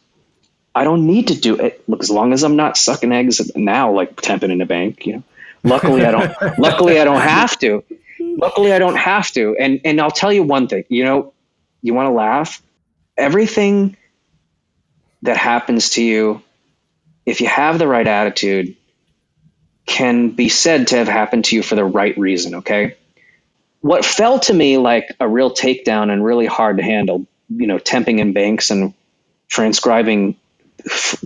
I 0.74 0.84
don't 0.84 1.06
need 1.06 1.28
to 1.28 1.38
do 1.38 1.56
it. 1.56 1.82
Look, 1.88 2.02
as 2.02 2.10
long 2.10 2.32
as 2.32 2.42
I'm 2.42 2.56
not 2.56 2.76
sucking 2.76 3.12
eggs 3.12 3.50
now, 3.54 3.92
like 3.92 4.16
temping 4.16 4.50
in 4.50 4.60
a 4.60 4.66
bank, 4.66 5.06
you 5.06 5.14
know. 5.14 5.22
Luckily, 5.64 6.04
I 6.04 6.10
don't. 6.10 6.34
luckily, 6.58 7.00
I 7.00 7.04
don't 7.04 7.20
have 7.20 7.58
to. 7.60 7.84
Luckily, 8.20 8.72
I 8.72 8.78
don't 8.78 8.96
have 8.96 9.30
to. 9.32 9.56
And 9.58 9.80
and 9.84 10.00
I'll 10.00 10.10
tell 10.10 10.32
you 10.32 10.42
one 10.42 10.66
thing. 10.68 10.84
You 10.88 11.04
know, 11.04 11.32
you 11.82 11.94
want 11.94 12.06
to 12.06 12.12
laugh. 12.12 12.62
Everything 13.16 13.96
that 15.22 15.36
happens 15.36 15.90
to 15.90 16.02
you, 16.02 16.42
if 17.26 17.40
you 17.40 17.46
have 17.46 17.78
the 17.78 17.86
right 17.86 18.06
attitude, 18.06 18.76
can 19.86 20.30
be 20.30 20.48
said 20.48 20.88
to 20.88 20.96
have 20.96 21.08
happened 21.08 21.44
to 21.46 21.56
you 21.56 21.62
for 21.62 21.74
the 21.74 21.84
right 21.84 22.16
reason, 22.16 22.56
okay? 22.56 22.96
What 23.80 24.04
felt 24.04 24.44
to 24.44 24.54
me 24.54 24.78
like 24.78 25.14
a 25.18 25.28
real 25.28 25.50
takedown 25.50 26.10
and 26.10 26.24
really 26.24 26.46
hard 26.46 26.76
to 26.76 26.82
handle, 26.82 27.26
you 27.48 27.66
know, 27.66 27.78
temping 27.78 28.18
in 28.18 28.32
banks 28.32 28.70
and 28.70 28.94
transcribing, 29.48 30.36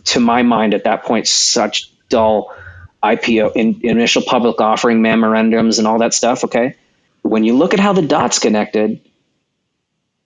to 0.05 0.21
my 0.21 0.43
mind 0.43 0.75
at 0.75 0.85
that 0.85 1.05
point, 1.05 1.27
such 1.27 1.91
dull 2.09 2.55
IPO, 3.03 3.53
in, 3.55 3.81
initial 3.83 4.23
public 4.23 4.61
offering 4.61 5.03
memorandums 5.03 5.79
and 5.79 5.87
all 5.87 5.99
that 5.99 6.15
stuff, 6.15 6.45
okay? 6.45 6.77
When 7.23 7.45
you 7.45 7.57
look 7.57 7.75
at 7.75 7.81
how 7.81 7.93
the 7.93 8.03
dots 8.03 8.39
connected, 8.39 9.01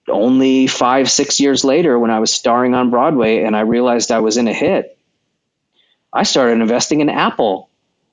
only 0.07 0.67
five, 0.67 1.09
six 1.09 1.39
years 1.39 1.63
later, 1.63 1.97
when 1.97 2.11
I 2.11 2.19
was 2.19 2.33
starring 2.33 2.73
on 2.73 2.89
Broadway 2.89 3.43
and 3.43 3.55
I 3.55 3.61
realized 3.61 4.11
I 4.11 4.19
was 4.19 4.37
in 4.37 4.47
a 4.47 4.53
hit, 4.53 4.97
I 6.13 6.23
started 6.23 6.61
investing 6.61 7.01
in 7.01 7.09
Apple 7.09 7.69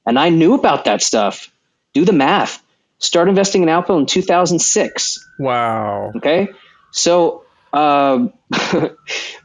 and 0.07 0.19
I 0.19 0.29
knew 0.31 0.55
about 0.55 0.85
that 0.85 1.03
stuff. 1.03 1.51
Do 1.93 2.05
the 2.05 2.13
math. 2.13 2.63
Start 2.99 3.29
investing 3.29 3.63
in 3.63 3.69
Apple 3.69 3.99
in 3.99 4.07
2006. 4.07 5.29
Wow. 5.39 6.13
Okay. 6.17 6.49
So, 6.91 7.45
uh, 7.73 8.29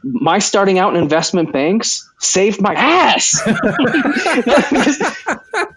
my 0.02 0.38
starting 0.38 0.78
out 0.78 0.96
in 0.96 1.02
investment 1.02 1.52
banks 1.52 2.08
saved 2.18 2.60
my 2.60 2.74
ass 2.74 3.42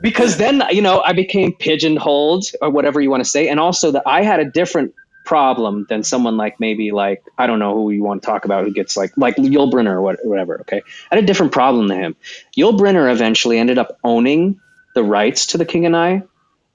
because, 0.02 0.38
then 0.38 0.64
you 0.72 0.82
know 0.82 1.02
I 1.02 1.14
became 1.14 1.54
pigeonholed 1.54 2.46
or 2.62 2.70
whatever 2.70 3.02
you 3.02 3.10
want 3.10 3.24
to 3.24 3.30
say, 3.30 3.50
and 3.50 3.60
also 3.60 3.92
that 3.92 4.04
I 4.06 4.24
had 4.24 4.40
a 4.40 4.46
different 4.46 4.94
problem 5.26 5.86
than 5.90 6.04
someone 6.04 6.38
like 6.38 6.58
maybe 6.60 6.92
like 6.92 7.22
I 7.38 7.48
don't 7.48 7.60
know 7.60 7.76
who 7.76 7.92
you 7.92 8.02
want 8.02 8.22
to 8.22 8.26
talk 8.26 8.46
about 8.46 8.64
who 8.64 8.72
gets 8.72 8.96
like 8.96 9.12
like 9.18 9.36
Yul 9.36 9.72
Brynner 9.72 10.02
or 10.02 10.16
whatever. 10.24 10.62
Okay, 10.62 10.82
I 11.12 11.16
had 11.16 11.24
a 11.24 11.28
different 11.28 11.52
problem 11.52 11.90
than 11.90 12.00
him. 12.00 12.16
Yul 12.58 12.78
Brynner 12.78 13.12
eventually 13.12 13.60
ended 13.60 13.78
up 13.78 13.98
owning 14.04 14.60
the 14.96 15.04
rights 15.04 15.48
to 15.48 15.58
The 15.58 15.66
King 15.66 15.86
and 15.86 15.96
I 15.96 16.24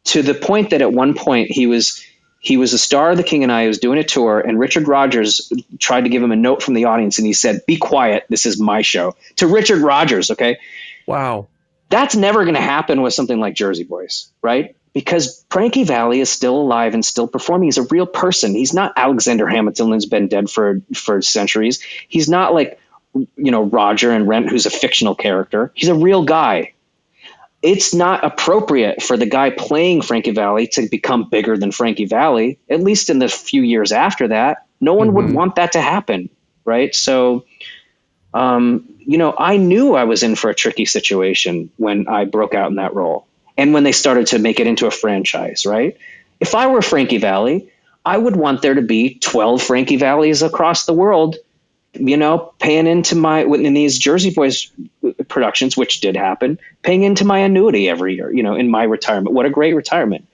to 0.04 0.22
the 0.22 0.34
point 0.34 0.70
that 0.70 0.82
at 0.82 0.92
one 0.92 1.14
point 1.14 1.50
he 1.50 1.66
was 1.66 2.04
he 2.42 2.56
was 2.56 2.72
a 2.72 2.78
star 2.78 3.12
of 3.12 3.16
The 3.16 3.22
King 3.22 3.44
and 3.44 3.52
I. 3.52 3.62
He 3.62 3.68
was 3.68 3.78
doing 3.78 4.00
a 4.00 4.04
tour, 4.04 4.40
and 4.40 4.58
Richard 4.58 4.88
Rodgers 4.88 5.50
tried 5.78 6.02
to 6.02 6.10
give 6.10 6.24
him 6.24 6.32
a 6.32 6.36
note 6.36 6.60
from 6.60 6.74
the 6.74 6.86
audience, 6.86 7.18
and 7.18 7.26
he 7.26 7.34
said, 7.34 7.64
"Be 7.68 7.76
quiet. 7.76 8.24
This 8.28 8.46
is 8.46 8.60
my 8.60 8.82
show." 8.82 9.14
To 9.36 9.46
Richard 9.46 9.80
Rodgers, 9.80 10.32
okay. 10.32 10.58
Wow. 11.06 11.46
That's 11.88 12.16
never 12.16 12.42
going 12.42 12.56
to 12.56 12.60
happen 12.60 13.00
with 13.00 13.14
something 13.14 13.38
like 13.38 13.54
Jersey 13.54 13.84
Boys, 13.84 14.32
right? 14.42 14.74
Because 14.92 15.44
Frankie 15.50 15.84
Valli 15.84 16.18
is 16.18 16.30
still 16.30 16.56
alive 16.56 16.94
and 16.94 17.04
still 17.04 17.28
performing. 17.28 17.68
He's 17.68 17.78
a 17.78 17.84
real 17.84 18.06
person. 18.06 18.56
He's 18.56 18.74
not 18.74 18.92
Alexander 18.96 19.46
Hamilton 19.46 19.92
who's 19.92 20.06
been 20.06 20.26
dead 20.26 20.50
for 20.50 20.80
for 20.96 21.22
centuries. 21.22 21.80
He's 22.08 22.28
not 22.28 22.52
like 22.54 22.80
you 23.14 23.52
know 23.52 23.62
Roger 23.62 24.10
and 24.10 24.26
Rent, 24.26 24.50
who's 24.50 24.66
a 24.66 24.70
fictional 24.70 25.14
character. 25.14 25.70
He's 25.74 25.90
a 25.90 25.94
real 25.94 26.24
guy 26.24 26.72
it's 27.62 27.94
not 27.94 28.24
appropriate 28.24 29.02
for 29.02 29.16
the 29.16 29.26
guy 29.26 29.50
playing 29.50 30.02
Frankie 30.02 30.32
Valli 30.32 30.66
to 30.68 30.88
become 30.88 31.28
bigger 31.28 31.56
than 31.56 31.70
Frankie 31.70 32.06
Valli, 32.06 32.58
at 32.68 32.82
least 32.82 33.08
in 33.08 33.20
the 33.20 33.28
few 33.28 33.62
years 33.62 33.92
after 33.92 34.28
that. 34.28 34.66
No 34.80 34.94
one 34.94 35.08
mm-hmm. 35.08 35.16
would 35.16 35.32
want 35.32 35.54
that 35.56 35.72
to 35.72 35.80
happen, 35.80 36.28
right? 36.64 36.92
So, 36.94 37.44
um, 38.34 38.88
you 38.98 39.16
know, 39.16 39.34
I 39.38 39.58
knew 39.58 39.94
I 39.94 40.04
was 40.04 40.24
in 40.24 40.34
for 40.34 40.50
a 40.50 40.54
tricky 40.54 40.86
situation 40.86 41.70
when 41.76 42.08
I 42.08 42.24
broke 42.24 42.54
out 42.54 42.70
in 42.70 42.76
that 42.76 42.94
role 42.94 43.26
and 43.56 43.72
when 43.72 43.84
they 43.84 43.92
started 43.92 44.28
to 44.28 44.40
make 44.40 44.58
it 44.58 44.66
into 44.66 44.86
a 44.86 44.90
franchise, 44.90 45.64
right? 45.64 45.96
If 46.40 46.56
I 46.56 46.66
were 46.66 46.82
Frankie 46.82 47.18
Valli, 47.18 47.70
I 48.04 48.18
would 48.18 48.34
want 48.34 48.62
there 48.62 48.74
to 48.74 48.82
be 48.82 49.14
12 49.20 49.62
Frankie 49.62 49.96
Vallis 49.96 50.42
across 50.42 50.86
the 50.86 50.92
world 50.92 51.36
you 51.94 52.16
know, 52.16 52.52
paying 52.58 52.86
into 52.86 53.16
my 53.16 53.42
in 53.42 53.74
these 53.74 53.98
Jersey 53.98 54.30
Boys 54.30 54.70
productions, 55.28 55.76
which 55.76 56.00
did 56.00 56.16
happen, 56.16 56.58
paying 56.82 57.02
into 57.02 57.24
my 57.24 57.40
annuity 57.40 57.88
every 57.88 58.14
year, 58.14 58.32
you 58.32 58.42
know, 58.42 58.54
in 58.54 58.70
my 58.70 58.84
retirement. 58.84 59.34
What 59.34 59.46
a 59.46 59.50
great 59.50 59.74
retirement. 59.74 60.26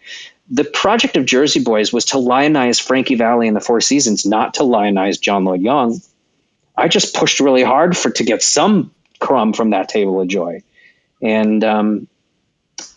The 0.51 0.65
project 0.65 1.17
of 1.17 1.27
Jersey 1.27 1.61
Boys 1.61 1.93
was 1.93 2.07
to 2.07 2.19
lionize 2.19 2.81
Frankie 2.81 3.17
Valli 3.17 3.49
in 3.49 3.55
the 3.55 3.61
Four 3.61 3.81
Seasons, 3.81 4.25
not 4.25 4.55
to 4.55 4.63
lionize 4.63 5.19
John 5.19 5.45
Lloyd 5.45 5.61
Young. 5.61 6.01
I 6.77 6.89
just 6.89 7.15
pushed 7.15 7.41
really 7.41 7.65
hard 7.65 7.97
for 7.97 8.11
to 8.11 8.25
get 8.25 8.43
some 8.43 8.93
crumb 9.19 9.53
from 9.53 9.71
that 9.71 9.89
table 9.89 10.21
of 10.21 10.29
joy, 10.29 10.63
and 11.21 11.63
um, 11.65 12.09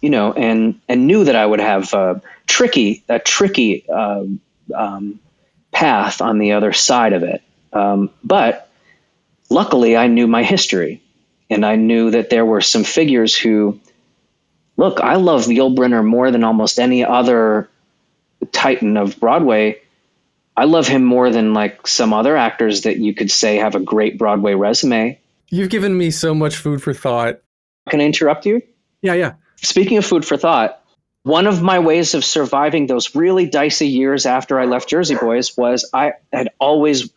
you 0.01 0.11
know, 0.11 0.33
and 0.33 0.79
and 0.87 1.07
knew 1.07 1.23
that 1.23 1.35
I 1.35 1.45
would 1.45 1.59
have 1.59 1.91
a 1.95 2.21
tricky 2.45 3.03
a 3.09 3.17
tricky 3.17 3.89
uh, 3.89 4.25
um, 4.75 5.19
path 5.71 6.21
on 6.21 6.37
the 6.37 6.51
other 6.51 6.73
side 6.73 7.13
of 7.13 7.23
it 7.23 7.41
um, 7.73 8.09
but 8.23 8.69
luckily, 9.49 9.97
I 9.97 10.07
knew 10.07 10.27
my 10.27 10.43
history, 10.43 11.01
and 11.49 11.65
I 11.65 11.75
knew 11.75 12.11
that 12.11 12.29
there 12.29 12.45
were 12.45 12.61
some 12.61 12.83
figures 12.83 13.35
who, 13.35 13.79
look, 14.77 14.99
I 14.99 15.15
love 15.15 15.45
Yul 15.45 15.75
Brynner 15.75 16.05
more 16.05 16.31
than 16.31 16.43
almost 16.43 16.79
any 16.79 17.05
other 17.05 17.69
titan 18.51 18.97
of 18.97 19.19
Broadway. 19.19 19.81
I 20.55 20.65
love 20.65 20.87
him 20.87 21.03
more 21.03 21.29
than 21.29 21.53
like 21.53 21.87
some 21.87 22.13
other 22.13 22.35
actors 22.35 22.81
that 22.81 22.97
you 22.97 23.13
could 23.13 23.31
say 23.31 23.57
have 23.57 23.75
a 23.75 23.79
great 23.79 24.17
Broadway 24.17 24.53
resume. 24.53 25.19
You've 25.49 25.69
given 25.69 25.97
me 25.97 26.11
so 26.11 26.33
much 26.33 26.55
food 26.55 26.81
for 26.81 26.93
thought. 26.93 27.41
Can 27.89 28.01
I 28.01 28.05
interrupt 28.05 28.45
you? 28.45 28.61
Yeah, 29.01 29.13
yeah. 29.13 29.33
Speaking 29.57 29.97
of 29.97 30.05
food 30.05 30.25
for 30.25 30.37
thought, 30.37 30.81
one 31.23 31.47
of 31.47 31.61
my 31.61 31.79
ways 31.79 32.13
of 32.13 32.25
surviving 32.25 32.87
those 32.87 33.15
really 33.15 33.47
dicey 33.47 33.87
years 33.87 34.25
after 34.25 34.59
I 34.59 34.65
left 34.65 34.89
Jersey 34.89 35.15
Boys 35.15 35.55
was 35.55 35.89
I 35.93 36.13
had 36.31 36.49
always 36.59 37.09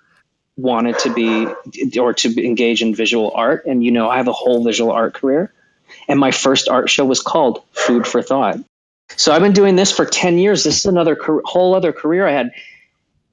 wanted 0.57 0.99
to 1.01 1.13
be 1.13 1.47
or 1.99 2.15
to 2.15 2.47
engage 2.47 2.83
in 2.83 2.95
visual 2.95 3.33
art. 3.35 3.67
And, 3.67 3.85
you 3.85 3.91
know, 3.91 4.09
I 4.09 4.19
have 4.19 4.29
a 4.29 4.33
whole 4.33 4.63
visual 4.63 4.93
art 4.93 5.15
career. 5.15 5.53
And 6.09 6.19
my 6.19 6.31
first 6.31 6.69
art 6.69 6.91
show 6.91 7.05
was 7.05 7.21
called 7.21 7.63
Food 7.73 8.07
for 8.07 8.23
Thought. 8.23 8.59
So 9.17 9.33
I've 9.33 9.43
been 9.43 9.53
doing 9.53 9.77
this 9.77 9.93
for 9.93 10.07
10 10.07 10.39
years. 10.39 10.65
This 10.65 10.79
is 10.79 10.87
another 10.87 11.19
whole 11.45 11.75
other 11.75 11.93
career 11.93 12.27
I 12.27 12.33
had. 12.33 12.53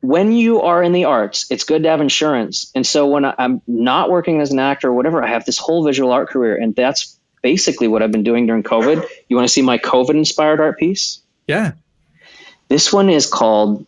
When 0.01 0.31
you 0.31 0.61
are 0.61 0.81
in 0.81 0.93
the 0.93 1.05
arts, 1.05 1.49
it's 1.51 1.63
good 1.63 1.83
to 1.83 1.89
have 1.89 2.01
insurance. 2.01 2.71
And 2.73 2.85
so 2.85 3.07
when 3.07 3.23
I'm 3.23 3.61
not 3.67 4.09
working 4.09 4.41
as 4.41 4.51
an 4.51 4.59
actor 4.59 4.89
or 4.89 4.93
whatever, 4.93 5.23
I 5.23 5.27
have 5.27 5.45
this 5.45 5.59
whole 5.59 5.83
visual 5.83 6.11
art 6.11 6.29
career. 6.29 6.55
And 6.55 6.75
that's 6.75 7.17
basically 7.43 7.87
what 7.87 8.01
I've 8.01 8.11
been 8.11 8.23
doing 8.23 8.47
during 8.47 8.63
COVID. 8.63 9.05
You 9.29 9.35
want 9.35 9.47
to 9.47 9.53
see 9.53 9.61
my 9.61 9.77
COVID 9.77 10.15
inspired 10.15 10.59
art 10.59 10.79
piece? 10.79 11.21
Yeah. 11.47 11.73
This 12.67 12.91
one 12.91 13.09
is 13.09 13.27
called 13.27 13.85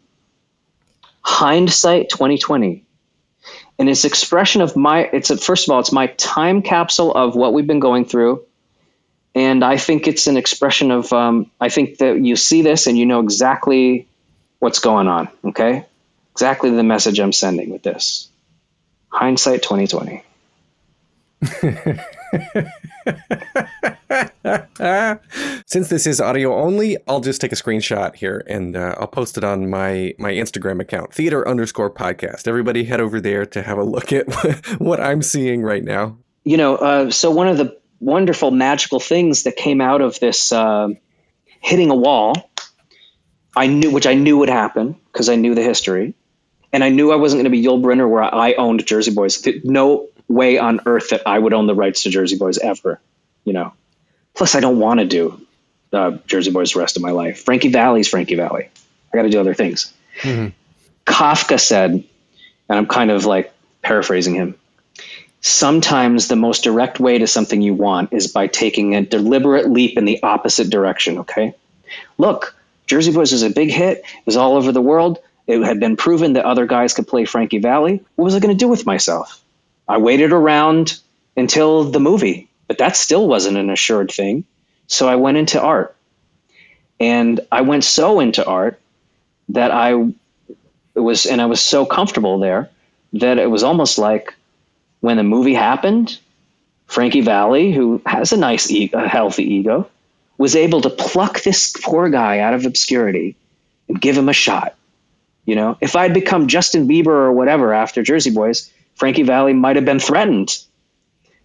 Hindsight 1.22 2.10
2020 2.10 2.83
and 3.80 3.90
it's 3.90 4.06
expression 4.06 4.62
of 4.62 4.76
my 4.76 5.10
it's 5.12 5.30
a, 5.30 5.38
first 5.38 5.68
of 5.68 5.74
all 5.74 5.80
it's 5.80 5.92
my 5.92 6.08
time 6.08 6.62
capsule 6.62 7.14
of 7.14 7.36
what 7.36 7.54
we've 7.54 7.68
been 7.68 7.80
going 7.80 8.06
through. 8.06 8.46
And 9.36 9.64
i 9.64 9.78
think 9.78 10.08
it's 10.08 10.28
an 10.28 10.38
expression 10.38 10.92
of 10.92 11.12
um, 11.12 11.50
i 11.60 11.70
think 11.70 11.98
that 11.98 12.20
you 12.20 12.36
see 12.36 12.62
this 12.62 12.88
and 12.88 12.98
you 12.98 13.06
know 13.06 13.22
exactly 13.22 14.08
what's 14.60 14.80
going 14.80 15.08
on 15.08 15.30
okay? 15.46 15.86
Exactly 16.34 16.72
the 16.72 16.84
message 16.84 17.20
i'm 17.20 17.34
sending 17.34 17.70
with 17.70 17.84
this. 17.84 18.30
Hindsight 19.10 19.64
2020 19.64 20.24
Since 25.66 25.88
this 25.88 26.06
is 26.06 26.20
audio 26.20 26.54
only, 26.56 26.98
I'll 27.08 27.22
just 27.22 27.40
take 27.40 27.54
a 27.54 27.56
screenshot 27.56 28.16
here 28.16 28.44
and 28.48 28.76
uh, 28.76 28.96
I'll 29.00 29.08
post 29.08 29.38
it 29.38 29.44
on 29.44 29.70
my 29.70 30.14
my 30.20 30.32
Instagram 30.32 30.82
account, 30.82 31.14
theater 31.14 31.48
underscore 31.48 31.90
podcast. 31.90 32.48
Everybody 32.48 32.84
head 32.84 33.00
over 33.00 33.22
there 33.22 33.46
to 33.46 33.62
have 33.62 33.78
a 33.78 33.84
look 33.84 34.12
at 34.12 34.26
what 34.80 35.00
I'm 35.00 35.22
seeing 35.22 35.62
right 35.62 35.84
now. 35.84 36.18
You 36.44 36.58
know, 36.58 36.76
uh, 36.76 37.12
so 37.12 37.32
one 37.32 37.48
of 37.48 37.58
the 37.58 37.80
wonderful 38.02 38.52
magical 38.52 39.00
things 39.00 39.44
that 39.44 39.56
came 39.56 39.80
out 39.80 40.02
of 40.02 40.20
this 40.20 40.52
uh, 40.52 40.90
hitting 41.62 41.90
a 41.90 41.96
wall, 41.96 42.52
I 43.56 43.68
knew, 43.68 43.92
which 43.92 44.08
I 44.08 44.14
knew 44.14 44.38
would 44.40 44.50
happen 44.50 44.98
because 45.12 45.30
I 45.30 45.36
knew 45.36 45.56
the 45.56 45.64
history, 45.64 46.16
and 46.74 46.84
I 46.84 46.90
knew 46.90 47.14
I 47.14 47.16
wasn't 47.16 47.40
going 47.40 47.52
to 47.52 47.58
be 47.58 47.64
Yul 47.64 47.82
Brynner 47.82 48.10
where 48.10 48.24
I 48.24 48.54
owned 48.56 48.86
Jersey 48.86 49.14
Boys. 49.14 49.48
No 49.64 50.10
way 50.28 50.58
on 50.58 50.82
earth 50.86 51.10
that 51.12 51.22
I 51.26 51.40
would 51.40 51.54
own 51.54 51.66
the 51.66 51.76
rights 51.76 52.04
to 52.04 52.10
Jersey 52.10 52.38
Boys 52.38 52.58
ever. 52.58 53.00
You 53.46 53.54
know, 53.54 53.74
plus 54.44 54.56
I 54.56 54.60
don't 54.60 54.78
want 54.78 55.00
to 55.00 55.06
do 55.06 55.40
uh, 55.94 56.18
Jersey 56.28 56.52
Boys 56.52 56.74
the 56.74 56.80
rest 56.80 56.98
of 56.98 57.02
my 57.02 57.12
life. 57.12 57.46
Frankie 57.46 57.70
Valli's 57.70 58.10
Frankie 58.10 58.36
Valli. 58.36 58.70
I 59.14 59.18
got 59.18 59.24
to 59.24 59.30
do 59.30 59.40
other 59.40 59.54
things. 59.54 59.94
Kafka 61.06 61.58
said, 61.58 61.92
and 61.92 62.04
I'm 62.68 62.86
kind 62.86 63.10
of 63.10 63.26
like 63.26 63.54
paraphrasing 63.82 64.36
him. 64.36 64.56
Sometimes 65.40 66.28
the 66.28 66.36
most 66.36 66.66
direct 66.66 67.00
way 67.00 67.20
to 67.20 67.26
something 67.26 67.62
you 67.62 67.74
want 67.74 68.12
is 68.12 68.28
by 68.28 68.48
taking 68.48 68.96
a 68.96 69.02
deliberate 69.02 69.70
leap 69.70 69.98
in 69.98 70.04
the 70.04 70.22
opposite 70.22 70.70
direction. 70.70 71.20
Okay, 71.20 71.56
look, 72.18 72.54
Jersey 72.86 73.14
Boys 73.14 73.32
was 73.32 73.44
a 73.44 73.50
big 73.50 73.72
hit. 73.72 74.00
It 74.00 74.26
was 74.26 74.36
all 74.36 74.58
over 74.58 74.74
the 74.74 74.82
world. 74.82 75.20
It 75.48 75.64
had 75.64 75.80
been 75.80 75.96
proven 75.96 76.34
that 76.34 76.44
other 76.44 76.66
guys 76.66 76.94
could 76.94 77.08
play 77.08 77.24
Frankie 77.24 77.60
Valli. 77.60 78.04
What 78.18 78.26
was 78.26 78.36
I 78.36 78.42
going 78.42 78.54
to 78.54 78.60
do 78.60 78.68
with 78.68 78.86
myself? 78.86 79.42
I 79.88 80.00
waited 80.00 80.34
around 80.34 81.00
until 81.38 81.86
the 81.86 82.02
movie, 82.02 82.50
but 82.74 82.80
that 82.80 82.98
still 82.98 83.28
wasn't 83.28 83.56
an 83.56 83.70
assured 83.70 84.12
thing. 84.12 84.46
So 84.88 85.08
I 85.08 85.16
went 85.18 85.38
into 85.38 85.62
art. 85.62 85.96
And 87.00 87.40
I 87.52 87.62
went 87.62 87.84
so 87.84 88.20
into 88.20 88.44
art 88.44 88.82
that 89.50 89.70
I 89.70 90.12
was 90.96 91.28
and 91.28 91.40
I 91.40 91.46
was 91.46 91.62
so 91.62 91.86
comfortable 91.86 92.40
there 92.40 92.72
that 93.14 93.38
it 93.38 93.46
was 93.46 93.62
almost 93.62 94.00
like 94.00 94.34
when 95.02 95.18
the 95.18 95.24
movie 95.24 95.54
happened, 95.54 96.18
Frankie 96.88 97.22
Valli, 97.22 97.72
who 97.72 98.02
has 98.08 98.34
a 98.34 98.38
nice 98.38 98.72
a 98.72 99.08
healthy 99.08 99.44
ego, 99.44 99.88
was 100.40 100.56
able 100.56 100.82
to 100.82 100.90
pluck 100.90 101.44
this 101.44 101.76
poor 101.80 102.10
guy 102.10 102.40
out 102.40 102.56
of 102.56 102.66
obscurity 102.66 103.36
and 103.88 104.02
give 104.02 104.18
him 104.18 104.30
a 104.30 104.34
shot. 104.34 104.76
You 105.46 105.56
know, 105.56 105.78
if 105.80 105.96
I'd 105.96 106.16
become 106.16 106.48
Justin 106.48 106.88
Bieber 106.88 107.08
or 107.08 107.34
whatever 107.34 107.72
after 107.72 108.02
Jersey 108.02 108.32
Boys, 108.32 108.72
Frankie 108.96 109.22
Valli 109.22 109.54
might 109.54 109.76
have 109.76 109.86
been 109.86 110.00
threatened. 110.00 110.58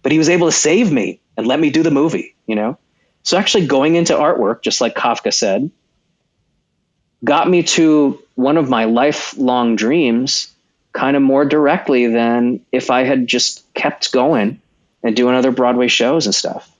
But 0.01 0.11
he 0.11 0.17
was 0.17 0.29
able 0.29 0.47
to 0.47 0.51
save 0.51 0.91
me 0.91 1.19
and 1.35 1.47
let 1.47 1.59
me 1.59 1.69
do 1.69 1.83
the 1.83 1.91
movie, 1.91 2.35
you 2.47 2.55
know? 2.55 2.77
So 3.23 3.37
actually 3.37 3.67
going 3.67 3.95
into 3.95 4.13
artwork, 4.13 4.61
just 4.61 4.81
like 4.81 4.95
Kafka 4.95 5.33
said, 5.33 5.69
got 7.23 7.49
me 7.49 7.63
to 7.63 8.21
one 8.35 8.57
of 8.57 8.69
my 8.69 8.85
lifelong 8.85 9.75
dreams 9.75 10.53
kind 10.93 11.15
of 11.15 11.21
more 11.21 11.45
directly 11.45 12.07
than 12.07 12.61
if 12.71 12.89
I 12.89 13.03
had 13.03 13.27
just 13.27 13.71
kept 13.73 14.11
going 14.11 14.61
and 15.03 15.15
doing 15.15 15.35
other 15.35 15.51
Broadway 15.51 15.87
shows 15.87 16.25
and 16.25 16.35
stuff. 16.35 16.71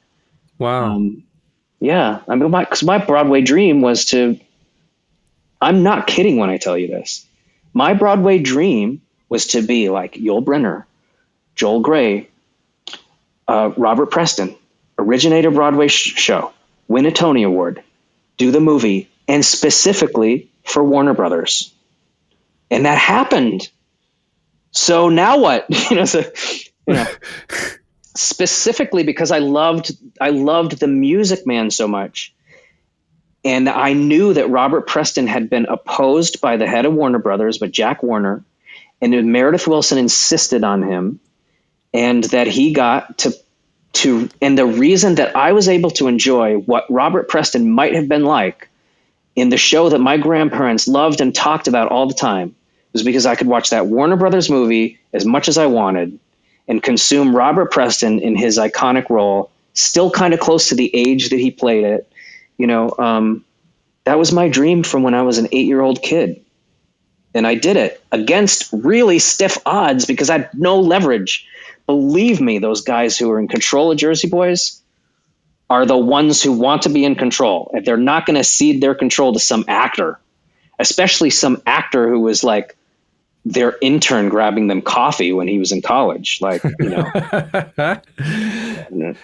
Wow. 0.58 0.96
Um, 0.96 1.24
yeah, 1.80 2.22
I 2.28 2.36
mean, 2.36 2.52
my 2.52 2.64
because 2.64 2.84
my 2.84 2.98
Broadway 2.98 3.42
dream 3.42 3.82
was 3.82 4.06
to. 4.06 4.40
I'm 5.62 5.84
not 5.84 6.08
kidding 6.08 6.38
when 6.38 6.50
I 6.50 6.58
tell 6.58 6.78
you 6.78 6.88
this. 6.88 7.26
My 7.74 7.94
Broadway 7.94 8.40
dream 8.40 9.02
was 9.28 9.48
to 9.48 9.62
be 9.62 9.90
like 9.90 10.14
Yul 10.14 10.44
Brynner, 10.44 10.86
Joel 11.56 11.82
Grey, 11.82 12.29
uh, 13.50 13.74
Robert 13.78 14.12
Preston, 14.12 14.56
originate 15.00 15.46
a 15.46 15.52
Broadway 15.52 15.88
sh- 15.88 16.16
show, 16.16 16.54
win 16.88 17.08
a 17.08 17.12
Tony 17.12 17.44
Award, 17.44 17.84
do 18.38 18.52
the 18.52 18.60
movie, 18.60 19.10
and 19.28 19.44
specifically 19.44 20.52
for 20.64 20.84
Warner 20.84 21.16
Brothers, 21.16 21.74
and 22.70 22.86
that 22.86 23.00
happened. 23.00 23.70
So 24.72 25.10
now 25.10 25.40
what? 25.40 25.66
you 25.90 25.98
know, 25.98 26.06
so 26.06 26.24
you 26.88 26.94
know 26.94 27.08
specifically 28.16 29.04
because 29.04 29.32
I 29.32 29.40
loved 29.40 29.98
I 30.22 30.30
loved 30.30 30.80
the 30.80 30.88
Music 30.88 31.48
Man 31.48 31.72
so 31.72 31.88
much. 31.88 32.34
And 33.44 33.70
I 33.70 33.94
knew 33.94 34.34
that 34.34 34.50
Robert 34.50 34.86
Preston 34.86 35.26
had 35.26 35.50
been 35.50 35.66
opposed 35.66 36.42
by 36.42 36.58
the 36.58 36.68
head 36.68 36.86
of 36.86 36.94
Warner 36.94 37.20
Brothers, 37.20 37.58
but 37.58 37.72
Jack 37.72 38.04
Warner, 38.04 38.44
and 39.02 39.14
Meredith 39.32 39.66
Willson 39.66 39.98
insisted 39.98 40.66
on 40.66 40.84
him, 40.84 41.22
and 41.94 42.24
that 42.26 42.48
he 42.48 42.74
got 42.74 43.20
to 43.20 43.34
to 43.92 44.30
and 44.42 44.58
the 44.58 44.66
reason 44.66 45.16
that 45.16 45.36
I 45.36 45.54
was 45.54 45.68
able 45.68 45.92
to 45.92 46.08
enjoy 46.08 46.58
what 46.58 46.86
Robert 46.90 47.28
Preston 47.28 47.70
might 47.72 47.96
have 47.96 48.08
been 48.08 48.24
like 48.24 48.70
in 49.36 49.50
the 49.50 49.58
show 49.58 49.90
that 49.90 50.00
my 50.00 50.18
grandparents 50.18 50.88
loved 50.88 51.22
and 51.22 51.34
talked 51.34 51.68
about 51.68 51.92
all 51.92 52.08
the 52.08 52.14
time 52.14 52.56
was 52.94 53.04
because 53.04 53.26
I 53.26 53.36
could 53.36 53.48
watch 53.48 53.72
that 53.72 53.88
Warner 53.88 54.16
Brothers 54.16 54.50
movie 54.50 55.00
as 55.14 55.26
much 55.26 55.48
as 55.48 55.58
I 55.58 55.68
wanted 55.68 56.20
and 56.68 56.84
consume 56.84 57.36
Robert 57.36 57.72
Preston 57.72 58.20
in 58.20 58.36
his 58.36 58.58
iconic 58.58 59.10
role, 59.10 59.52
still 59.74 60.12
kind 60.12 60.34
of 60.34 60.40
close 60.40 60.70
to 60.70 60.76
the 60.76 60.90
age 60.94 61.30
that 61.30 61.40
he 61.40 61.52
played 61.52 61.84
it. 61.84 62.12
You 62.58 62.68
know, 62.68 62.94
um, 62.98 63.46
that 64.04 64.20
was 64.20 64.32
my 64.32 64.50
dream 64.50 64.84
from 64.84 65.04
when 65.04 65.14
I 65.14 65.24
was 65.24 65.38
an 65.38 65.48
eight 65.52 65.66
year 65.66 65.82
old 65.82 66.02
kid. 66.02 66.44
And 67.34 67.46
I 67.46 67.56
did 67.56 67.78
it 67.78 68.04
against 68.12 68.74
really 68.74 69.20
stiff 69.20 69.60
odds 69.66 70.06
because 70.06 70.30
I 70.30 70.40
had 70.40 70.50
no 70.54 70.80
leverage. 70.80 71.48
Believe 71.90 72.40
me, 72.40 72.60
those 72.60 72.82
guys 72.82 73.18
who 73.18 73.32
are 73.32 73.40
in 73.40 73.48
control 73.48 73.92
of 73.92 73.98
Jersey 73.98 74.30
Boys 74.30 74.80
are 75.72 75.88
the 75.88 75.98
ones 75.98 76.40
who 76.40 76.52
want 76.52 76.84
to 76.84 76.90
be 76.90 77.04
in 77.04 77.16
control. 77.16 77.72
If 77.74 77.84
they're 77.84 77.98
not 77.98 78.28
going 78.28 78.38
to 78.38 78.44
cede 78.44 78.80
their 78.80 78.94
control 78.94 79.34
to 79.34 79.40
some 79.40 79.66
actor, 79.68 80.20
especially 80.78 81.32
some 81.32 81.64
actor 81.66 82.08
who 82.08 82.20
was 82.20 82.44
like 82.44 82.78
their 83.44 83.76
intern 83.82 84.30
grabbing 84.30 84.68
them 84.68 84.84
coffee 84.84 85.34
when 85.34 85.48
he 85.48 85.58
was 85.58 85.72
in 85.72 85.82
college. 85.82 86.38
Like, 86.42 86.64
you 86.64 86.90
know, 86.92 87.12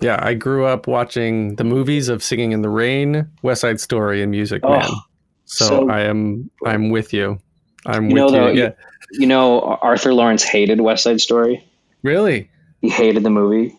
yeah, 0.00 0.18
I 0.20 0.34
grew 0.34 0.66
up 0.66 0.88
watching 0.88 1.54
the 1.54 1.62
movies 1.62 2.08
of 2.08 2.24
Singing 2.24 2.50
in 2.50 2.62
the 2.62 2.68
Rain, 2.68 3.30
West 3.42 3.60
Side 3.60 3.78
Story, 3.78 4.22
and 4.22 4.32
Music 4.32 4.62
oh, 4.64 4.70
Man. 4.70 4.86
Oh, 4.88 5.00
So, 5.44 5.66
so- 5.66 5.88
I 5.88 6.00
am 6.00 6.50
I'm 6.66 6.90
with 6.90 7.12
you. 7.12 7.38
I'm 7.86 8.10
you 8.10 8.16
know, 8.16 8.24
with 8.24 8.34
you. 8.34 8.40
though, 8.40 8.48
Yeah. 8.48 8.72
you, 9.12 9.20
you 9.20 9.26
know, 9.28 9.60
Arthur 9.60 10.12
Laurents 10.12 10.42
hated 10.42 10.80
West 10.80 11.04
Side 11.04 11.20
Story. 11.20 11.64
Really? 12.02 12.50
He 12.80 12.88
hated 12.88 13.22
the 13.22 13.30
movie. 13.30 13.76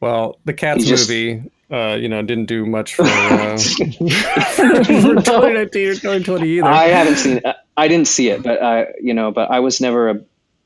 Well, 0.00 0.38
the 0.44 0.52
Cats 0.52 0.82
He 0.84 0.88
just- 0.88 1.08
movie, 1.08 1.50
uh, 1.70 1.96
you 1.98 2.08
know, 2.08 2.22
didn't 2.22 2.46
do 2.46 2.66
much 2.66 2.94
for, 2.94 3.04
uh, 3.04 3.56
for 3.58 4.68
2019 4.68 5.88
or 5.88 5.94
2020 5.94 6.48
either. 6.48 6.66
I 6.66 6.84
haven't 6.88 7.16
seen 7.16 7.38
it. 7.38 7.56
I 7.76 7.88
didn't 7.88 8.08
see 8.08 8.28
it, 8.28 8.42
but 8.42 8.62
I, 8.62 8.88
you 9.02 9.14
know, 9.14 9.30
but 9.32 9.50
I 9.50 9.60
was 9.60 9.80
never 9.80 10.10
a. 10.10 10.20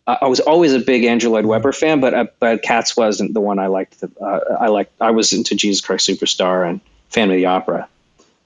I 0.06 0.26
was 0.26 0.40
always 0.40 0.72
a 0.72 0.80
big 0.80 1.04
Andrew 1.04 1.30
Lloyd 1.30 1.46
Webber 1.46 1.72
fan, 1.72 2.00
but 2.00 2.14
uh, 2.14 2.26
but 2.40 2.62
Cats 2.62 2.96
wasn't 2.96 3.32
the 3.32 3.40
one 3.40 3.60
I 3.60 3.68
liked. 3.68 4.00
The, 4.00 4.10
uh, 4.20 4.56
I 4.58 4.66
liked. 4.66 4.92
I 5.00 5.12
was 5.12 5.32
into 5.32 5.54
Jesus 5.54 5.80
Christ 5.80 6.08
Superstar 6.08 6.68
and 6.68 6.80
Phantom 7.10 7.30
of 7.32 7.36
the 7.36 7.46
Opera. 7.46 7.88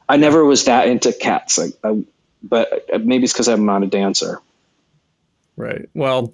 I 0.07 0.19
never 0.19 0.45
was 0.45 0.67
that 0.67 0.89
into 0.89 1.13
Cats, 1.15 1.57
like, 1.57 1.73
I, 1.83 2.05
but 2.43 2.85
maybe 3.05 3.25
it's 3.25 3.33
because 3.33 3.49
I'm 3.49 3.65
not 3.65 3.83
a 3.83 3.87
dancer. 3.87 4.41
Right. 5.57 5.89
Well, 5.95 6.33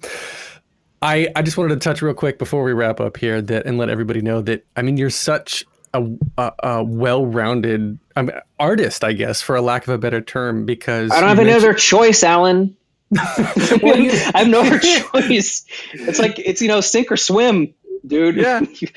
I 1.01 1.27
I 1.35 1.41
just 1.41 1.57
wanted 1.57 1.79
to 1.79 1.83
touch 1.83 2.01
real 2.01 2.13
quick 2.13 2.37
before 2.39 2.63
we 2.63 2.73
wrap 2.73 2.99
up 2.99 3.17
here 3.17 3.41
that 3.41 3.65
and 3.65 3.77
let 3.77 3.89
everybody 3.89 4.21
know 4.21 4.41
that 4.41 4.65
I 4.75 4.81
mean 4.81 4.97
you're 4.97 5.09
such 5.09 5.65
a, 5.93 6.05
a, 6.37 6.51
a 6.63 6.83
well-rounded 6.83 7.99
I 8.15 8.21
mean, 8.21 8.35
artist, 8.59 9.03
I 9.03 9.11
guess, 9.13 9.41
for 9.41 9.55
a 9.57 9.61
lack 9.61 9.83
of 9.83 9.89
a 9.93 9.97
better 9.97 10.21
term, 10.21 10.65
because 10.65 11.11
I 11.11 11.19
don't 11.19 11.27
have 11.29 11.39
any 11.39 11.49
mentioned- 11.49 11.65
other 11.69 11.77
choice, 11.77 12.23
Alan. 12.23 12.77
I 13.17 14.31
have 14.35 14.47
no 14.47 14.61
other 14.61 14.79
choice. 14.79 15.65
It's 15.93 16.19
like 16.19 16.39
it's 16.39 16.61
you 16.61 16.67
know 16.69 16.79
sink 16.81 17.11
or 17.11 17.17
swim, 17.17 17.73
dude. 18.05 18.37
Yeah. 18.37 18.61
you, 18.79 18.87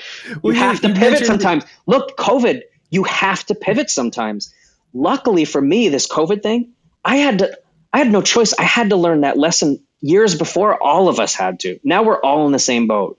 Well, 0.43 0.55
you- 0.55 0.61
have 0.61 0.81
to 0.83 0.89
you 0.89 0.95
pivot 0.95 1.11
mentioned- 1.11 1.27
sometimes. 1.27 1.65
Look, 1.87 2.17
COVID. 2.17 2.63
You 2.91 3.03
have 3.05 3.45
to 3.47 3.55
pivot 3.57 3.91
sometimes. 3.91 4.55
Luckily 4.93 5.45
for 5.45 5.61
me, 5.61 5.89
this 5.89 6.07
COVID 6.07 6.43
thing, 6.43 6.73
I 7.05 7.17
had 7.17 7.41
to. 7.41 7.59
I 7.93 7.99
had 7.99 8.11
no 8.13 8.23
choice. 8.23 8.55
I 8.57 8.63
had 8.65 8.91
to 8.91 8.97
learn 8.97 9.23
that 9.23 9.37
lesson 9.37 9.83
years 10.05 10.35
before 10.35 10.81
all 10.83 11.09
of 11.09 11.19
us 11.19 11.35
had 11.35 11.61
to. 11.61 11.81
Now 11.83 12.03
we're 12.03 12.21
all 12.21 12.47
in 12.47 12.53
the 12.53 12.59
same 12.59 12.87
boat. 12.87 13.19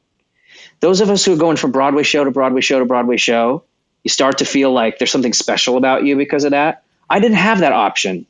Those 0.81 1.01
of 1.01 1.09
us 1.09 1.25
who 1.25 1.33
are 1.33 1.37
going 1.37 1.57
from 1.57 1.71
Broadway 1.71 2.03
show 2.03 2.23
to 2.23 2.29
Broadway 2.31 2.61
show 2.61 2.77
to 2.77 2.85
Broadway 2.85 3.17
show, 3.17 3.63
you 4.03 4.09
start 4.09 4.37
to 4.37 4.45
feel 4.45 4.71
like 4.71 4.99
there's 4.99 5.11
something 5.11 5.33
special 5.33 5.77
about 5.77 6.03
you 6.03 6.15
because 6.15 6.43
of 6.43 6.51
that. 6.51 6.83
I 7.09 7.19
didn't 7.19 7.37
have 7.37 7.59
that 7.59 7.71
option. 7.71 8.27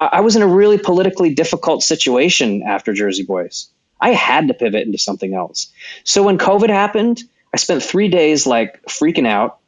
I 0.00 0.20
was 0.20 0.34
in 0.34 0.42
a 0.42 0.46
really 0.46 0.78
politically 0.78 1.34
difficult 1.34 1.82
situation 1.82 2.62
after 2.66 2.92
Jersey 2.92 3.22
Boys. 3.22 3.68
I 4.00 4.12
had 4.12 4.48
to 4.48 4.54
pivot 4.54 4.86
into 4.86 4.98
something 4.98 5.34
else. 5.34 5.70
So 6.04 6.22
when 6.22 6.38
COVID 6.38 6.70
happened, 6.70 7.22
I 7.52 7.58
spent 7.58 7.82
three 7.82 8.08
days 8.08 8.46
like 8.46 8.82
freaking 8.86 9.26
out. 9.26 9.58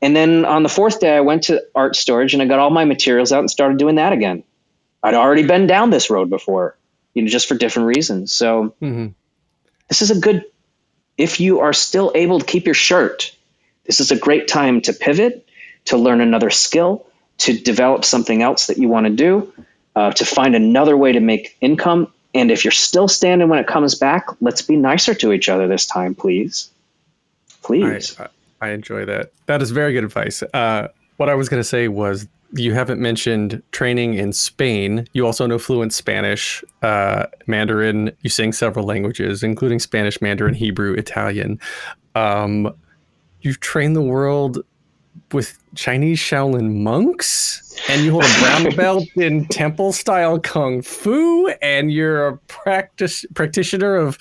And 0.00 0.16
then 0.16 0.44
on 0.44 0.62
the 0.62 0.68
fourth 0.68 1.00
day, 1.00 1.14
I 1.14 1.20
went 1.20 1.44
to 1.44 1.62
art 1.74 1.96
storage 1.96 2.32
and 2.32 2.42
I 2.42 2.46
got 2.46 2.60
all 2.60 2.70
my 2.70 2.84
materials 2.84 3.32
out 3.32 3.40
and 3.40 3.50
started 3.50 3.78
doing 3.78 3.96
that 3.96 4.12
again. 4.12 4.44
I'd 5.02 5.14
already 5.14 5.46
been 5.46 5.66
down 5.66 5.90
this 5.90 6.08
road 6.08 6.30
before, 6.30 6.76
you 7.14 7.22
know, 7.22 7.28
just 7.28 7.48
for 7.48 7.54
different 7.54 7.88
reasons. 7.88 8.32
So 8.32 8.74
Mhm. 8.80 9.14
this 9.88 10.02
is 10.02 10.10
a 10.10 10.18
good 10.18 10.44
if 11.18 11.38
you 11.38 11.60
are 11.60 11.74
still 11.74 12.10
able 12.14 12.38
to 12.40 12.46
keep 12.46 12.64
your 12.64 12.74
shirt, 12.74 13.36
this 13.84 14.00
is 14.00 14.10
a 14.10 14.16
great 14.16 14.48
time 14.48 14.80
to 14.80 14.92
pivot, 14.94 15.46
to 15.84 15.98
learn 15.98 16.22
another 16.22 16.48
skill, 16.48 17.04
to 17.38 17.52
develop 17.58 18.06
something 18.06 18.42
else 18.42 18.68
that 18.68 18.78
you 18.78 18.88
want 18.88 19.04
to 19.06 19.12
do, 19.12 19.52
uh, 19.96 20.12
to 20.12 20.24
find 20.24 20.54
another 20.54 20.96
way 20.96 21.12
to 21.12 21.20
make 21.20 21.56
income. 21.60 22.10
And 22.32 22.50
if 22.50 22.64
you're 22.64 22.72
still 22.72 23.06
standing 23.06 23.48
when 23.50 23.58
it 23.58 23.66
comes 23.66 23.96
back, 23.96 24.28
let's 24.40 24.62
be 24.62 24.76
nicer 24.76 25.12
to 25.14 25.32
each 25.32 25.50
other 25.50 25.68
this 25.68 25.84
time, 25.84 26.14
please. 26.14 26.70
Please. 27.62 28.18
I, 28.18 28.28
I 28.60 28.70
enjoy 28.70 29.04
that. 29.04 29.32
That 29.44 29.60
is 29.60 29.72
very 29.72 29.92
good 29.92 30.04
advice. 30.04 30.42
Uh, 30.54 30.88
what 31.18 31.28
I 31.28 31.34
was 31.34 31.50
going 31.50 31.60
to 31.60 31.68
say 31.68 31.88
was 31.88 32.26
you 32.52 32.74
haven't 32.74 33.00
mentioned 33.00 33.62
training 33.72 34.14
in 34.14 34.32
Spain. 34.32 35.06
You 35.12 35.26
also 35.26 35.46
know 35.46 35.58
fluent 35.58 35.92
Spanish, 35.92 36.64
uh, 36.82 37.26
Mandarin. 37.46 38.12
You 38.22 38.30
sing 38.30 38.52
several 38.52 38.84
languages, 38.84 39.42
including 39.42 39.78
Spanish, 39.78 40.20
Mandarin, 40.20 40.54
Hebrew, 40.54 40.94
Italian. 40.94 41.60
Um, 42.14 42.74
you've 43.42 43.60
trained 43.60 43.94
the 43.94 44.02
world 44.02 44.58
with 45.32 45.58
Chinese 45.74 46.18
Shaolin 46.18 46.76
monks, 46.76 47.76
and 47.88 48.02
you 48.02 48.12
hold 48.12 48.24
a 48.24 48.38
brown 48.40 48.70
belt 48.76 49.04
in 49.16 49.46
temple 49.46 49.92
style 49.92 50.38
kung 50.38 50.82
fu, 50.82 51.48
and 51.62 51.92
you're 51.92 52.26
a 52.28 52.36
practice 52.38 53.24
practitioner 53.34 53.96
of 53.96 54.18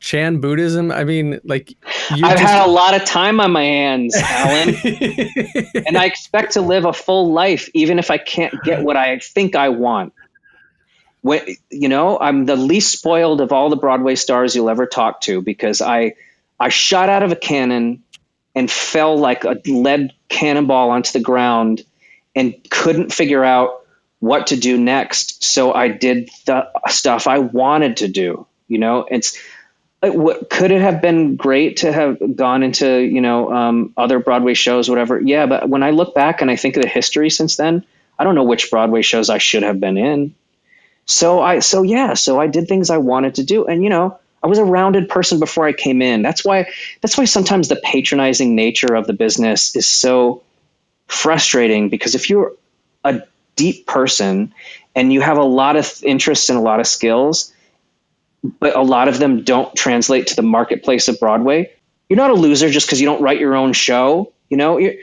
Chan 0.00 0.40
Buddhism. 0.40 0.90
I 0.90 1.04
mean, 1.04 1.40
like 1.44 1.74
I've 2.10 2.18
just... 2.18 2.42
had 2.42 2.66
a 2.66 2.70
lot 2.70 2.94
of 2.94 3.04
time 3.04 3.40
on 3.40 3.52
my 3.52 3.64
hands, 3.64 4.16
Alan, 4.16 4.74
and 5.86 5.96
I 5.96 6.06
expect 6.06 6.52
to 6.52 6.60
live 6.60 6.84
a 6.84 6.92
full 6.92 7.32
life, 7.32 7.68
even 7.74 7.98
if 7.98 8.10
I 8.10 8.18
can't 8.18 8.54
get 8.62 8.82
what 8.82 8.96
I 8.96 9.18
think 9.18 9.56
I 9.56 9.70
want. 9.70 10.12
When, 11.22 11.42
you 11.70 11.88
know, 11.88 12.18
I'm 12.18 12.44
the 12.44 12.54
least 12.54 12.92
spoiled 12.92 13.40
of 13.40 13.52
all 13.52 13.68
the 13.68 13.76
Broadway 13.76 14.14
stars 14.14 14.54
you'll 14.54 14.70
ever 14.70 14.86
talk 14.86 15.22
to 15.22 15.42
because 15.42 15.82
I 15.82 16.14
I 16.58 16.68
shot 16.68 17.08
out 17.08 17.22
of 17.22 17.32
a 17.32 17.36
cannon 17.36 18.02
and 18.56 18.70
fell 18.70 19.18
like 19.18 19.44
a 19.44 19.60
lead 19.66 20.14
cannonball 20.28 20.90
onto 20.90 21.12
the 21.12 21.20
ground 21.20 21.82
and 22.34 22.54
couldn't 22.70 23.12
figure 23.12 23.44
out 23.44 23.86
what 24.18 24.48
to 24.48 24.56
do 24.56 24.78
next. 24.78 25.44
So 25.44 25.72
I 25.72 25.88
did 25.88 26.30
the 26.46 26.68
stuff 26.88 27.26
I 27.26 27.38
wanted 27.38 27.98
to 27.98 28.08
do. 28.08 28.46
You 28.66 28.78
know, 28.78 29.06
it's 29.08 29.38
what 30.02 30.48
could 30.50 30.70
it 30.70 30.80
have 30.80 31.02
been 31.02 31.36
great 31.36 31.78
to 31.78 31.92
have 31.92 32.36
gone 32.36 32.62
into 32.62 32.98
you 32.98 33.20
know 33.20 33.52
um, 33.52 33.92
other 33.96 34.18
Broadway 34.18 34.54
shows, 34.54 34.88
whatever. 34.88 35.20
Yeah, 35.20 35.46
but 35.46 35.68
when 35.68 35.82
I 35.82 35.90
look 35.90 36.14
back 36.14 36.40
and 36.40 36.50
I 36.50 36.56
think 36.56 36.76
of 36.76 36.82
the 36.82 36.88
history 36.88 37.30
since 37.30 37.56
then, 37.56 37.84
I 38.18 38.24
don't 38.24 38.34
know 38.34 38.44
which 38.44 38.70
Broadway 38.70 39.02
shows 39.02 39.30
I 39.30 39.38
should 39.38 39.62
have 39.62 39.78
been 39.78 39.98
in. 39.98 40.34
So 41.04 41.40
I 41.40 41.60
so 41.60 41.82
yeah, 41.82 42.14
so 42.14 42.40
I 42.40 42.46
did 42.46 42.68
things 42.68 42.90
I 42.90 42.98
wanted 42.98 43.36
to 43.36 43.44
do, 43.44 43.66
and 43.66 43.84
you 43.84 43.90
know 43.90 44.18
I 44.42 44.48
was 44.48 44.58
a 44.58 44.64
rounded 44.64 45.08
person 45.08 45.40
before 45.40 45.66
I 45.66 45.72
came 45.72 46.02
in. 46.02 46.22
That's 46.22 46.44
why 46.44 46.68
that's 47.00 47.18
why 47.18 47.24
sometimes 47.24 47.68
the 47.68 47.76
patronizing 47.76 48.54
nature 48.54 48.94
of 48.94 49.06
the 49.06 49.12
business 49.12 49.74
is 49.74 49.86
so 49.86 50.42
frustrating 51.08 51.88
because 51.88 52.14
if 52.14 52.30
you're 52.30 52.52
a 53.04 53.22
deep 53.56 53.86
person 53.86 54.52
and 54.94 55.12
you 55.12 55.20
have 55.20 55.38
a 55.38 55.44
lot 55.44 55.76
of 55.76 56.02
interests 56.02 56.48
and 56.48 56.58
a 56.58 56.62
lot 56.62 56.80
of 56.80 56.86
skills, 56.86 57.52
but 58.60 58.76
a 58.76 58.82
lot 58.82 59.08
of 59.08 59.18
them 59.18 59.42
don't 59.42 59.74
translate 59.74 60.28
to 60.28 60.36
the 60.36 60.42
marketplace 60.42 61.08
of 61.08 61.18
Broadway, 61.18 61.72
you're 62.08 62.16
not 62.16 62.30
a 62.30 62.34
loser 62.34 62.68
just 62.70 62.86
because 62.86 63.00
you 63.00 63.06
don't 63.06 63.22
write 63.22 63.40
your 63.40 63.56
own 63.56 63.72
show. 63.72 64.32
You 64.48 64.56
know, 64.56 64.78
you're, 64.78 64.94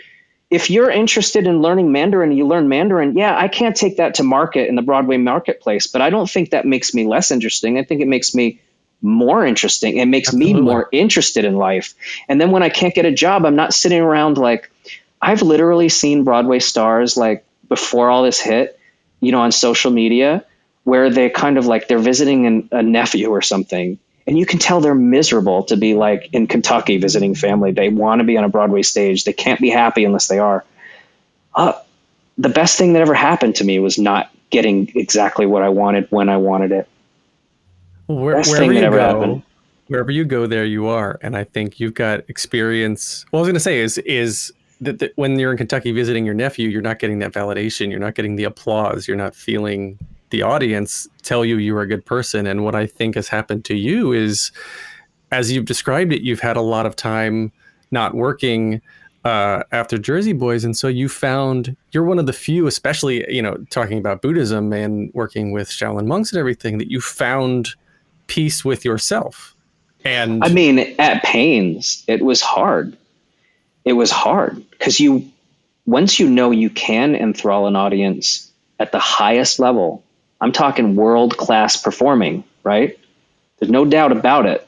if 0.50 0.70
you're 0.70 0.90
interested 0.90 1.48
in 1.48 1.62
learning 1.62 1.92
Mandarin, 1.92 2.32
you 2.32 2.48
learn 2.48 2.70
Mandarin. 2.70 3.18
Yeah, 3.18 3.36
I 3.38 3.48
can't 3.48 3.76
take 3.76 3.98
that 3.98 4.16
to 4.16 4.24
market 4.24 4.70
in 4.70 4.76
the 4.76 4.82
Broadway 4.82 5.18
marketplace, 5.18 5.88
but 5.88 6.02
I 6.02 6.10
don't 6.10 6.30
think 6.30 6.52
that 6.52 6.66
makes 6.66 6.94
me 6.94 7.06
less 7.06 7.32
interesting. 7.32 7.78
I 7.78 7.84
think 7.84 8.02
it 8.02 8.08
makes 8.08 8.36
me 8.36 8.62
more 9.04 9.46
interesting. 9.46 9.98
It 9.98 10.06
makes 10.06 10.30
Absolutely. 10.30 10.54
me 10.54 10.62
more 10.62 10.88
interested 10.92 11.46
in 11.46 11.58
life. 11.58 11.94
And 12.28 12.40
then 12.40 12.52
when 12.52 12.64
I 12.64 12.70
can't 12.70 12.96
get 12.96 13.06
a 13.06 13.12
job, 13.12 13.46
I'm 13.46 13.56
not 13.56 13.74
sitting 13.74 14.02
around 14.02 14.38
like 14.38 14.72
I've 15.22 15.42
literally 15.42 15.90
seen 15.90 16.24
Broadway 16.24 16.60
stars 16.60 17.16
like 17.16 17.46
before 17.70 18.10
all 18.10 18.24
this 18.24 18.40
hit, 18.40 18.80
you 19.20 19.32
know, 19.32 19.42
on 19.42 19.52
social 19.52 19.92
media 19.92 20.46
where 20.84 21.10
they 21.10 21.30
kind 21.30 21.58
of 21.58 21.66
like 21.66 21.88
they're 21.88 22.00
visiting 22.00 22.46
an, 22.46 22.70
a 22.72 22.84
nephew 22.84 23.30
or 23.30 23.42
something. 23.42 24.00
And 24.26 24.38
you 24.38 24.46
can 24.46 24.60
tell 24.60 24.80
they're 24.80 24.96
miserable 24.96 25.64
to 25.66 25.78
be 25.78 25.96
like 25.96 26.30
in 26.32 26.48
Kentucky 26.48 26.98
visiting 26.98 27.36
family. 27.36 27.72
They 27.72 27.90
want 27.90 28.20
to 28.20 28.26
be 28.26 28.38
on 28.38 28.44
a 28.44 28.50
Broadway 28.50 28.82
stage. 28.82 29.26
They 29.26 29.34
can't 29.34 29.60
be 29.60 29.70
happy 29.70 30.06
unless 30.06 30.28
they 30.28 30.40
are. 30.40 30.64
Uh, 31.54 31.74
the 32.38 32.50
best 32.50 32.78
thing 32.78 32.94
that 32.94 33.02
ever 33.02 33.14
happened 33.14 33.56
to 33.56 33.64
me 33.64 33.80
was 33.80 33.98
not 33.98 34.32
getting 34.50 34.92
exactly 34.96 35.46
what 35.46 35.62
I 35.62 35.70
wanted 35.70 36.08
when 36.10 36.30
I 36.30 36.38
wanted 36.38 36.72
it. 36.72 36.88
Where, 38.08 38.42
wherever 38.42 38.74
you 38.74 38.82
go, 38.82 39.00
happened. 39.00 39.44
wherever 39.88 40.12
you 40.12 40.26
go, 40.26 40.46
there 40.46 40.66
you 40.66 40.88
are. 40.88 41.20
And 41.22 41.38
I 41.38 41.44
think 41.44 41.80
you've 41.80 41.94
got 41.94 42.28
experience. 42.30 43.26
Well, 43.32 43.40
I 43.40 43.42
was 43.42 43.48
going 43.48 43.56
to 43.56 43.60
say 43.60 43.80
is 43.80 43.98
is 44.00 44.52
that, 44.82 45.00
that 45.00 45.14
when 45.16 45.40
you're 45.40 45.52
in 45.52 45.58
Kentucky 45.58 45.92
visiting 45.92 46.26
your 46.26 46.34
nephew, 46.34 46.70
you're 46.70 46.82
not 46.82 47.00
getting 47.00 47.20
that 47.20 47.32
validation. 47.32 47.90
You're 47.90 48.00
not 48.00 48.16
getting 48.16 48.36
the 48.36 48.44
applause. 48.44 49.08
You're 49.08 49.18
not 49.18 49.36
feeling 49.36 49.98
the 50.32 50.42
audience 50.42 51.08
tell 51.22 51.46
you 51.46 51.58
you're 51.58 51.82
a 51.82 51.88
good 51.88 52.06
person. 52.06 52.48
And 52.48 52.64
what 52.64 52.76
I 52.76 52.88
think 52.88 53.16
has 53.16 53.28
happened 53.28 53.66
to 53.66 53.76
you 53.76 54.12
is, 54.12 54.52
as 55.32 55.52
you've 55.52 55.66
described 55.66 56.12
it, 56.12 56.22
you've 56.22 56.40
had 56.40 56.58
a 56.58 56.62
lot 56.62 56.86
of 56.86 56.96
time 56.96 57.52
not 57.92 58.16
working 58.16 58.82
uh, 59.26 59.64
after 59.72 59.98
Jersey 59.98 60.34
Boys, 60.34 60.66
and 60.66 60.76
so 60.76 60.90
you 60.90 61.08
found 61.08 61.78
you're 61.92 62.04
one 62.04 62.20
of 62.20 62.26
the 62.26 62.34
few, 62.34 62.68
especially 62.68 63.26
you 63.34 63.42
know 63.42 63.56
talking 63.70 63.98
about 63.98 64.22
Buddhism 64.22 64.74
and 64.74 65.12
working 65.14 65.52
with 65.52 65.70
Shaolin 65.70 66.08
monks 66.08 66.32
and 66.32 66.40
everything, 66.40 66.78
that 66.78 66.92
you 66.92 67.00
found 67.00 67.76
peace 68.28 68.64
with 68.64 68.86
yourself. 68.86 69.56
And 70.06 70.44
I 70.44 70.50
mean, 70.50 70.80
at 71.00 71.24
pains, 71.24 72.04
it 72.08 72.22
was 72.22 72.42
hard. 72.42 72.98
It 73.86 73.94
was 73.94 74.12
hard 74.12 74.70
because 74.72 75.00
you, 75.00 75.30
once 75.86 76.20
you 76.20 76.30
know 76.30 76.52
you 76.52 76.70
can 76.70 77.16
enthrall 77.16 77.68
an 77.68 77.76
audience 77.76 78.52
at 78.80 78.92
the 78.92 79.00
highest 79.00 79.60
level, 79.60 80.04
I'm 80.42 80.52
talking 80.52 80.96
world 80.96 81.38
class 81.38 81.78
performing, 81.78 82.44
right? 82.64 83.00
There's 83.60 83.72
no 83.72 83.86
doubt 83.86 84.12
about 84.12 84.46
it. 84.46 84.68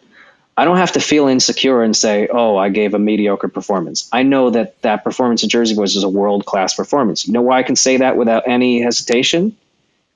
I 0.58 0.64
don't 0.64 0.78
have 0.78 0.94
to 0.94 1.02
feel 1.02 1.28
insecure 1.28 1.84
and 1.84 1.96
say, 1.96 2.30
"Oh, 2.32 2.56
I 2.56 2.70
gave 2.70 2.94
a 2.94 3.00
mediocre 3.00 3.50
performance." 3.50 4.08
I 4.12 4.24
know 4.24 4.52
that 4.52 4.82
that 4.84 5.04
performance 5.04 5.44
in 5.44 5.50
Jersey 5.50 5.76
Boys 5.76 5.98
is 5.98 6.04
a 6.04 6.10
world 6.10 6.46
class 6.46 6.74
performance. 6.74 7.28
You 7.28 7.34
know 7.34 7.42
why 7.42 7.60
I 7.60 7.64
can 7.64 7.76
say 7.76 7.98
that 7.98 8.16
without 8.16 8.44
any 8.48 8.82
hesitation? 8.82 9.58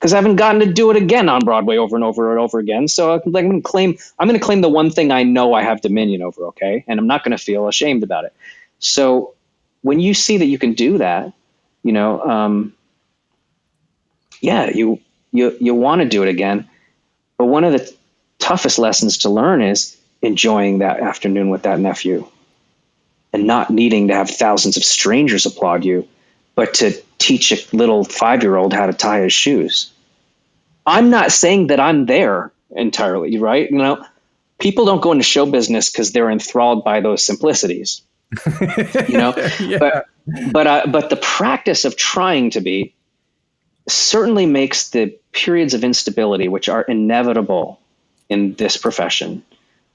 Because 0.00 0.14
I 0.14 0.16
haven't 0.16 0.36
gotten 0.36 0.60
to 0.62 0.72
do 0.72 0.90
it 0.90 0.96
again 0.96 1.28
on 1.28 1.44
Broadway 1.44 1.76
over 1.76 1.94
and 1.94 2.02
over 2.02 2.30
and 2.30 2.40
over 2.40 2.58
again. 2.58 2.88
So 2.88 3.12
I'm 3.12 3.32
going 3.32 3.52
to 3.52 3.60
claim 3.60 3.98
I'm 4.18 4.26
going 4.26 4.40
to 4.40 4.44
claim 4.44 4.62
the 4.62 4.68
one 4.68 4.90
thing 4.90 5.10
I 5.12 5.24
know 5.24 5.52
I 5.52 5.62
have 5.62 5.82
dominion 5.82 6.22
over. 6.22 6.46
Okay, 6.46 6.84
and 6.88 6.98
I'm 6.98 7.06
not 7.06 7.22
going 7.22 7.36
to 7.36 7.42
feel 7.42 7.68
ashamed 7.68 8.02
about 8.02 8.24
it. 8.24 8.32
So 8.78 9.34
when 9.82 10.00
you 10.00 10.14
see 10.14 10.38
that 10.38 10.46
you 10.46 10.58
can 10.58 10.72
do 10.72 10.98
that, 10.98 11.32
you 11.82 11.92
know, 11.92 12.22
um, 12.22 12.74
yeah, 14.40 14.70
you 14.70 15.00
you 15.32 15.54
you 15.60 15.74
want 15.74 16.00
to 16.00 16.08
do 16.08 16.22
it 16.22 16.28
again. 16.30 16.66
But 17.36 17.46
one 17.46 17.64
of 17.64 17.72
the 17.72 17.94
toughest 18.38 18.78
lessons 18.78 19.18
to 19.18 19.30
learn 19.30 19.60
is 19.60 19.98
enjoying 20.22 20.78
that 20.78 21.00
afternoon 21.00 21.50
with 21.50 21.62
that 21.62 21.78
nephew, 21.78 22.26
and 23.34 23.46
not 23.46 23.68
needing 23.68 24.08
to 24.08 24.14
have 24.14 24.30
thousands 24.30 24.78
of 24.78 24.84
strangers 24.84 25.44
applaud 25.44 25.84
you, 25.84 26.08
but 26.54 26.72
to 26.74 27.02
teach 27.20 27.52
a 27.52 27.76
little 27.76 28.02
five 28.02 28.42
year 28.42 28.56
old 28.56 28.72
how 28.72 28.86
to 28.86 28.92
tie 28.92 29.20
his 29.20 29.32
shoes. 29.32 29.92
I'm 30.86 31.10
not 31.10 31.30
saying 31.30 31.68
that 31.68 31.78
I'm 31.78 32.06
there 32.06 32.50
entirely, 32.70 33.38
right? 33.38 33.70
You 33.70 33.78
know, 33.78 34.04
people 34.58 34.86
don't 34.86 35.02
go 35.02 35.12
into 35.12 35.22
show 35.22 35.46
business 35.46 35.90
because 35.90 36.10
they're 36.10 36.30
enthralled 36.30 36.82
by 36.82 37.00
those 37.00 37.24
simplicities. 37.24 38.02
you 39.08 39.18
know, 39.18 39.34
yeah. 39.60 39.78
but 39.78 40.06
but 40.50 40.66
uh, 40.66 40.86
but 40.88 41.10
the 41.10 41.16
practice 41.16 41.84
of 41.84 41.96
trying 41.96 42.50
to 42.50 42.60
be 42.60 42.94
certainly 43.88 44.46
makes 44.46 44.90
the 44.90 45.16
periods 45.32 45.74
of 45.74 45.84
instability, 45.84 46.48
which 46.48 46.68
are 46.68 46.82
inevitable 46.82 47.80
in 48.28 48.54
this 48.54 48.76
profession, 48.76 49.42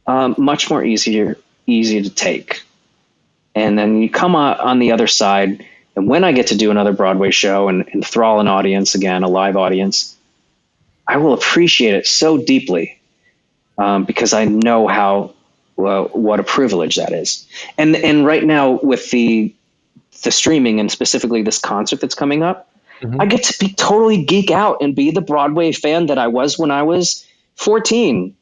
um, 0.06 0.36
much 0.38 0.70
more 0.70 0.84
easier 0.84 1.38
easy 1.66 2.02
to 2.02 2.10
take. 2.10 2.62
And 3.56 3.80
then 3.80 4.02
you 4.02 4.10
come 4.10 4.36
on 4.36 4.80
the 4.80 4.92
other 4.92 5.08
side 5.08 5.66
and 5.96 6.08
when 6.08 6.24
I 6.24 6.32
get 6.32 6.48
to 6.48 6.58
do 6.58 6.72
another 6.72 6.92
Broadway 6.92 7.32
show 7.32 7.70
and 7.70 7.88
enthrall 7.88 8.40
an 8.40 8.48
audience 8.48 8.96
again, 8.96 9.24
a 9.24 9.30
live 9.30 9.56
audience, 9.56 10.16
I 11.08 11.18
will 11.18 11.34
appreciate 11.34 11.94
it 11.94 12.08
so 12.08 12.38
deeply 12.38 13.00
um, 13.78 14.06
because 14.06 14.34
I 14.34 14.46
know 14.46 14.88
how 14.88 15.34
well, 15.78 16.06
what 16.06 16.40
a 16.40 16.44
privilege 16.44 16.96
that 16.96 17.12
is. 17.12 17.48
And 17.78 17.96
and 17.96 18.26
right 18.26 18.44
now 18.44 18.80
with 18.82 19.12
the 19.12 19.54
the 20.24 20.32
streaming 20.32 20.80
and 20.80 20.92
specifically 20.92 21.42
this 21.44 21.60
concert 21.60 22.02
that's 22.02 22.16
coming 22.16 22.44
up, 22.44 22.70
mm-hmm. 23.02 23.20
I 23.20 23.26
get 23.26 23.44
to 23.44 23.60
be 23.60 23.74
totally 23.74 24.24
geek 24.24 24.52
out 24.52 24.82
and 24.82 24.96
be 24.96 25.12
the 25.12 25.22
Broadway 25.22 25.72
fan 25.72 26.08
that 26.08 26.18
I 26.18 26.28
was 26.28 26.58
when 26.58 26.72
I 26.72 26.84
was 26.84 27.26
14 27.56 28.36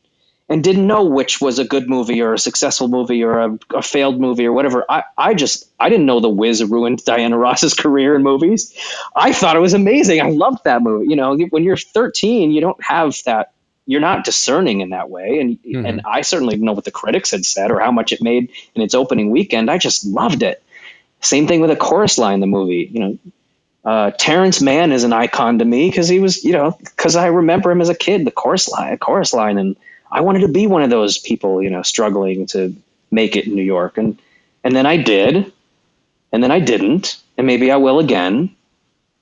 and 0.50 0.64
didn't 0.64 0.88
know 0.88 1.06
which 1.06 1.40
was 1.42 1.60
a 1.60 1.66
good 1.66 1.90
movie 1.90 2.22
or 2.22 2.34
a 2.34 2.40
successful 2.40 2.88
movie 2.88 3.24
or 3.24 3.40
a, 3.40 3.60
a, 3.74 3.82
failed 3.82 4.20
movie 4.20 4.46
or 4.46 4.52
whatever. 4.52 4.86
I, 4.90 5.04
I 5.18 5.34
just 5.34 5.70
I 5.80 5.90
didn't 5.90 6.06
know 6.06 6.20
The 6.20 6.30
Wiz 6.30 6.64
ruined 6.64 7.04
Diana 7.06 7.38
Ross's 7.38 7.74
career 7.84 8.16
in 8.16 8.24
movies. 8.24 8.78
I 9.16 9.34
thought 9.34 9.56
it 9.56 9.60
was 9.60 9.74
amazing. 9.74 10.22
I 10.22 10.30
loved 10.30 10.66
that 10.66 10.82
movie. 10.82 11.08
You 11.10 11.16
know, 11.16 11.38
when 11.38 11.64
you're 11.64 11.78
13, 11.78 12.52
you 12.52 12.62
don't 12.62 12.82
have 12.84 13.16
that 13.26 13.54
you're 13.86 14.02
not 14.02 14.24
discerning 14.24 14.82
in 14.82 14.92
that 14.92 15.10
way. 15.10 15.40
And 15.40 15.60
Mhm. 15.62 15.88
and 15.88 16.02
I 16.06 16.22
certainly 16.22 16.56
didn't 16.56 16.66
know 16.66 16.74
what 16.74 16.86
the 16.86 16.92
critics 16.92 17.32
had 17.32 17.46
said 17.46 17.72
or 17.72 17.80
how 17.80 17.92
much 17.92 18.12
it 18.14 18.22
made 18.22 18.50
in 18.76 18.82
its 18.82 18.96
opening 18.96 19.32
weekend. 19.32 19.70
I 19.70 19.78
just 19.78 20.06
loved 20.06 20.44
it. 20.44 20.62
Same 21.22 21.48
thing 21.48 21.62
with 21.62 21.72
a 21.72 21.76
chorus 21.76 22.18
line 22.18 22.36
in 22.36 22.40
the 22.42 22.48
movie. 22.48 22.90
You 22.92 23.00
know, 23.00 23.18
uh, 23.86 24.12
Terrence 24.12 24.62
Mann 24.62 24.92
is 24.92 25.04
an 25.04 25.14
icon 25.14 25.60
to 25.60 25.66
me 25.66 25.90
because 25.90 26.08
he 26.08 26.20
was, 26.20 26.44
you 26.44 26.54
know, 26.54 26.78
because 26.80 27.16
I 27.16 27.28
remember 27.28 27.72
him 27.72 27.82
as 27.82 27.90
a 27.90 27.96
kid, 27.96 28.26
the 28.26 28.32
chorus 28.32 28.70
line, 28.70 28.98
chorus 28.98 29.34
line, 29.34 29.58
and 29.58 29.76
I 30.14 30.22
wanted 30.22 30.42
to 30.42 30.48
be 30.48 30.68
one 30.68 30.84
of 30.84 30.92
those 30.92 31.18
people, 31.18 31.62
you 31.62 31.72
know, 31.72 31.82
struggling 31.82 32.46
to 32.48 32.76
make 33.10 33.36
it 33.36 33.48
in 33.48 33.56
New 33.56 33.64
York, 33.64 33.98
and 33.98 34.20
and 34.64 34.76
then 34.76 34.86
I 34.86 34.98
did, 34.98 35.52
and 36.32 36.44
then 36.44 36.52
I 36.52 36.60
didn't, 36.60 37.18
and 37.38 37.48
maybe 37.48 37.72
I 37.72 37.78
will 37.78 38.00
again, 38.00 38.56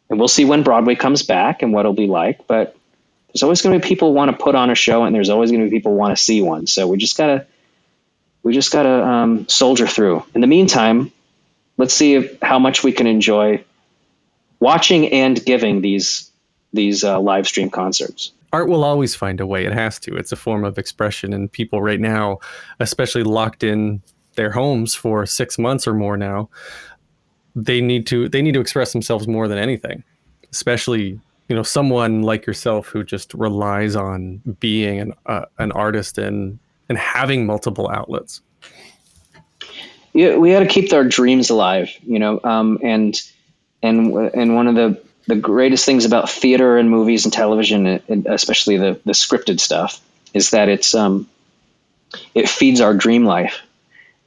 and 0.09 0.19
we'll 0.19 0.27
see 0.27 0.45
when 0.45 0.63
Broadway 0.63 0.95
comes 0.95 1.23
back 1.23 1.63
and 1.63 1.71
what 1.71 1.81
it'll 1.81 1.93
be 1.93 2.07
like. 2.07 2.45
But 2.45 2.75
there's 3.27 3.41
always 3.41 3.61
going 3.61 3.79
to 3.79 3.83
be 3.83 3.87
people 3.87 4.09
who 4.09 4.15
want 4.15 4.31
to 4.31 4.43
put 4.43 4.53
on 4.53 4.69
a 4.69 4.75
show, 4.75 5.05
and 5.05 5.15
there's 5.15 5.29
always 5.29 5.49
going 5.49 5.63
to 5.63 5.69
be 5.69 5.77
people 5.77 5.93
who 5.93 5.97
want 5.97 6.15
to 6.15 6.21
see 6.21 6.41
one. 6.41 6.67
So 6.67 6.87
we 6.87 6.97
just 6.97 7.17
gotta, 7.17 7.47
we 8.43 8.53
just 8.53 8.71
gotta 8.71 9.03
um, 9.03 9.47
soldier 9.47 9.87
through. 9.87 10.25
In 10.35 10.41
the 10.41 10.47
meantime, 10.47 11.11
let's 11.77 11.93
see 11.93 12.15
if, 12.15 12.41
how 12.41 12.59
much 12.59 12.83
we 12.83 12.91
can 12.91 13.07
enjoy 13.07 13.63
watching 14.59 15.07
and 15.07 15.43
giving 15.43 15.81
these 15.81 16.29
these 16.73 17.03
uh, 17.03 17.19
live 17.19 17.47
stream 17.47 17.69
concerts. 17.69 18.31
Art 18.53 18.67
will 18.67 18.83
always 18.83 19.15
find 19.15 19.39
a 19.39 19.45
way. 19.45 19.65
It 19.65 19.73
has 19.73 19.99
to. 19.99 20.15
It's 20.15 20.31
a 20.31 20.35
form 20.35 20.63
of 20.63 20.77
expression, 20.77 21.33
and 21.33 21.51
people 21.51 21.81
right 21.81 21.99
now, 21.99 22.39
especially 22.79 23.23
locked 23.23 23.63
in 23.63 24.01
their 24.35 24.51
homes 24.51 24.95
for 24.95 25.25
six 25.25 25.57
months 25.57 25.87
or 25.87 25.93
more 25.93 26.17
now, 26.17 26.49
they 27.55 27.81
need 27.81 28.07
to 28.07 28.29
they 28.29 28.41
need 28.41 28.53
to 28.53 28.61
express 28.61 28.93
themselves 28.93 29.27
more 29.27 29.47
than 29.47 29.57
anything. 29.57 30.03
Especially, 30.51 31.19
you 31.47 31.55
know, 31.55 31.63
someone 31.63 32.23
like 32.23 32.45
yourself 32.45 32.87
who 32.87 33.03
just 33.03 33.33
relies 33.33 33.95
on 33.95 34.41
being 34.59 34.99
an 34.99 35.13
uh, 35.25 35.45
an 35.59 35.71
artist 35.73 36.17
and 36.17 36.59
and 36.89 36.97
having 36.97 37.45
multiple 37.45 37.89
outlets. 37.89 38.41
yeah, 40.13 40.35
we 40.35 40.51
got 40.51 40.59
to 40.59 40.65
keep 40.65 40.91
our 40.91 41.05
dreams 41.05 41.49
alive, 41.49 41.89
you 42.03 42.19
know. 42.19 42.39
Um, 42.43 42.79
and 42.83 43.21
and 43.81 44.13
and 44.33 44.55
one 44.55 44.67
of 44.67 44.75
the 44.75 45.01
the 45.27 45.35
greatest 45.35 45.85
things 45.85 46.05
about 46.05 46.29
theater 46.29 46.77
and 46.77 46.89
movies 46.89 47.25
and 47.25 47.33
television, 47.33 47.85
and 48.07 48.25
especially 48.27 48.77
the 48.77 48.99
the 49.05 49.13
scripted 49.13 49.59
stuff, 49.59 49.99
is 50.33 50.51
that 50.51 50.69
it's 50.69 50.95
um, 50.95 51.27
it 52.33 52.49
feeds 52.49 52.81
our 52.81 52.93
dream 52.93 53.25
life, 53.25 53.61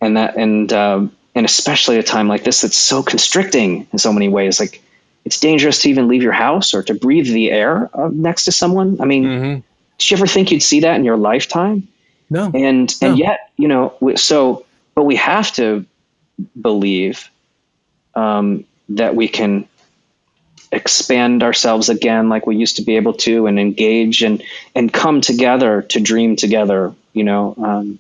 and 0.01 0.17
that 0.17 0.37
and 0.37 0.73
um, 0.73 1.13
and 1.35 1.45
especially 1.47 1.99
at 1.99 2.05
a 2.05 2.07
time 2.07 2.29
like 2.29 2.45
this 2.45 2.61
that's 2.63 2.77
so 2.77 3.03
constricting 3.03 3.87
in 3.93 3.99
so 3.99 4.13
many 4.13 4.29
ways. 4.29 4.61
Like 4.61 4.83
it's 5.25 5.41
dangerous 5.41 5.83
to 5.83 5.91
even 5.91 6.09
leave 6.09 6.23
your 6.23 6.33
house 6.33 6.75
or 6.75 6.83
to 6.85 6.95
breathe 6.95 7.27
the 7.27 7.51
air 7.51 7.91
uh, 7.95 8.09
next 8.13 8.45
to 8.45 8.53
someone. 8.53 9.01
I 9.01 9.05
mean, 9.05 9.25
Mm-hmm. 9.25 9.61
did 9.99 10.11
you 10.11 10.17
ever 10.17 10.27
think 10.27 10.51
you'd 10.53 10.63
see 10.63 10.81
that 10.81 10.97
in 10.97 11.05
your 11.05 11.17
lifetime? 11.17 11.89
No, 12.31 12.51
and 12.55 12.95
No. 13.03 13.09
and 13.09 13.19
yet 13.19 13.51
you 13.57 13.69
know 13.69 13.95
so 14.17 14.65
but 14.95 15.05
we 15.05 15.17
have 15.17 15.53
to 15.55 15.85
believe 16.61 17.29
um, 18.15 18.65
that 18.91 19.15
we 19.17 19.29
can 19.29 19.67
expand 20.73 21.43
ourselves 21.43 21.89
again 21.89 22.29
like 22.29 22.47
we 22.47 22.57
used 22.57 22.77
to 22.77 22.83
be 22.83 22.97
able 22.97 23.15
to 23.15 23.47
and 23.47 23.59
engage 23.59 24.23
and 24.23 24.43
and 24.75 24.93
come 24.93 25.21
together 25.21 25.83
to 25.83 26.01
dream 26.01 26.37
together 26.37 26.95
you 27.13 27.25
know 27.25 27.55
um, 27.59 27.99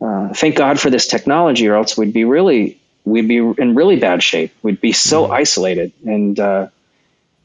uh, 0.00 0.32
thank 0.34 0.56
god 0.56 0.80
for 0.80 0.90
this 0.90 1.06
technology 1.06 1.68
or 1.68 1.74
else 1.74 1.96
we'd 1.96 2.12
be 2.12 2.24
really 2.24 2.80
we'd 3.04 3.28
be 3.28 3.38
in 3.38 3.74
really 3.74 3.96
bad 3.96 4.22
shape 4.22 4.52
we'd 4.62 4.80
be 4.80 4.92
so 4.92 5.30
isolated 5.30 5.92
and 6.04 6.38
uh, 6.40 6.68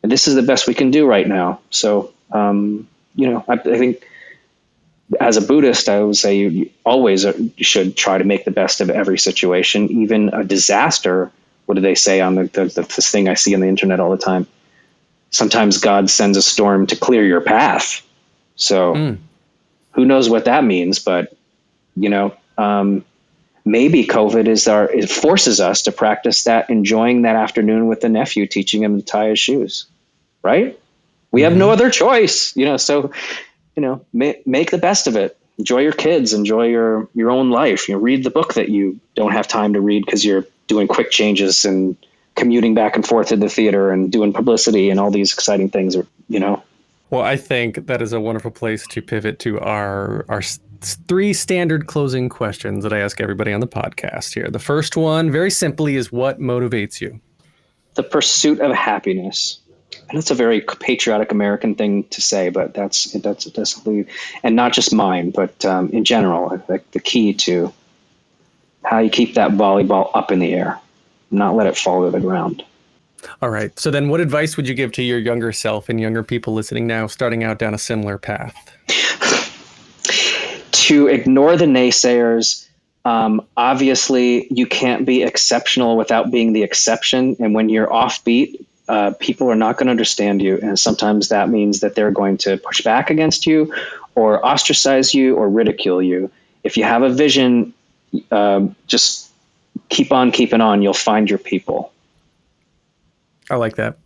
this 0.01 0.27
is 0.27 0.35
the 0.35 0.43
best 0.43 0.67
we 0.67 0.73
can 0.73 0.91
do 0.91 1.07
right 1.07 1.27
now 1.27 1.59
so 1.69 2.13
um, 2.31 2.87
you 3.15 3.29
know 3.29 3.43
I, 3.47 3.53
I 3.53 3.57
think 3.57 4.05
as 5.19 5.37
a 5.37 5.41
Buddhist, 5.41 5.87
I 5.87 6.01
would 6.03 6.15
say 6.15 6.37
you, 6.37 6.49
you 6.49 6.69
always 6.85 7.25
uh, 7.25 7.37
should 7.57 7.95
try 7.95 8.17
to 8.17 8.23
make 8.23 8.45
the 8.45 8.51
best 8.51 8.81
of 8.81 8.89
every 8.89 9.19
situation, 9.19 9.89
even 9.91 10.29
a 10.29 10.43
disaster. 10.43 11.31
What 11.65 11.75
do 11.75 11.81
they 11.81 11.95
say 11.95 12.21
on 12.21 12.35
the, 12.35 12.43
the, 12.43 12.65
the 12.65 12.81
this 12.81 13.09
thing 13.11 13.27
I 13.27 13.33
see 13.33 13.53
on 13.55 13.61
the 13.61 13.67
internet 13.67 13.99
all 13.99 14.11
the 14.11 14.17
time? 14.17 14.47
Sometimes 15.31 15.79
God 15.79 16.09
sends 16.09 16.37
a 16.37 16.41
storm 16.41 16.87
to 16.87 16.95
clear 16.95 17.25
your 17.25 17.41
path. 17.41 18.01
So 18.55 18.93
Mm. 18.93 19.17
who 19.91 20.05
knows 20.05 20.29
what 20.29 20.45
that 20.45 20.63
means? 20.63 20.99
But 20.99 21.35
you 21.95 22.09
know, 22.09 22.35
um, 22.57 23.03
maybe 23.65 24.05
COVID 24.05 24.47
is 24.47 24.67
our 24.67 24.89
it 24.91 25.09
forces 25.09 25.59
us 25.59 25.83
to 25.83 25.91
practice 25.91 26.43
that 26.43 26.69
enjoying 26.69 27.23
that 27.23 27.35
afternoon 27.35 27.87
with 27.87 28.01
the 28.01 28.09
nephew, 28.09 28.45
teaching 28.47 28.83
him 28.83 28.99
to 28.99 29.05
tie 29.05 29.29
his 29.29 29.39
shoes. 29.39 29.85
Right? 30.43 30.79
We 31.31 31.41
have 31.41 31.57
no 31.57 31.69
other 31.71 31.89
choice, 31.89 32.55
you 32.55 32.65
know. 32.65 32.77
So 32.77 33.11
you 33.75 33.81
know, 33.81 34.05
make, 34.13 34.47
make 34.47 34.71
the 34.71 34.77
best 34.77 35.07
of 35.07 35.17
it. 35.17 35.37
Enjoy 35.57 35.79
your 35.79 35.91
kids, 35.91 36.33
enjoy 36.33 36.67
your 36.67 37.09
your 37.13 37.31
own 37.31 37.49
life. 37.49 37.89
You 37.89 37.95
know, 37.95 38.01
read 38.01 38.23
the 38.23 38.29
book 38.29 38.53
that 38.53 38.69
you 38.69 38.99
don't 39.15 39.33
have 39.33 39.47
time 39.47 39.73
to 39.73 39.81
read 39.81 40.05
because 40.05 40.23
you're 40.23 40.45
doing 40.67 40.87
quick 40.87 41.11
changes 41.11 41.65
and 41.65 41.95
commuting 42.35 42.73
back 42.73 42.95
and 42.95 43.05
forth 43.05 43.29
to 43.29 43.37
the 43.37 43.49
theater 43.49 43.91
and 43.91 44.11
doing 44.11 44.33
publicity 44.33 44.89
and 44.89 44.99
all 44.99 45.11
these 45.11 45.33
exciting 45.33 45.69
things. 45.69 45.95
Or 45.95 46.05
you 46.27 46.39
know, 46.39 46.63
Well, 47.09 47.21
I 47.21 47.37
think 47.37 47.87
that 47.87 48.01
is 48.01 48.13
a 48.13 48.19
wonderful 48.19 48.51
place 48.51 48.85
to 48.87 49.01
pivot 49.01 49.39
to 49.39 49.59
our 49.59 50.25
our 50.29 50.41
three 50.81 51.33
standard 51.33 51.87
closing 51.87 52.29
questions 52.29 52.83
that 52.83 52.93
I 52.93 52.99
ask 52.99 53.19
everybody 53.19 53.53
on 53.53 53.59
the 53.59 53.67
podcast 53.67 54.33
here. 54.33 54.49
The 54.49 54.59
first 54.59 54.95
one, 54.95 55.31
very 55.31 55.49
simply, 55.49 55.95
is 55.95 56.11
what 56.11 56.39
motivates 56.39 57.01
you? 57.01 57.19
the 57.95 58.03
pursuit 58.03 58.59
of 58.59 58.71
happiness. 58.73 59.59
And 60.09 60.19
it's 60.19 60.29
a 60.29 60.35
very 60.35 60.61
patriotic 60.61 61.31
American 61.31 61.73
thing 61.73 62.03
to 62.09 62.21
say, 62.21 62.49
but 62.49 62.73
that's 62.73 63.11
that's 63.13 63.45
that's 63.45 63.81
and 64.43 64.55
not 64.55 64.73
just 64.73 64.93
mine, 64.93 65.31
but 65.31 65.65
um, 65.65 65.89
in 65.89 66.03
general, 66.03 66.49
think 66.57 66.91
the 66.91 66.99
key 66.99 67.33
to 67.33 67.73
how 68.85 68.99
you 68.99 69.09
keep 69.09 69.35
that 69.35 69.51
volleyball 69.51 70.11
up 70.13 70.31
in 70.31 70.39
the 70.39 70.53
air, 70.53 70.79
not 71.31 71.55
let 71.55 71.67
it 71.67 71.77
fall 71.77 72.05
to 72.05 72.11
the 72.11 72.19
ground. 72.19 72.63
All 73.41 73.49
right. 73.49 73.77
So 73.79 73.91
then, 73.91 74.09
what 74.09 74.19
advice 74.19 74.55
would 74.57 74.67
you 74.67 74.75
give 74.75 74.91
to 74.93 75.03
your 75.03 75.19
younger 75.19 75.51
self 75.51 75.89
and 75.89 75.99
younger 75.99 76.23
people 76.23 76.53
listening 76.53 76.87
now, 76.87 77.07
starting 77.07 77.43
out 77.43 77.59
down 77.59 77.73
a 77.73 77.77
similar 77.77 78.17
path? 78.17 78.55
to 80.71 81.07
ignore 81.07 81.57
the 81.57 81.65
naysayers. 81.65 82.67
Um, 83.03 83.45
obviously, 83.57 84.47
you 84.51 84.65
can't 84.65 85.05
be 85.05 85.23
exceptional 85.23 85.97
without 85.97 86.31
being 86.31 86.53
the 86.53 86.63
exception. 86.63 87.35
And 87.39 87.53
when 87.53 87.69
you're 87.69 87.87
offbeat, 87.87 88.65
uh, 88.87 89.13
people 89.19 89.49
are 89.49 89.55
not 89.55 89.77
going 89.77 89.87
to 89.87 89.91
understand 89.91 90.41
you. 90.41 90.59
And 90.61 90.77
sometimes 90.77 91.29
that 91.29 91.49
means 91.49 91.79
that 91.79 91.95
they're 91.95 92.11
going 92.11 92.37
to 92.39 92.57
push 92.57 92.81
back 92.81 93.09
against 93.09 93.45
you 93.45 93.73
or 94.15 94.43
ostracize 94.45 95.13
you 95.13 95.35
or 95.35 95.49
ridicule 95.49 96.01
you. 96.01 96.31
If 96.63 96.77
you 96.77 96.83
have 96.83 97.03
a 97.03 97.09
vision, 97.09 97.73
um, 98.31 98.75
just 98.87 99.31
keep 99.89 100.11
on 100.11 100.31
keeping 100.31 100.61
on. 100.61 100.81
You'll 100.81 100.93
find 100.93 101.29
your 101.29 101.39
people. 101.39 101.91
I 103.49 103.55
like 103.55 103.75
that. 103.75 103.97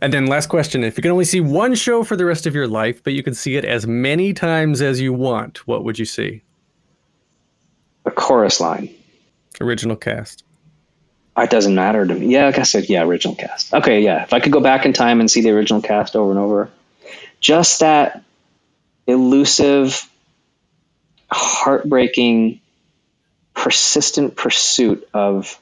And 0.00 0.12
then, 0.12 0.26
last 0.26 0.48
question 0.48 0.82
if 0.84 0.96
you 0.96 1.02
can 1.02 1.10
only 1.10 1.24
see 1.24 1.40
one 1.40 1.74
show 1.74 2.02
for 2.02 2.16
the 2.16 2.24
rest 2.24 2.46
of 2.46 2.54
your 2.54 2.66
life, 2.66 3.02
but 3.04 3.12
you 3.12 3.22
can 3.22 3.34
see 3.34 3.56
it 3.56 3.64
as 3.64 3.86
many 3.86 4.32
times 4.32 4.80
as 4.80 5.00
you 5.00 5.12
want, 5.12 5.66
what 5.66 5.84
would 5.84 5.98
you 5.98 6.06
see? 6.06 6.42
A 8.06 8.10
chorus 8.10 8.60
line. 8.60 8.88
Original 9.60 9.96
cast. 9.96 10.44
It 11.36 11.50
doesn't 11.50 11.74
matter 11.74 12.06
to 12.06 12.14
me. 12.14 12.28
Yeah, 12.28 12.46
like 12.46 12.58
I 12.58 12.62
said, 12.62 12.88
yeah, 12.88 13.02
original 13.02 13.34
cast. 13.34 13.72
Okay, 13.72 14.02
yeah. 14.02 14.22
If 14.22 14.32
I 14.32 14.40
could 14.40 14.52
go 14.52 14.60
back 14.60 14.84
in 14.84 14.92
time 14.92 15.20
and 15.20 15.30
see 15.30 15.42
the 15.42 15.50
original 15.50 15.80
cast 15.80 16.16
over 16.16 16.30
and 16.30 16.38
over, 16.38 16.70
just 17.40 17.80
that 17.80 18.22
elusive, 19.06 20.08
heartbreaking, 21.30 22.59
persistent 23.54 24.36
pursuit 24.36 25.08
of, 25.12 25.60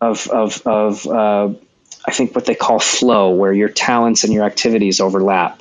of, 0.00 0.28
of, 0.28 0.66
of, 0.66 1.06
uh, 1.06 1.54
I 2.06 2.10
think 2.12 2.34
what 2.34 2.46
they 2.46 2.54
call 2.54 2.78
flow, 2.78 3.30
where 3.30 3.52
your 3.52 3.68
talents 3.68 4.24
and 4.24 4.32
your 4.32 4.44
activities 4.44 5.00
overlap. 5.00 5.60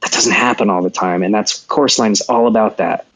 That 0.00 0.12
doesn't 0.12 0.32
happen 0.32 0.68
all 0.68 0.82
the 0.82 0.90
time, 0.90 1.22
and 1.22 1.34
that's 1.34 1.64
Chorus 1.64 1.98
Line 1.98 2.12
is 2.12 2.20
all 2.22 2.46
about 2.46 2.78
that. 2.78 3.06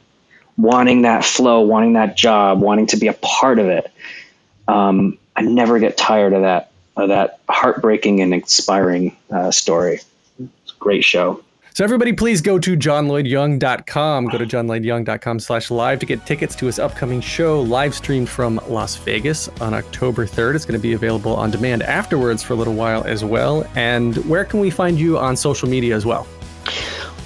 Wanting 0.57 1.03
that 1.03 1.25
flow, 1.25 1.61
wanting 1.61 1.95
that 1.95 2.17
job, 2.17 2.61
wanting 2.61 2.87
to 2.89 2.97
be 2.97 3.09
a 3.09 3.13
part 3.13 3.59
of 3.59 3.67
it 3.67 3.93
um, 4.69 5.19
I 5.35 5.41
never 5.43 5.79
get 5.79 5.97
tired 5.97 6.35
of 6.35 6.43
that 6.43 6.71
of 6.97 7.09
that 7.09 7.41
heartbreaking 7.49 8.21
and 8.21 8.35
inspiring 8.35 9.17
uh, 9.31 9.51
story. 9.51 10.01
It's 10.39 10.73
a 10.73 10.79
great 10.79 11.05
show. 11.05 11.43
So 11.79 11.85
everybody 11.85 12.13
please 12.13 12.41
go 12.41 12.59
to 12.59 12.77
johnlloydyoung.com. 12.77 14.25
Go 14.27 14.37
to 14.37 14.45
johnlloydyoung.com 14.45 15.39
slash 15.39 15.71
live 15.71 16.01
to 16.01 16.07
get 16.07 16.27
tickets 16.27 16.57
to 16.57 16.67
his 16.67 16.81
upcoming 16.81 17.21
show, 17.21 17.63
live 17.63 17.95
streamed 17.95 18.29
from 18.29 18.61
Las 18.67 18.97
Vegas 18.97 19.47
on 19.61 19.75
October 19.75 20.27
3rd. 20.27 20.57
It's 20.57 20.65
going 20.65 20.77
to 20.77 20.83
be 20.83 20.95
available 20.95 21.37
on 21.37 21.53
demand 21.53 21.85
afterwards 21.85 22.43
for 22.43 22.55
a 22.55 22.57
little 22.57 22.75
while 22.75 23.05
as 23.05 23.25
well. 23.25 23.65
And 23.77 24.17
where 24.29 24.45
can 24.45 24.59
we 24.59 24.71
find 24.71 24.99
you 24.99 25.19
on 25.19 25.37
social 25.37 25.69
media 25.69 25.95
as 25.95 26.05
well? 26.05 26.27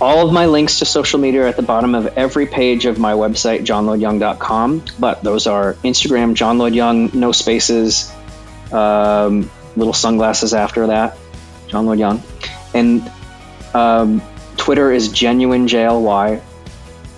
All 0.02 0.26
of 0.26 0.34
my 0.34 0.44
links 0.44 0.80
to 0.80 0.84
social 0.84 1.18
media 1.18 1.44
are 1.44 1.46
at 1.46 1.56
the 1.56 1.62
bottom 1.62 1.94
of 1.94 2.08
every 2.18 2.46
page 2.46 2.84
of 2.84 2.98
my 2.98 3.14
website, 3.14 3.60
johnlloydyoung.com. 3.60 4.84
But 5.00 5.22
those 5.22 5.46
are 5.46 5.76
Instagram, 5.76 6.34
John 6.34 6.58
Lloyd 6.58 6.74
Young, 6.74 7.10
no 7.14 7.32
spaces, 7.32 8.12
um, 8.70 9.50
little 9.76 9.94
sunglasses 9.94 10.52
after 10.52 10.88
that, 10.88 11.16
John 11.68 11.86
Lloyd 11.86 12.00
Young. 12.00 12.22
And 12.74 13.10
um, 13.72 14.20
Twitter 14.56 14.92
is 14.92 15.08
genuine 15.08 15.66
JLY. 15.66 16.40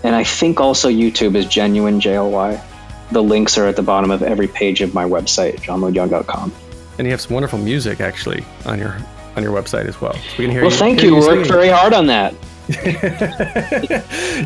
And 0.02 0.14
I 0.14 0.24
think 0.24 0.60
also 0.60 0.90
YouTube 0.90 1.34
is 1.34 1.46
genuine 1.46 2.00
JLY. 2.00 2.62
The 3.10 3.22
links 3.22 3.56
are 3.58 3.66
at 3.66 3.76
the 3.76 3.82
bottom 3.82 4.10
of 4.10 4.22
every 4.22 4.48
page 4.48 4.80
of 4.82 4.92
my 4.94 5.04
website, 5.04 5.60
johnlloydyoung.com. 5.60 6.52
And 6.98 7.06
you 7.06 7.10
have 7.10 7.20
some 7.20 7.34
wonderful 7.34 7.58
music 7.58 8.00
actually 8.00 8.44
on 8.66 8.78
your 8.78 8.96
on 9.36 9.42
your 9.42 9.52
website 9.52 9.86
as 9.86 10.00
well. 10.00 10.12
So 10.12 10.20
we 10.38 10.44
can 10.44 10.50
hear 10.50 10.62
well, 10.62 10.70
you, 10.70 10.76
thank 10.76 11.00
hear 11.00 11.10
you. 11.10 11.20
you 11.20 11.26
Worked 11.26 11.48
very 11.48 11.68
hard 11.68 11.92
on 11.92 12.06
that. 12.06 12.34
you 12.68 12.76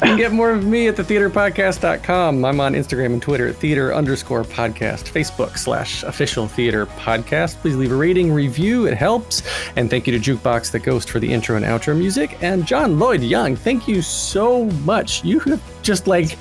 can 0.01 0.17
get 0.17 0.33
more 0.33 0.51
of 0.51 0.67
me 0.67 0.89
at 0.89 0.97
thetheaterpodcast.com. 0.97 2.45
I'm 2.45 2.61
on 2.61 2.73
Instagram 2.75 3.13
and 3.13 3.23
Twitter 3.23 3.47
at 3.47 3.57
theater 3.57 3.95
underscore 3.95 4.43
podcast, 4.43 5.05
Facebook 5.13 5.57
slash 5.57 6.03
official 6.03 6.49
theater 6.49 6.87
podcast. 6.87 7.57
Please 7.57 7.77
leave 7.77 7.93
a 7.93 7.97
rating, 7.97 8.33
review, 8.33 8.87
it 8.87 8.97
helps. 8.97 9.43
And 9.77 9.89
thank 9.89 10.09
you 10.09 10.19
to 10.19 10.37
Jukebox 10.37 10.73
the 10.73 10.81
Ghost 10.81 11.11
for 11.11 11.21
the 11.21 11.33
intro 11.33 11.55
and 11.57 11.65
outro 11.65 11.97
music. 11.97 12.43
And 12.43 12.67
John 12.67 12.99
Lloyd 12.99 13.23
Young, 13.23 13.55
thank 13.55 13.87
you 13.87 14.03
so 14.03 14.65
much. 14.65 15.25
You 15.25 15.39
have 15.41 15.63
just 15.83 16.09
like 16.09 16.37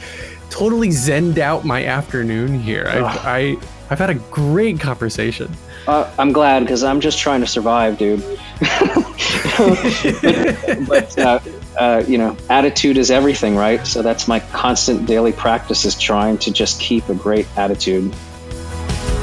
totally 0.50 0.90
zenned 0.90 1.38
out 1.38 1.64
my 1.64 1.86
afternoon 1.86 2.60
here. 2.60 2.88
I've, 2.88 3.04
I, 3.04 3.58
I've 3.92 4.00
had 4.00 4.10
a 4.10 4.16
great 4.16 4.80
conversation. 4.80 5.52
Uh, 5.88 6.12
I'm 6.20 6.32
glad 6.34 6.62
because 6.62 6.84
I'm 6.84 7.00
just 7.00 7.20
trying 7.20 7.40
to 7.42 7.48
survive, 7.48 7.98
dude. 7.98 8.20
but 10.88 11.18
uh, 11.18 11.40
uh, 11.78 12.04
you 12.08 12.18
know, 12.18 12.36
attitude 12.50 12.98
is 12.98 13.12
everything, 13.12 13.56
right? 13.56 13.86
So 13.86 14.02
that's 14.02 14.28
my 14.28 14.40
constant 14.40 15.06
daily 15.06 15.32
practice 15.32 15.86
is 15.86 15.98
trying 15.98 16.38
to 16.40 16.52
just 16.52 16.82
keep 16.82 17.08
a 17.10 17.16
great 17.16 17.48
attitude. 17.58 18.12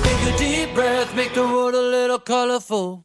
Take 0.02 0.34
a 0.34 0.38
deep 0.38 0.74
breath, 0.74 1.14
make 1.14 1.34
the 1.34 1.42
world 1.42 1.74
a 1.74 1.82
little 1.82 2.18
colorful. 2.18 3.04